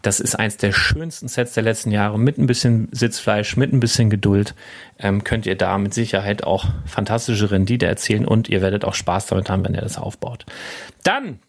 das 0.00 0.20
ist 0.20 0.36
eins 0.36 0.56
der 0.56 0.72
schönsten 0.72 1.28
Sets 1.28 1.52
der 1.52 1.64
letzten 1.64 1.90
Jahre. 1.90 2.18
Mit 2.18 2.38
ein 2.38 2.46
bisschen 2.46 2.88
Sitzfleisch, 2.92 3.56
mit 3.56 3.72
ein 3.72 3.80
bisschen 3.80 4.08
Geduld 4.08 4.54
ähm, 4.98 5.24
könnt 5.24 5.44
ihr 5.44 5.56
da 5.56 5.76
mit 5.76 5.92
Sicherheit 5.92 6.44
auch 6.44 6.66
fantastische 6.86 7.50
Rendite 7.50 7.86
erzielen 7.86 8.24
und 8.24 8.48
ihr 8.48 8.62
werdet 8.62 8.84
auch 8.84 8.94
Spaß 8.94 9.26
damit 9.26 9.50
haben, 9.50 9.64
wenn 9.64 9.74
ihr 9.74 9.82
das 9.82 9.98
aufbaut. 9.98 10.46
Dann 11.02 11.40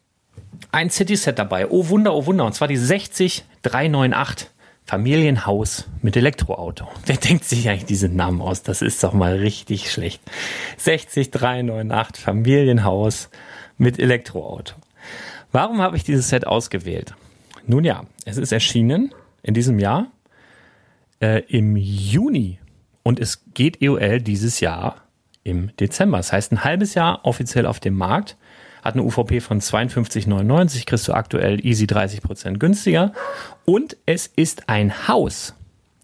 ein 0.71 0.89
City-Set 0.89 1.39
dabei. 1.39 1.69
Oh 1.69 1.88
Wunder, 1.88 2.13
oh 2.13 2.25
Wunder. 2.25 2.45
Und 2.45 2.53
zwar 2.53 2.67
die 2.67 2.77
60398. 2.77 4.49
Familienhaus 4.89 5.86
mit 6.01 6.17
Elektroauto. 6.17 6.88
Wer 7.05 7.17
denkt 7.17 7.45
sich 7.45 7.69
eigentlich 7.69 7.86
diesen 7.86 8.15
Namen 8.15 8.41
aus? 8.41 8.63
Das 8.63 8.82
ist 8.82 9.03
doch 9.03 9.13
mal 9.13 9.36
richtig 9.36 9.91
schlecht. 9.91 10.19
60398 10.77 12.23
Familienhaus 12.23 13.30
mit 13.80 13.97
Elektroauto. 13.97 14.75
Warum 15.51 15.82
habe 15.82 15.97
ich 15.97 16.03
dieses 16.03 16.30
Set 16.30 16.45
ausgewählt? 16.45 17.15
Nun 17.65 17.84
ja, 17.84 18.03
es 18.25 18.38
ist 18.38 18.51
erschienen 18.51 19.13
in 19.41 19.55
diesem 19.55 19.80
Jahr 19.80 20.07
äh, 21.19 21.41
im 21.47 21.75
Juni 21.75 22.59
und 23.03 23.19
es 23.19 23.43
geht 23.53 23.82
EOL 23.82 24.21
dieses 24.21 24.59
Jahr 24.59 24.97
im 25.43 25.75
Dezember. 25.77 26.17
Das 26.17 26.32
heißt, 26.32 26.51
ein 26.51 26.63
halbes 26.63 26.93
Jahr 26.93 27.25
offiziell 27.25 27.65
auf 27.65 27.80
dem 27.80 27.95
Markt. 27.95 28.38
Hat 28.84 28.93
eine 28.93 29.03
UVP 29.03 29.41
von 29.41 29.59
52,99, 29.59 30.86
kriegst 30.86 31.07
du 31.07 31.13
aktuell 31.13 31.65
easy 31.65 31.86
30 31.86 32.21
Prozent 32.21 32.59
günstiger. 32.59 33.13
Und 33.65 33.97
es 34.05 34.27
ist 34.27 34.69
ein 34.69 35.07
Haus. 35.07 35.53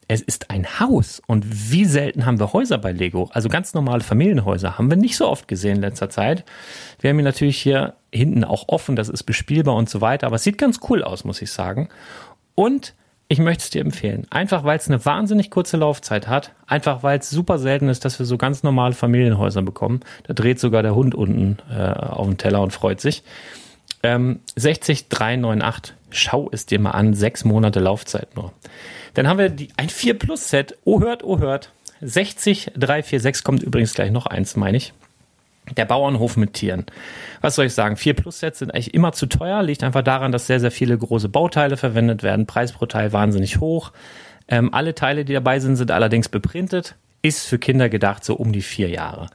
Es 0.08 0.22
ist 0.22 0.52
ein 0.52 0.80
Haus. 0.80 1.22
Und 1.26 1.72
wie 1.72 1.86
selten 1.86 2.26
haben 2.26 2.40
wir 2.40 2.54
Häuser 2.54 2.78
bei 2.78 2.92
Lego? 2.92 3.30
Also 3.34 3.50
ganz 3.50 3.74
normale 3.74 4.02
Familienhäuser 4.02 4.78
haben 4.78 4.90
wir 4.90 4.98
nicht 4.98 5.18
so 5.18 5.28
oft 5.28 5.48
gesehen 5.48 5.78
in 5.78 5.82
letzter 5.82 6.10
Zeit. 6.10 6.46
Wir 7.00 7.10
haben 7.10 7.18
ihn 7.18 7.26
natürlich 7.26 7.58
hier 7.58 7.96
hinten 8.12 8.44
auch 8.44 8.68
offen, 8.68 8.96
das 8.96 9.10
ist 9.10 9.24
bespielbar 9.24 9.76
und 9.76 9.90
so 9.90 10.02
weiter. 10.02 10.28
Aber 10.28 10.36
es 10.36 10.44
sieht 10.44 10.58
ganz 10.58 10.80
cool 10.90 11.04
aus, 11.04 11.24
muss 11.24 11.42
ich 11.42 11.52
sagen. 11.52 11.90
Und 12.54 12.94
ich 13.28 13.40
möchte 13.40 13.64
es 13.64 13.70
dir 13.72 13.82
empfehlen. 13.82 14.28
Einfach 14.30 14.64
weil 14.64 14.78
es 14.78 14.88
eine 14.88 15.04
wahnsinnig 15.04 15.50
kurze 15.50 15.78
Laufzeit 15.78 16.28
hat. 16.28 16.52
Einfach 16.68 17.02
weil 17.02 17.18
es 17.20 17.32
super 17.32 17.58
selten 17.58 17.90
ist, 17.90 18.06
dass 18.06 18.20
wir 18.20 18.28
so 18.28 18.38
ganz 18.38 18.62
normale 18.62 18.94
Familienhäuser 18.94 19.64
bekommen. 19.64 20.02
Da 20.24 20.34
dreht 20.34 20.60
sogar 20.60 20.84
der 20.84 20.94
Hund 20.94 21.16
unten 21.16 21.58
äh, 21.72 21.82
auf 21.82 22.28
den 22.28 22.38
Teller 22.38 22.62
und 22.62 22.72
freut 22.72 23.02
sich. 23.02 23.24
Ähm, 24.04 24.42
60398. 24.56 25.95
Schau 26.10 26.50
es 26.52 26.66
dir 26.66 26.80
mal 26.80 26.92
an. 26.92 27.14
Sechs 27.14 27.46
Monate 27.46 27.80
Laufzeit 27.80 28.36
nur. 28.36 28.54
Dann 29.14 29.28
haben 29.28 29.40
wir 29.40 29.50
die, 29.50 29.70
ein 29.78 29.90
4 29.90 30.18
Plus 30.20 30.50
Set. 30.50 30.78
Oh 30.84 31.02
hört, 31.02 31.24
oh 31.24 31.40
hört. 31.40 31.72
60346 32.02 33.44
kommt 33.44 33.64
übrigens 33.64 33.94
gleich 33.94 34.12
noch 34.12 34.26
eins, 34.26 34.56
meine 34.56 34.78
ich. 34.78 34.94
Der 35.78 35.86
Bauernhof 35.86 36.38
mit 36.38 36.54
Tieren. 36.54 36.86
Was 37.42 37.56
soll 37.56 37.66
ich 37.66 37.74
sagen? 37.74 37.98
4 37.98 38.14
Plus 38.14 38.40
Sets 38.40 38.60
sind 38.60 38.72
eigentlich 38.72 38.94
immer 38.94 39.14
zu 39.14 39.26
teuer. 39.26 39.64
Liegt 39.64 39.84
einfach 39.84 40.04
daran, 40.04 40.32
dass 40.32 40.48
sehr, 40.48 40.60
sehr 40.60 40.72
viele 40.72 40.98
große 40.98 41.30
Bauteile 41.30 41.78
verwendet 41.78 42.22
werden. 42.22 42.46
Preis 42.46 42.72
pro 42.72 42.86
Teil 42.86 43.14
wahnsinnig 43.14 43.60
hoch. 43.60 43.92
Ähm, 44.48 44.74
alle 44.74 44.94
Teile, 44.94 45.26
die 45.26 45.34
dabei 45.34 45.60
sind, 45.60 45.76
sind 45.76 45.92
allerdings 45.92 46.30
beprintet. 46.30 46.96
Ist 47.24 47.48
für 47.48 47.58
Kinder 47.58 47.90
gedacht 47.90 48.24
so 48.24 48.36
um 48.36 48.52
die 48.52 48.62
vier 48.62 48.90
Jahre. 48.90 49.28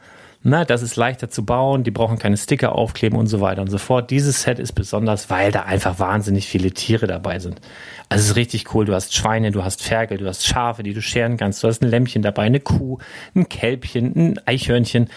Na, 0.42 0.64
das 0.64 0.80
ist 0.80 0.96
leichter 0.96 1.28
zu 1.28 1.44
bauen, 1.44 1.84
die 1.84 1.90
brauchen 1.90 2.18
keine 2.18 2.38
Sticker 2.38 2.72
aufkleben 2.74 3.18
und 3.18 3.26
so 3.26 3.42
weiter 3.42 3.60
und 3.60 3.68
so 3.68 3.76
fort. 3.76 4.10
Dieses 4.10 4.42
Set 4.42 4.58
ist 4.58 4.72
besonders, 4.72 5.28
weil 5.28 5.52
da 5.52 5.64
einfach 5.64 5.98
wahnsinnig 5.98 6.46
viele 6.48 6.70
Tiere 6.70 7.06
dabei 7.06 7.38
sind. 7.38 7.60
Also 8.08 8.22
es 8.22 8.30
ist 8.30 8.36
richtig 8.36 8.74
cool. 8.74 8.86
Du 8.86 8.94
hast 8.94 9.14
Schweine, 9.14 9.50
du 9.50 9.62
hast 9.62 9.82
Ferkel, 9.82 10.16
du 10.16 10.26
hast 10.26 10.46
Schafe, 10.46 10.82
die 10.82 10.94
du 10.94 11.02
scheren 11.02 11.36
kannst. 11.36 11.62
Du 11.62 11.68
hast 11.68 11.82
ein 11.82 11.90
Lämpchen 11.90 12.22
dabei, 12.22 12.44
eine 12.44 12.60
Kuh, 12.60 12.98
ein 13.34 13.50
Kälbchen, 13.50 14.16
ein 14.16 14.40
Eichhörnchen. 14.46 15.10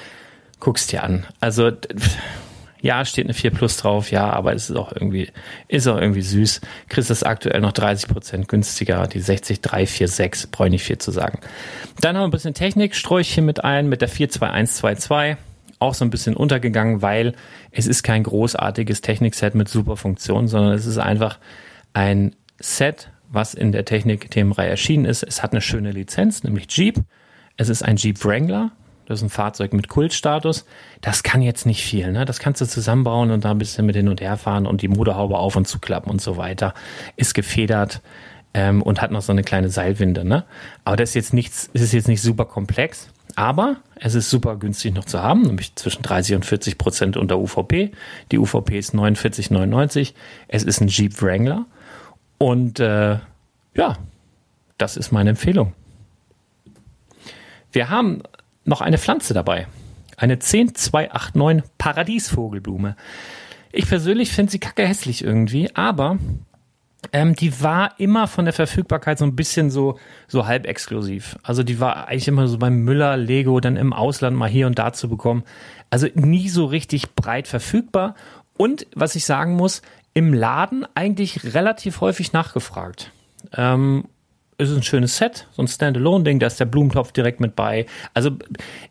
Guckst 0.60 0.92
dir 0.92 1.04
an. 1.04 1.26
Also 1.40 1.72
ja, 2.84 3.06
steht 3.06 3.26
eine 3.26 3.34
4 3.34 3.52
Plus 3.52 3.78
drauf, 3.78 4.12
ja, 4.12 4.30
aber 4.30 4.54
es 4.54 4.70
ist 4.70 4.76
auch 4.76 4.92
irgendwie, 4.92 5.30
ist 5.70 5.88
auch 5.88 6.00
irgendwie 6.00 6.22
süß. 6.22 6.60
Kriegst 6.90 7.10
das 7.10 7.24
aktuell 7.24 7.62
noch 7.62 7.72
30 7.72 8.10
Prozent 8.10 8.50
günstiger, 8.50 9.08
die 9.08 9.22
60346, 9.22 10.52
brauche 10.52 10.68
ich 10.68 10.72
nicht 10.74 10.84
viel 10.84 10.98
zu 10.98 11.12
sagen. 11.12 11.40
Dann 12.02 12.18
haben 12.18 12.24
wir 12.24 12.28
ein 12.28 12.32
bisschen 12.32 12.54
Technik, 12.54 12.94
streue 12.94 13.22
ich 13.22 13.34
hier 13.34 13.42
mit 13.42 13.64
ein, 13.64 13.88
mit 13.88 14.02
der 14.02 14.10
42122. 14.10 15.38
Auch 15.80 15.94
so 15.94 16.04
ein 16.04 16.10
bisschen 16.10 16.36
untergegangen, 16.36 17.02
weil 17.02 17.36
es 17.72 17.88
ist 17.88 18.04
kein 18.04 18.24
großartiges 18.24 19.00
Technikset 19.00 19.56
mit 19.56 19.70
super 19.70 19.96
Funktionen, 19.96 20.50
sondern 20.50 20.74
es 20.74 20.86
ist 20.86 20.98
einfach 20.98 21.40
ein 21.94 22.36
Set, 22.60 23.12
was 23.30 23.54
in 23.54 23.72
der 23.72 23.86
Technik-Themenreihe 23.86 24.70
erschienen 24.70 25.06
ist. 25.06 25.24
Es 25.24 25.42
hat 25.42 25.54
eine 25.54 25.62
schöne 25.62 25.92
Lizenz, 25.92 26.44
nämlich 26.44 26.68
Jeep. 26.70 27.00
Es 27.56 27.70
ist 27.70 27.82
ein 27.82 27.96
Jeep 27.96 28.26
Wrangler, 28.26 28.72
das 29.06 29.20
ist 29.20 29.24
ein 29.24 29.30
Fahrzeug 29.30 29.74
mit 29.74 29.90
Kultstatus. 29.90 30.66
Das 31.02 31.24
kann 31.24 31.42
jetzt 31.42 31.66
nicht 31.66 31.84
viel. 31.84 32.12
Ne? 32.12 32.26
Das 32.26 32.40
kannst 32.40 32.62
du 32.62 32.66
zusammenbauen 32.66 33.32
und 33.32 33.44
da 33.46 33.52
ein 33.52 33.58
bisschen 33.58 33.86
mit 33.86 33.96
hin 33.96 34.08
und 34.08 34.22
her 34.22 34.38
fahren 34.38 34.66
und 34.66 34.82
die 34.82 34.88
Motorhaube 34.88 35.38
auf 35.38 35.56
und 35.56 35.68
zuklappen 35.68 36.12
und 36.12 36.22
so 36.22 36.38
weiter. 36.38 36.74
Ist 37.16 37.34
gefedert 37.34 38.02
ähm, 38.54 38.82
und 38.82 39.02
hat 39.02 39.12
noch 39.12 39.22
so 39.22 39.32
eine 39.32 39.44
kleine 39.44 39.70
Seilwinde. 39.70 40.24
Ne? 40.24 40.46
Aber 40.86 40.96
das 40.96 41.10
ist 41.10 41.16
jetzt 41.16 41.34
nichts, 41.34 41.70
ist 41.74 41.94
jetzt 41.94 42.08
nicht 42.08 42.22
super 42.22 42.46
komplex. 42.46 43.10
Aber 43.36 43.78
es 43.96 44.14
ist 44.14 44.30
super 44.30 44.58
günstig 44.58 44.94
noch 44.94 45.06
zu 45.06 45.22
haben, 45.22 45.42
nämlich 45.42 45.76
zwischen 45.76 46.04
30 46.04 46.36
und 46.36 46.46
40 46.46 46.78
Prozent 46.78 47.18
unter 47.18 47.40
UVP. 47.40 47.92
Die 48.32 48.38
UVP 48.38 48.78
ist 48.78 48.94
49,99. 48.94 50.14
Es 50.48 50.64
ist 50.64 50.82
ein 50.82 50.88
Jeep 50.88 51.20
Wrangler. 51.22 51.66
Und 52.38 52.80
äh, 52.80 53.18
ja, 53.76 53.98
das 54.78 54.98
ist 54.98 55.12
meine 55.12 55.32
Empfehlung. 55.32 55.74
Wir 57.72 57.90
haben 57.90 58.22
noch 58.66 58.82
eine 58.82 58.98
Pflanze 58.98 59.34
dabei. 59.34 59.68
Eine 60.18 60.40
10289 60.40 61.70
Paradiesvogelblume. 61.78 62.96
Ich 63.72 63.88
persönlich 63.88 64.32
finde 64.32 64.52
sie 64.52 64.60
kacke 64.60 64.88
hässlich 64.88 65.24
irgendwie, 65.24 65.76
aber 65.76 66.20
ähm, 67.12 67.36
die 67.36 67.62
war 67.62 68.00
immer 68.00 68.28
von 68.28 68.46
der 68.46 68.54
Verfügbarkeit 68.54 69.18
so 69.18 69.26
ein 69.26 69.36
bisschen 69.36 69.70
so, 69.70 70.00
so 70.28 70.46
halb 70.46 70.66
exklusiv. 70.66 71.38
Also 71.44 71.64
die 71.64 71.80
war 71.80 72.08
eigentlich 72.08 72.28
immer 72.28 72.48
so 72.48 72.58
beim 72.58 72.84
Müller, 72.84 73.18
Lego, 73.18 73.60
dann 73.60 73.76
im 73.76 73.92
Ausland 73.92 74.38
mal 74.38 74.50
hier 74.50 74.68
und 74.68 74.80
da 74.80 74.94
zu 74.94 75.10
bekommen. 75.10 75.44
Also 75.90 76.08
nie 76.14 76.50
so 76.50 76.66
richtig 76.66 77.16
breit 77.16 77.48
verfügbar. 77.48 78.16
Und 78.56 78.88
was 78.96 79.16
ich 79.16 79.26
sagen 79.26 79.56
muss, 79.56 79.82
im 80.14 80.34
Laden 80.34 80.86
eigentlich 80.94 81.54
relativ 81.54 82.02
häufig 82.02 82.34
nachgefragt. 82.34 83.12
Ähm, 83.56 84.06
ist 84.70 84.78
ein 84.78 84.84
schönes 84.84 85.18
Set, 85.18 85.48
so 85.52 85.62
ein 85.62 85.68
Standalone-Ding, 85.68 86.40
da 86.40 86.48
ist 86.48 86.60
der 86.60 86.66
Blumentopf 86.66 87.12
direkt 87.12 87.40
mit 87.40 87.56
bei. 87.56 87.86
Also 88.14 88.32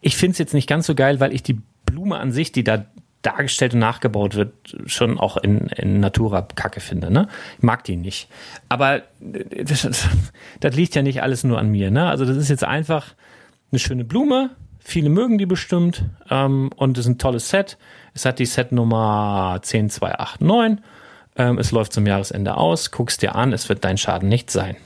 ich 0.01 0.17
finde 0.17 0.33
es 0.33 0.39
jetzt 0.39 0.55
nicht 0.55 0.69
ganz 0.69 0.87
so 0.87 0.95
geil, 0.95 1.21
weil 1.21 1.33
ich 1.33 1.43
die 1.43 1.61
Blume 1.87 2.19
an 2.19 2.33
sich, 2.33 2.53
die 2.53 2.65
da 2.65 2.87
dargestellt 3.23 3.75
und 3.75 3.81
nachgebaut 3.81 4.35
wird, 4.35 4.53
schon 4.87 5.19
auch 5.19 5.37
in, 5.37 5.69
in 5.69 6.01
Natura 6.01 6.43
Kacke 6.43 6.81
finde. 6.81 7.11
Ne? 7.11 7.29
Ich 7.57 7.63
mag 7.63 7.85
die 7.85 7.97
nicht. 7.97 8.29
Aber 8.69 9.03
das, 9.21 10.09
das 10.61 10.77
liegt 10.77 10.95
ja 10.95 11.03
nicht 11.03 11.23
alles 11.23 11.45
nur 11.45 11.59
an 11.59 11.71
mir. 11.71 11.91
Ne? 11.91 12.09
Also 12.09 12.25
das 12.25 12.37
ist 12.37 12.49
jetzt 12.49 12.65
einfach 12.65 13.15
eine 13.71 13.79
schöne 13.79 14.05
Blume. 14.05 14.51
Viele 14.81 15.09
mögen 15.09 15.39
die 15.39 15.47
bestimmt. 15.47 16.05
Ähm, 16.29 16.71
und 16.77 16.99
es 16.99 17.07
ist 17.07 17.11
ein 17.11 17.19
tolles 17.19 17.49
Set. 17.49 17.79
Es 18.15 18.25
hat 18.25 18.41
die 18.41 18.47
Setnummer 18.47 19.61
10289. 19.63 20.85
Ähm, 21.37 21.59
es 21.59 21.71
läuft 21.71 21.93
zum 21.93 22.07
Jahresende 22.07 22.57
aus. 22.57 22.91
Guckst 22.91 23.23
dir 23.23 23.37
an, 23.37 23.53
es 23.53 23.69
wird 23.69 23.85
dein 23.85 23.99
Schaden 23.99 24.29
nicht 24.29 24.51
sein. 24.51 24.77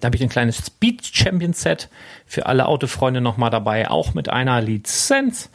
Da 0.00 0.06
habe 0.06 0.16
ich 0.16 0.22
ein 0.22 0.28
kleines 0.28 0.58
Speed 0.58 1.04
Champion 1.04 1.52
Set 1.52 1.88
für 2.26 2.46
alle 2.46 2.66
Autofreunde 2.66 3.20
nochmal 3.20 3.50
dabei, 3.50 3.90
auch 3.90 4.14
mit 4.14 4.28
einer 4.28 4.60
Lizenz. 4.60 5.50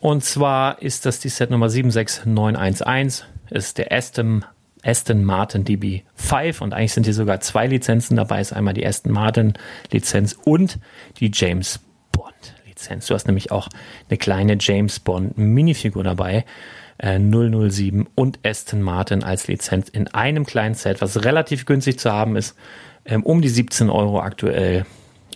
Und 0.00 0.24
zwar 0.24 0.82
ist 0.82 1.06
das 1.06 1.20
die 1.20 1.28
Set 1.28 1.50
Nummer 1.50 1.68
76911, 1.68 3.24
ist 3.50 3.78
der 3.78 3.92
Aston, 3.92 4.44
Aston 4.82 5.24
Martin 5.24 5.64
DB5 5.64 6.60
und 6.60 6.74
eigentlich 6.74 6.92
sind 6.92 7.04
hier 7.04 7.14
sogar 7.14 7.40
zwei 7.40 7.66
Lizenzen 7.66 8.16
dabei, 8.16 8.40
ist 8.40 8.52
einmal 8.52 8.74
die 8.74 8.86
Aston 8.86 9.12
Martin 9.12 9.54
Lizenz 9.90 10.36
und 10.44 10.78
die 11.18 11.30
James 11.32 11.80
Bond 12.12 12.54
Lizenz. 12.66 13.06
Du 13.06 13.14
hast 13.14 13.26
nämlich 13.26 13.50
auch 13.52 13.68
eine 14.08 14.18
kleine 14.18 14.56
James 14.60 15.00
Bond 15.00 15.38
Minifigur 15.38 16.04
dabei. 16.04 16.44
007 16.98 18.00
äh, 18.00 18.04
und 18.14 18.38
Aston 18.42 18.80
Martin 18.80 19.22
als 19.22 19.48
Lizenz 19.48 19.90
in 19.90 20.08
einem 20.08 20.46
kleinen 20.46 20.74
Set, 20.74 21.02
was 21.02 21.26
relativ 21.26 21.66
günstig 21.66 21.98
zu 21.98 22.10
haben 22.10 22.36
ist 22.36 22.56
ähm, 23.06 23.22
um 23.22 23.42
die 23.42 23.48
17 23.48 23.90
Euro 23.90 24.20
aktuell. 24.20 24.86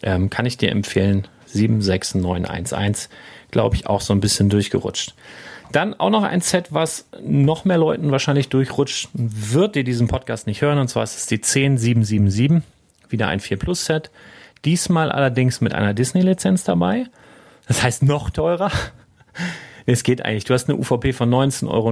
Ähm, 0.03 0.31
kann 0.31 0.47
ich 0.47 0.57
dir 0.57 0.71
empfehlen. 0.71 1.29
76911, 1.47 3.09
glaube 3.51 3.77
ich, 3.77 3.87
auch 3.87 4.01
so 4.01 4.15
ein 4.15 4.21
bisschen 4.21 4.49
durchgerutscht. 4.49 5.15
Dann 5.73 5.95
auch 5.95 6.11
noch 6.11 6.23
ein 6.23 6.41
Set, 6.41 6.73
was 6.73 7.07
noch 7.23 7.65
mehr 7.65 7.79
Leuten 7.79 8.11
wahrscheinlich 8.11 8.49
durchrutscht 8.49 9.09
wird, 9.13 9.77
die 9.77 9.85
diesen 9.85 10.09
Podcast 10.09 10.47
nicht 10.47 10.63
hören. 10.63 10.79
Und 10.79 10.89
zwar 10.89 11.05
ist 11.05 11.17
es 11.17 11.27
die 11.27 11.41
10777. 11.41 12.63
Wieder 13.09 13.29
ein 13.29 13.41
4 13.41 13.57
Plus 13.57 13.85
Set. 13.85 14.11
Diesmal 14.65 15.11
allerdings 15.11 15.61
mit 15.61 15.75
einer 15.75 15.95
Disney-Lizenz 15.95 16.65
dabei. 16.65 17.07
Das 17.67 17.83
heißt 17.83 18.03
noch 18.03 18.31
teurer. 18.31 18.71
Es 19.87 20.03
geht 20.03 20.25
eigentlich. 20.25 20.45
Du 20.45 20.55
hast 20.55 20.69
eine 20.69 20.79
UVP 20.79 21.13
von 21.13 21.31
19,99 21.31 21.69
Euro 21.69 21.91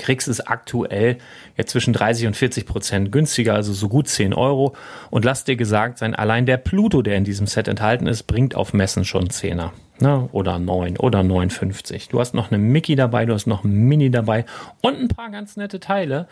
kriegst 0.00 0.26
es 0.26 0.40
aktuell 0.40 1.18
jetzt 1.56 1.70
zwischen 1.70 1.92
30 1.92 2.26
und 2.26 2.36
40 2.36 2.66
Prozent 2.66 3.12
günstiger, 3.12 3.54
also 3.54 3.72
so 3.72 3.88
gut 3.88 4.08
10 4.08 4.34
Euro. 4.34 4.74
Und 5.10 5.24
lass 5.24 5.44
dir 5.44 5.56
gesagt 5.56 5.98
sein, 5.98 6.14
allein 6.14 6.46
der 6.46 6.56
Pluto, 6.56 7.02
der 7.02 7.16
in 7.16 7.24
diesem 7.24 7.46
Set 7.46 7.68
enthalten 7.68 8.06
ist, 8.06 8.24
bringt 8.24 8.54
auf 8.54 8.72
Messen 8.72 9.04
schon 9.04 9.28
10er. 9.28 9.70
Ne? 10.00 10.28
Oder 10.32 10.58
9 10.58 10.96
oder 10.96 11.20
9,50. 11.20 12.10
Du 12.10 12.20
hast 12.20 12.34
noch 12.34 12.50
eine 12.50 12.58
Mickey 12.58 12.96
dabei, 12.96 13.26
du 13.26 13.34
hast 13.34 13.46
noch 13.46 13.64
ein 13.64 13.72
Mini 13.72 14.10
dabei 14.10 14.46
und 14.80 14.98
ein 14.98 15.08
paar 15.08 15.30
ganz 15.30 15.56
nette 15.56 15.78
Teile. 15.78 16.26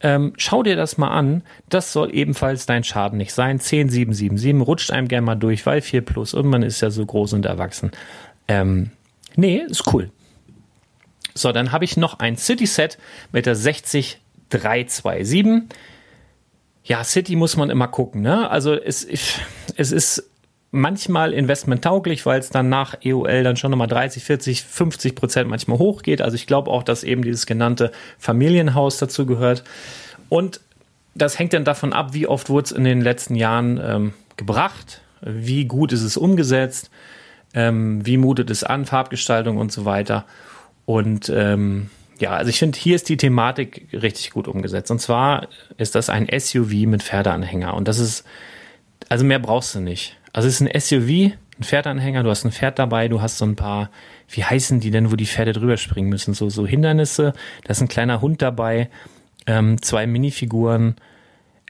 Ähm, 0.00 0.32
schau 0.38 0.62
dir 0.62 0.76
das 0.76 0.96
mal 0.96 1.10
an. 1.10 1.42
Das 1.68 1.92
soll 1.92 2.14
ebenfalls 2.14 2.64
dein 2.64 2.82
Schaden 2.82 3.18
nicht 3.18 3.34
sein. 3.34 3.58
10777 3.58 4.66
rutscht 4.66 4.90
einem 4.90 5.08
gerne 5.08 5.26
mal 5.26 5.34
durch, 5.34 5.66
weil 5.66 5.82
4 5.82 6.00
plus 6.00 6.32
und 6.32 6.46
man 6.46 6.62
ist 6.62 6.80
ja 6.80 6.90
so 6.90 7.04
groß 7.04 7.34
und 7.34 7.44
erwachsen. 7.44 7.90
Ähm, 8.48 8.90
nee, 9.36 9.58
ist 9.68 9.92
cool. 9.92 10.10
So, 11.34 11.52
dann 11.52 11.72
habe 11.72 11.84
ich 11.84 11.96
noch 11.96 12.18
ein 12.18 12.36
City-Set 12.36 12.98
mit 13.32 13.46
der 13.46 13.54
60327. 13.54 15.62
Ja, 16.84 17.04
City 17.04 17.36
muss 17.36 17.56
man 17.56 17.70
immer 17.70 17.88
gucken. 17.88 18.22
Ne? 18.22 18.50
Also 18.50 18.74
es, 18.74 19.06
es 19.76 19.92
ist 19.92 20.30
manchmal 20.72 21.32
investmenttauglich, 21.32 22.26
weil 22.26 22.40
es 22.40 22.50
dann 22.50 22.68
nach 22.68 22.94
EOL 23.02 23.42
dann 23.42 23.56
schon 23.56 23.70
nochmal 23.70 23.88
30, 23.88 24.22
40, 24.22 24.62
50 24.62 25.14
Prozent 25.14 25.48
manchmal 25.48 25.78
hochgeht. 25.78 26.22
Also 26.22 26.36
ich 26.36 26.46
glaube 26.46 26.70
auch, 26.70 26.82
dass 26.82 27.04
eben 27.04 27.22
dieses 27.22 27.46
genannte 27.46 27.90
Familienhaus 28.18 28.98
dazu 28.98 29.26
gehört. 29.26 29.64
Und 30.28 30.60
das 31.14 31.38
hängt 31.38 31.52
dann 31.52 31.64
davon 31.64 31.92
ab, 31.92 32.12
wie 32.12 32.26
oft 32.26 32.48
wurde 32.48 32.66
es 32.66 32.72
in 32.72 32.84
den 32.84 33.00
letzten 33.00 33.34
Jahren 33.34 33.80
ähm, 33.82 34.14
gebracht, 34.36 35.02
wie 35.20 35.64
gut 35.64 35.92
ist 35.92 36.02
es 36.02 36.16
umgesetzt, 36.16 36.90
ähm, 37.52 38.06
wie 38.06 38.16
mutet 38.16 38.48
es 38.48 38.62
an, 38.62 38.86
Farbgestaltung 38.86 39.56
und 39.56 39.72
so 39.72 39.84
weiter. 39.84 40.24
Und 40.90 41.32
ähm, 41.32 41.88
ja, 42.18 42.32
also 42.32 42.50
ich 42.50 42.58
finde, 42.58 42.76
hier 42.76 42.96
ist 42.96 43.08
die 43.08 43.16
Thematik 43.16 43.86
richtig 43.92 44.32
gut 44.32 44.48
umgesetzt. 44.48 44.90
Und 44.90 45.00
zwar 45.00 45.46
ist 45.78 45.94
das 45.94 46.10
ein 46.10 46.26
SUV 46.36 46.72
mit 46.86 47.04
Pferdeanhänger. 47.04 47.74
Und 47.74 47.86
das 47.86 48.00
ist, 48.00 48.26
also 49.08 49.24
mehr 49.24 49.38
brauchst 49.38 49.72
du 49.76 49.80
nicht. 49.80 50.16
Also 50.32 50.48
es 50.48 50.60
ist 50.60 50.66
ein 50.66 50.80
SUV, 50.80 51.36
ein 51.60 51.62
Pferdeanhänger, 51.62 52.24
du 52.24 52.30
hast 52.30 52.44
ein 52.44 52.50
Pferd 52.50 52.80
dabei, 52.80 53.06
du 53.06 53.22
hast 53.22 53.38
so 53.38 53.44
ein 53.44 53.54
paar, 53.54 53.90
wie 54.30 54.42
heißen 54.42 54.80
die 54.80 54.90
denn, 54.90 55.12
wo 55.12 55.16
die 55.16 55.26
Pferde 55.26 55.52
drüber 55.52 55.76
springen 55.76 56.08
müssen? 56.08 56.34
So, 56.34 56.50
so 56.50 56.66
Hindernisse, 56.66 57.34
da 57.62 57.70
ist 57.70 57.80
ein 57.80 57.88
kleiner 57.88 58.20
Hund 58.20 58.42
dabei, 58.42 58.90
ähm, 59.46 59.80
zwei 59.80 60.08
Minifiguren. 60.08 60.96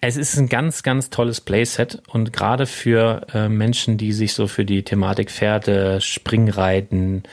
Es 0.01 0.17
ist 0.17 0.39
ein 0.39 0.49
ganz, 0.49 0.83
ganz 0.83 1.11
tolles 1.11 1.43
Playset 1.43 2.01
und 2.09 2.33
gerade 2.33 2.65
für 2.65 3.27
äh, 3.35 3.51
Menschen, 3.51 3.99
die 3.99 4.15
sich 4.15 4.33
so 4.33 4.47
für 4.47 4.65
die 4.65 4.83
Thematik 4.83 5.31
Pferde, 5.31 6.01
Springreiten, 6.01 7.25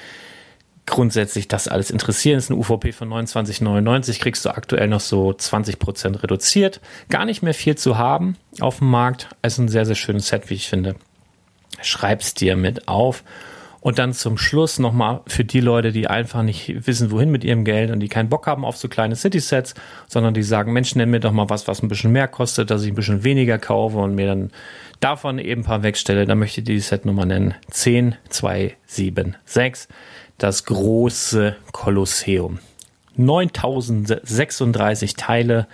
grundsätzlich 0.88 1.48
das 1.48 1.68
alles 1.68 1.92
interessieren. 1.92 2.38
Das 2.38 2.46
ist 2.46 2.52
eine 2.52 2.60
UVP 2.60 2.92
von 2.94 3.10
29,99, 3.10 4.20
kriegst 4.20 4.46
du 4.46 4.50
aktuell 4.50 4.88
noch 4.88 5.02
so 5.02 5.34
20 5.34 5.78
Prozent 5.78 6.24
reduziert. 6.24 6.82
Gar 7.10 7.26
nicht 7.26 7.44
mehr 7.44 7.54
viel 7.54 7.76
zu 7.76 7.98
haben 7.98 8.38
auf 8.60 8.80
dem 8.80 8.90
Markt. 8.90 9.28
Also 9.42 9.62
ein 9.62 9.68
sehr, 9.68 9.86
sehr 9.86 9.96
schönes 9.96 10.30
Set, 10.30 10.50
wie 10.50 10.56
ich 10.56 10.68
finde. 10.68 10.96
Schreib's 11.82 12.34
dir 12.34 12.56
mit 12.56 12.88
auf. 12.88 13.24
Und 13.80 14.00
dann 14.00 14.12
zum 14.12 14.38
Schluss 14.38 14.80
nochmal 14.80 15.22
für 15.28 15.46
die 15.46 15.60
Leute, 15.60 15.92
die 15.92 16.08
einfach 16.08 16.42
nicht 16.42 16.88
wissen, 16.88 17.12
wohin 17.12 17.30
mit 17.30 17.44
ihrem 17.44 17.64
Geld 17.64 17.92
und 17.92 18.00
die 18.00 18.10
keinen 18.10 18.28
Bock 18.28 18.48
haben 18.48 18.66
auf 18.66 18.76
so 18.76 18.88
kleine 18.88 19.16
City-Sets, 19.16 19.76
sondern 20.08 20.34
die 20.34 20.44
sagen, 20.44 20.74
Mensch, 20.74 20.96
nenn 20.96 21.10
mir 21.10 21.20
doch 21.20 21.32
mal 21.32 21.50
was, 21.50 21.68
was 21.68 21.84
ein 21.84 21.88
bisschen 21.88 22.12
mehr 22.12 22.28
kostet, 22.28 22.72
dass 22.72 22.84
ich 22.84 22.92
ein 22.92 22.96
bisschen 22.96 23.24
weniger 23.24 23.60
kaufe 23.60 23.98
und 23.98 24.16
mir 24.16 24.26
dann 24.26 24.52
davon 25.00 25.40
eben 25.40 25.62
ein 25.62 25.66
paar 25.66 25.84
wegstelle. 25.84 26.26
Da 26.26 26.36
möchte 26.36 26.60
ich 26.62 26.66
die 26.66 26.80
Setnummer 26.80 27.26
nennen. 27.26 27.56
10276. 27.72 29.88
Das 30.38 30.66
große 30.66 31.56
Kolosseum. 31.72 32.60
9036 33.16 35.16
Teile. 35.16 35.68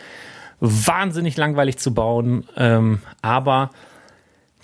Wahnsinnig 0.59 1.35
langweilig 1.35 1.77
zu 1.77 1.93
bauen, 1.93 2.47
ähm, 2.55 3.01
aber 3.21 3.71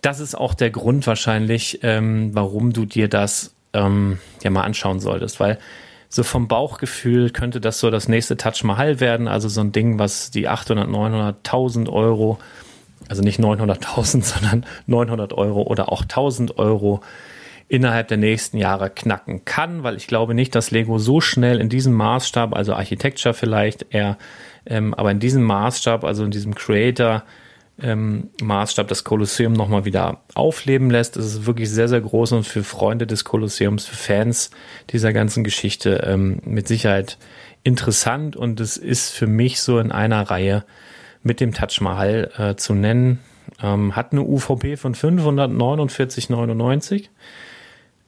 das 0.02 0.22
ist 0.22 0.34
auch 0.34 0.54
der 0.54 0.70
Grund 0.70 1.06
wahrscheinlich, 1.08 1.80
ähm, 1.84 2.30
warum 2.34 2.72
du 2.72 2.86
dir 2.86 3.10
das 3.10 3.54
ähm, 3.74 4.20
ja 4.42 4.50
mal 4.50 4.64
anschauen 4.64 5.02
solltest, 5.02 5.42
weil 5.42 5.60
so 6.08 6.24
vom 6.24 6.48
Bauchgefühl 6.48 7.30
könnte 7.30 7.62
das 7.62 7.80
so 7.80 7.92
das 7.92 8.08
nächste 8.08 8.38
Touch 8.38 8.64
Mahal 8.64 9.00
werden, 9.00 9.28
also 9.28 9.48
so 9.48 9.62
ein 9.62 9.72
Ding, 9.72 10.00
was 10.00 10.32
die 10.32 10.48
800, 10.48 10.88
900.000 10.88 11.90
Euro, 11.90 12.40
also 13.10 13.22
nicht 13.22 13.40
900.000, 13.40 14.24
sondern 14.24 14.66
900 14.88 15.34
Euro 15.34 15.64
oder 15.64 15.92
auch 15.92 16.04
1000 16.04 16.58
Euro 16.58 17.02
innerhalb 17.68 18.08
der 18.08 18.18
nächsten 18.18 18.58
Jahre 18.58 18.90
knacken 18.90 19.46
kann, 19.46 19.84
weil 19.84 19.96
ich 19.96 20.08
glaube 20.08 20.34
nicht, 20.34 20.56
dass 20.56 20.72
Lego 20.72 20.98
so 20.98 21.22
schnell 21.22 21.62
in 21.62 21.70
diesem 21.70 21.94
Maßstab, 21.94 22.56
also 22.56 22.74
Architecture 22.74 23.34
vielleicht 23.34 23.86
eher, 23.92 24.18
ähm, 24.66 24.94
aber 24.96 25.12
in 25.12 25.20
diesem 25.20 25.44
Maßstab, 25.44 26.04
also 26.04 26.24
in 26.24 26.32
diesem 26.32 26.56
Creator, 26.56 27.24
ähm, 27.82 28.32
Maßstab 28.42 28.88
das 28.88 29.04
Kolosseum 29.04 29.54
nochmal 29.54 29.86
wieder 29.86 30.22
aufleben 30.34 30.90
lässt. 30.90 31.16
Es 31.16 31.26
ist 31.26 31.46
wirklich 31.46 31.70
sehr, 31.70 31.88
sehr 31.88 32.02
groß 32.02 32.34
und 32.34 32.44
für 32.44 32.64
Freunde 32.64 33.08
des 33.08 33.24
Kolosseums, 33.24 33.86
für 33.86 33.96
Fans 33.96 34.50
dieser 34.90 35.14
ganzen 35.14 35.44
Geschichte 35.44 36.04
ähm, 36.06 36.42
mit 36.46 36.68
Sicherheit 36.68 37.18
interessant 37.64 38.36
und 38.36 38.60
es 38.60 38.78
ist 38.78 39.12
für 39.12 39.28
mich 39.28 39.62
so 39.62 39.80
in 39.80 39.92
einer 39.92 40.30
Reihe 40.30 40.64
mit 41.24 41.40
dem 41.40 41.54
Taj 41.54 41.82
Mahal 41.82 42.32
äh, 42.38 42.56
zu 42.56 42.74
nennen. 42.74 43.20
Ähm, 43.62 43.96
hat 43.96 44.12
eine 44.12 44.22
UVP 44.22 44.78
von 44.78 44.96
549,99 44.96 47.10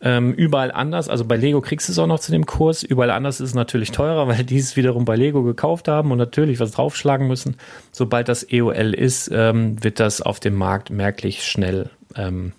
ähm, 0.04 0.34
überall 0.34 0.72
anders, 0.72 1.10
also 1.10 1.26
bei 1.26 1.38
Lego 1.38 1.62
kriegst 1.62 1.88
du 1.88 1.92
es 1.92 2.00
auch 2.00 2.08
noch 2.08 2.20
zu 2.20 2.32
dem 2.32 2.48
Kurs. 2.48 2.82
Überall 2.82 3.12
anders 3.12 3.40
ist 3.40 3.50
es 3.50 3.56
natürlich 3.56 3.92
teurer, 3.92 4.28
weil 4.28 4.44
die 4.44 4.58
es 4.58 4.76
wiederum 4.76 5.06
bei 5.06 5.16
Lego 5.16 5.44
gekauft 5.44 5.88
haben 5.88 6.12
und 6.12 6.18
natürlich 6.18 6.60
was 6.60 6.72
draufschlagen 6.72 7.28
müssen. 7.28 7.56
Sobald 7.92 8.28
das 8.28 8.46
EOL 8.50 8.96
ist, 8.96 9.30
ähm, 9.32 9.84
wird 9.84 10.00
das 10.00 10.22
auf 10.22 10.40
dem 10.40 10.56
Markt 10.56 10.90
merklich 10.90 11.46
schnell 11.46 11.92
ähm, 12.16 12.54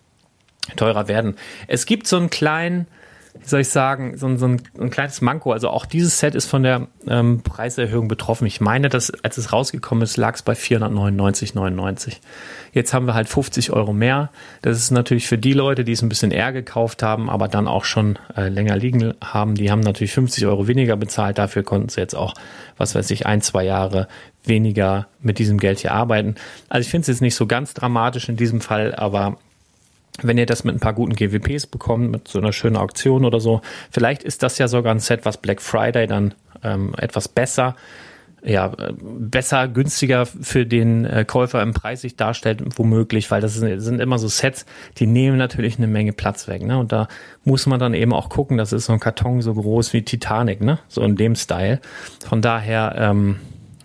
teurer 0.76 1.08
werden. 1.08 1.34
Es 1.66 1.86
gibt 1.86 2.06
so 2.06 2.16
einen 2.16 2.30
kleinen, 2.30 2.86
wie 3.38 3.48
soll 3.48 3.60
ich 3.60 3.68
sagen, 3.68 4.16
so 4.16 4.26
ein, 4.26 4.38
so 4.38 4.46
ein, 4.46 4.62
ein 4.78 4.90
kleines 4.90 5.20
Manko. 5.20 5.52
Also 5.52 5.68
auch 5.68 5.86
dieses 5.86 6.18
Set 6.18 6.34
ist 6.34 6.46
von 6.46 6.62
der 6.62 6.88
ähm, 7.08 7.42
Preiserhöhung 7.42 8.06
betroffen. 8.06 8.46
Ich 8.46 8.60
meine, 8.60 8.88
dass 8.88 9.10
als 9.24 9.38
es 9.38 9.52
rausgekommen 9.52 10.02
ist, 10.02 10.16
lag 10.16 10.34
es 10.34 10.42
bei 10.42 10.52
499,99. 10.52 12.18
Jetzt 12.72 12.92
haben 12.92 13.06
wir 13.06 13.14
halt 13.14 13.28
50 13.28 13.72
Euro 13.72 13.92
mehr. 13.92 14.30
Das 14.60 14.78
ist 14.78 14.90
natürlich 14.90 15.26
für 15.26 15.38
die 15.38 15.54
Leute, 15.54 15.82
die 15.84 15.92
es 15.92 16.02
ein 16.02 16.08
bisschen 16.08 16.30
eher 16.30 16.52
gekauft 16.52 17.02
haben, 17.02 17.30
aber 17.30 17.48
dann 17.48 17.68
auch 17.68 17.84
schon 17.84 18.18
äh, 18.36 18.48
länger 18.48 18.76
liegen 18.76 19.14
haben, 19.24 19.54
die 19.54 19.70
haben 19.70 19.80
natürlich 19.80 20.12
50 20.12 20.46
Euro 20.46 20.68
weniger 20.68 20.96
bezahlt. 20.96 21.38
Dafür 21.38 21.62
konnten 21.62 21.88
sie 21.88 22.00
jetzt 22.00 22.14
auch, 22.14 22.34
was 22.76 22.94
weiß 22.94 23.10
ich, 23.10 23.26
ein, 23.26 23.40
zwei 23.40 23.64
Jahre 23.64 24.08
weniger 24.44 25.08
mit 25.20 25.38
diesem 25.38 25.58
Geld 25.58 25.80
hier 25.80 25.92
arbeiten. 25.92 26.34
Also 26.68 26.84
ich 26.84 26.90
finde 26.90 27.02
es 27.02 27.08
jetzt 27.08 27.22
nicht 27.22 27.34
so 27.34 27.46
ganz 27.46 27.74
dramatisch 27.74 28.28
in 28.28 28.36
diesem 28.36 28.60
Fall, 28.60 28.94
aber 28.94 29.38
wenn 30.20 30.38
ihr 30.38 30.46
das 30.46 30.64
mit 30.64 30.74
ein 30.74 30.80
paar 30.80 30.92
guten 30.92 31.14
GWPs 31.14 31.66
bekommt, 31.66 32.10
mit 32.10 32.28
so 32.28 32.38
einer 32.38 32.52
schönen 32.52 32.76
Auktion 32.76 33.24
oder 33.24 33.40
so, 33.40 33.62
vielleicht 33.90 34.22
ist 34.22 34.42
das 34.42 34.58
ja 34.58 34.68
sogar 34.68 34.94
ein 34.94 35.00
Set, 35.00 35.24
was 35.24 35.38
Black 35.38 35.62
Friday 35.62 36.06
dann 36.06 36.34
ähm, 36.62 36.94
etwas 36.98 37.28
besser, 37.28 37.76
ja, 38.44 38.72
besser, 39.00 39.68
günstiger 39.68 40.26
für 40.26 40.66
den 40.66 41.04
äh, 41.04 41.24
Käufer 41.24 41.62
im 41.62 41.74
Preis 41.74 42.00
sich 42.00 42.16
darstellt, 42.16 42.60
womöglich, 42.76 43.30
weil 43.30 43.40
das 43.40 43.54
sind, 43.54 43.80
sind, 43.80 44.00
immer 44.00 44.18
so 44.18 44.26
Sets, 44.26 44.66
die 44.98 45.06
nehmen 45.06 45.38
natürlich 45.38 45.78
eine 45.78 45.86
Menge 45.86 46.12
Platz 46.12 46.48
weg, 46.48 46.62
ne? 46.62 46.76
Und 46.76 46.90
da 46.90 47.06
muss 47.44 47.66
man 47.66 47.78
dann 47.78 47.94
eben 47.94 48.12
auch 48.12 48.28
gucken, 48.28 48.58
das 48.58 48.72
ist 48.72 48.86
so 48.86 48.92
ein 48.94 49.00
Karton 49.00 49.42
so 49.42 49.54
groß 49.54 49.92
wie 49.92 50.02
Titanic, 50.02 50.60
ne? 50.60 50.80
So 50.88 51.02
in 51.02 51.14
dem 51.14 51.36
Style. 51.36 51.80
Von 52.26 52.42
daher, 52.42 52.96
ähm, 52.98 53.36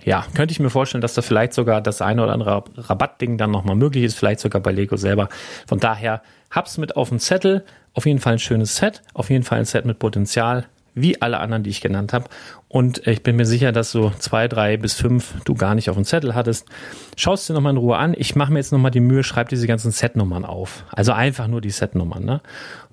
ja, 0.08 0.26
könnte 0.34 0.54
ich 0.54 0.62
mir 0.62 0.70
vorstellen, 0.70 1.02
dass 1.02 1.16
da 1.16 1.22
vielleicht 1.22 1.52
sogar 1.52 1.82
das 1.82 2.02
eine 2.02 2.24
oder 2.24 2.32
andere 2.32 2.64
Rabattding 2.78 3.38
dann 3.38 3.52
nochmal 3.52 3.76
möglich 3.76 4.06
ist, 4.06 4.18
vielleicht 4.18 4.40
sogar 4.40 4.62
bei 4.62 4.72
Lego 4.72 4.96
selber. 4.96 5.28
Von 5.68 5.82
daher 5.82 6.22
hab's 6.50 6.78
mit 6.78 6.96
auf 6.96 7.10
dem 7.10 7.20
Zettel. 7.20 7.66
Auf 7.94 8.06
jeden 8.06 8.20
Fall 8.20 8.34
ein 8.34 8.40
schönes 8.40 8.78
Set, 8.78 9.02
auf 9.14 9.30
jeden 9.30 9.44
Fall 9.44 9.60
ein 9.60 9.66
Set 9.66 9.84
mit 9.84 10.00
Potenzial, 10.00 10.64
wie 10.96 11.22
alle 11.22 11.40
anderen, 11.40 11.64
die 11.64 11.72
ich 11.72 11.82
genannt 11.82 12.14
habe. 12.14 12.30
Und 12.70 13.06
ich 13.06 13.22
bin 13.22 13.36
mir 13.36 13.46
sicher, 13.46 13.74
dass 13.74 13.92
so 13.92 14.14
zwei, 14.18 14.48
drei 14.48 14.78
bis 14.78 14.94
fünf 14.94 15.34
du 15.44 15.56
gar 15.56 15.76
nicht 15.76 15.90
auf 15.90 15.98
dem 15.98 16.06
Zettel 16.06 16.36
hattest. 16.36 16.70
Schaust 17.18 17.50
dir 17.50 17.54
nochmal 17.54 17.74
in 17.74 17.78
Ruhe 17.78 17.98
an. 17.98 18.16
Ich 18.18 18.34
mache 18.34 18.54
mir 18.54 18.60
jetzt 18.60 18.72
nochmal 18.72 18.92
die 18.92 19.02
Mühe, 19.02 19.24
schreib 19.24 19.50
diese 19.50 19.68
ganzen 19.68 19.92
Setnummern 19.92 20.46
auf. 20.46 20.86
Also 20.90 21.12
einfach 21.12 21.48
nur 21.48 21.60
die 21.60 21.70
Setnummern. 21.70 22.24
Ne? 22.24 22.40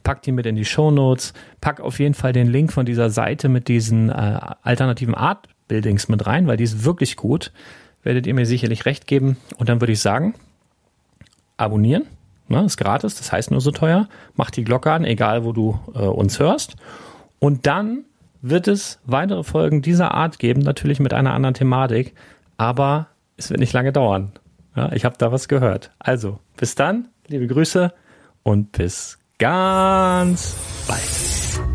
Pack 0.02 0.22
die 0.22 0.32
mit 0.32 0.46
in 0.46 0.56
die 0.56 0.64
Show 0.64 0.90
Notes. 0.90 1.32
Pack 1.60 1.78
auf 1.78 2.00
jeden 2.00 2.14
Fall 2.14 2.32
den 2.32 2.48
Link 2.48 2.72
von 2.72 2.84
dieser 2.84 3.08
Seite 3.10 3.48
mit 3.48 3.68
diesen 3.68 4.08
äh, 4.08 4.40
alternativen 4.62 5.14
Art 5.14 5.46
Buildings 5.74 6.08
mit 6.08 6.24
rein, 6.24 6.46
weil 6.46 6.56
die 6.56 6.62
ist 6.62 6.84
wirklich 6.84 7.16
gut. 7.16 7.50
Werdet 8.04 8.28
ihr 8.28 8.34
mir 8.34 8.46
sicherlich 8.46 8.86
recht 8.86 9.08
geben. 9.08 9.38
Und 9.58 9.68
dann 9.68 9.80
würde 9.80 9.92
ich 9.92 10.00
sagen, 10.00 10.34
abonnieren. 11.56 12.04
Ne, 12.46 12.62
ist 12.64 12.76
gratis, 12.76 13.16
das 13.16 13.32
heißt 13.32 13.50
nur 13.50 13.60
so 13.60 13.72
teuer. 13.72 14.08
Mach 14.36 14.50
die 14.50 14.62
Glocke 14.62 14.92
an, 14.92 15.04
egal 15.04 15.44
wo 15.44 15.52
du 15.52 15.80
äh, 15.94 15.98
uns 15.98 16.38
hörst. 16.38 16.76
Und 17.40 17.66
dann 17.66 18.04
wird 18.40 18.68
es 18.68 19.00
weitere 19.04 19.42
Folgen 19.42 19.82
dieser 19.82 20.12
Art 20.12 20.38
geben, 20.38 20.60
natürlich 20.60 21.00
mit 21.00 21.12
einer 21.12 21.32
anderen 21.32 21.54
Thematik. 21.54 22.14
Aber 22.56 23.08
es 23.36 23.50
wird 23.50 23.58
nicht 23.58 23.72
lange 23.72 23.92
dauern. 23.92 24.32
Ja, 24.76 24.92
ich 24.92 25.04
habe 25.04 25.16
da 25.18 25.32
was 25.32 25.48
gehört. 25.48 25.90
Also, 25.98 26.38
bis 26.56 26.76
dann, 26.76 27.08
liebe 27.26 27.48
Grüße 27.48 27.92
und 28.44 28.70
bis 28.70 29.18
ganz 29.38 30.56
bald. 30.86 31.73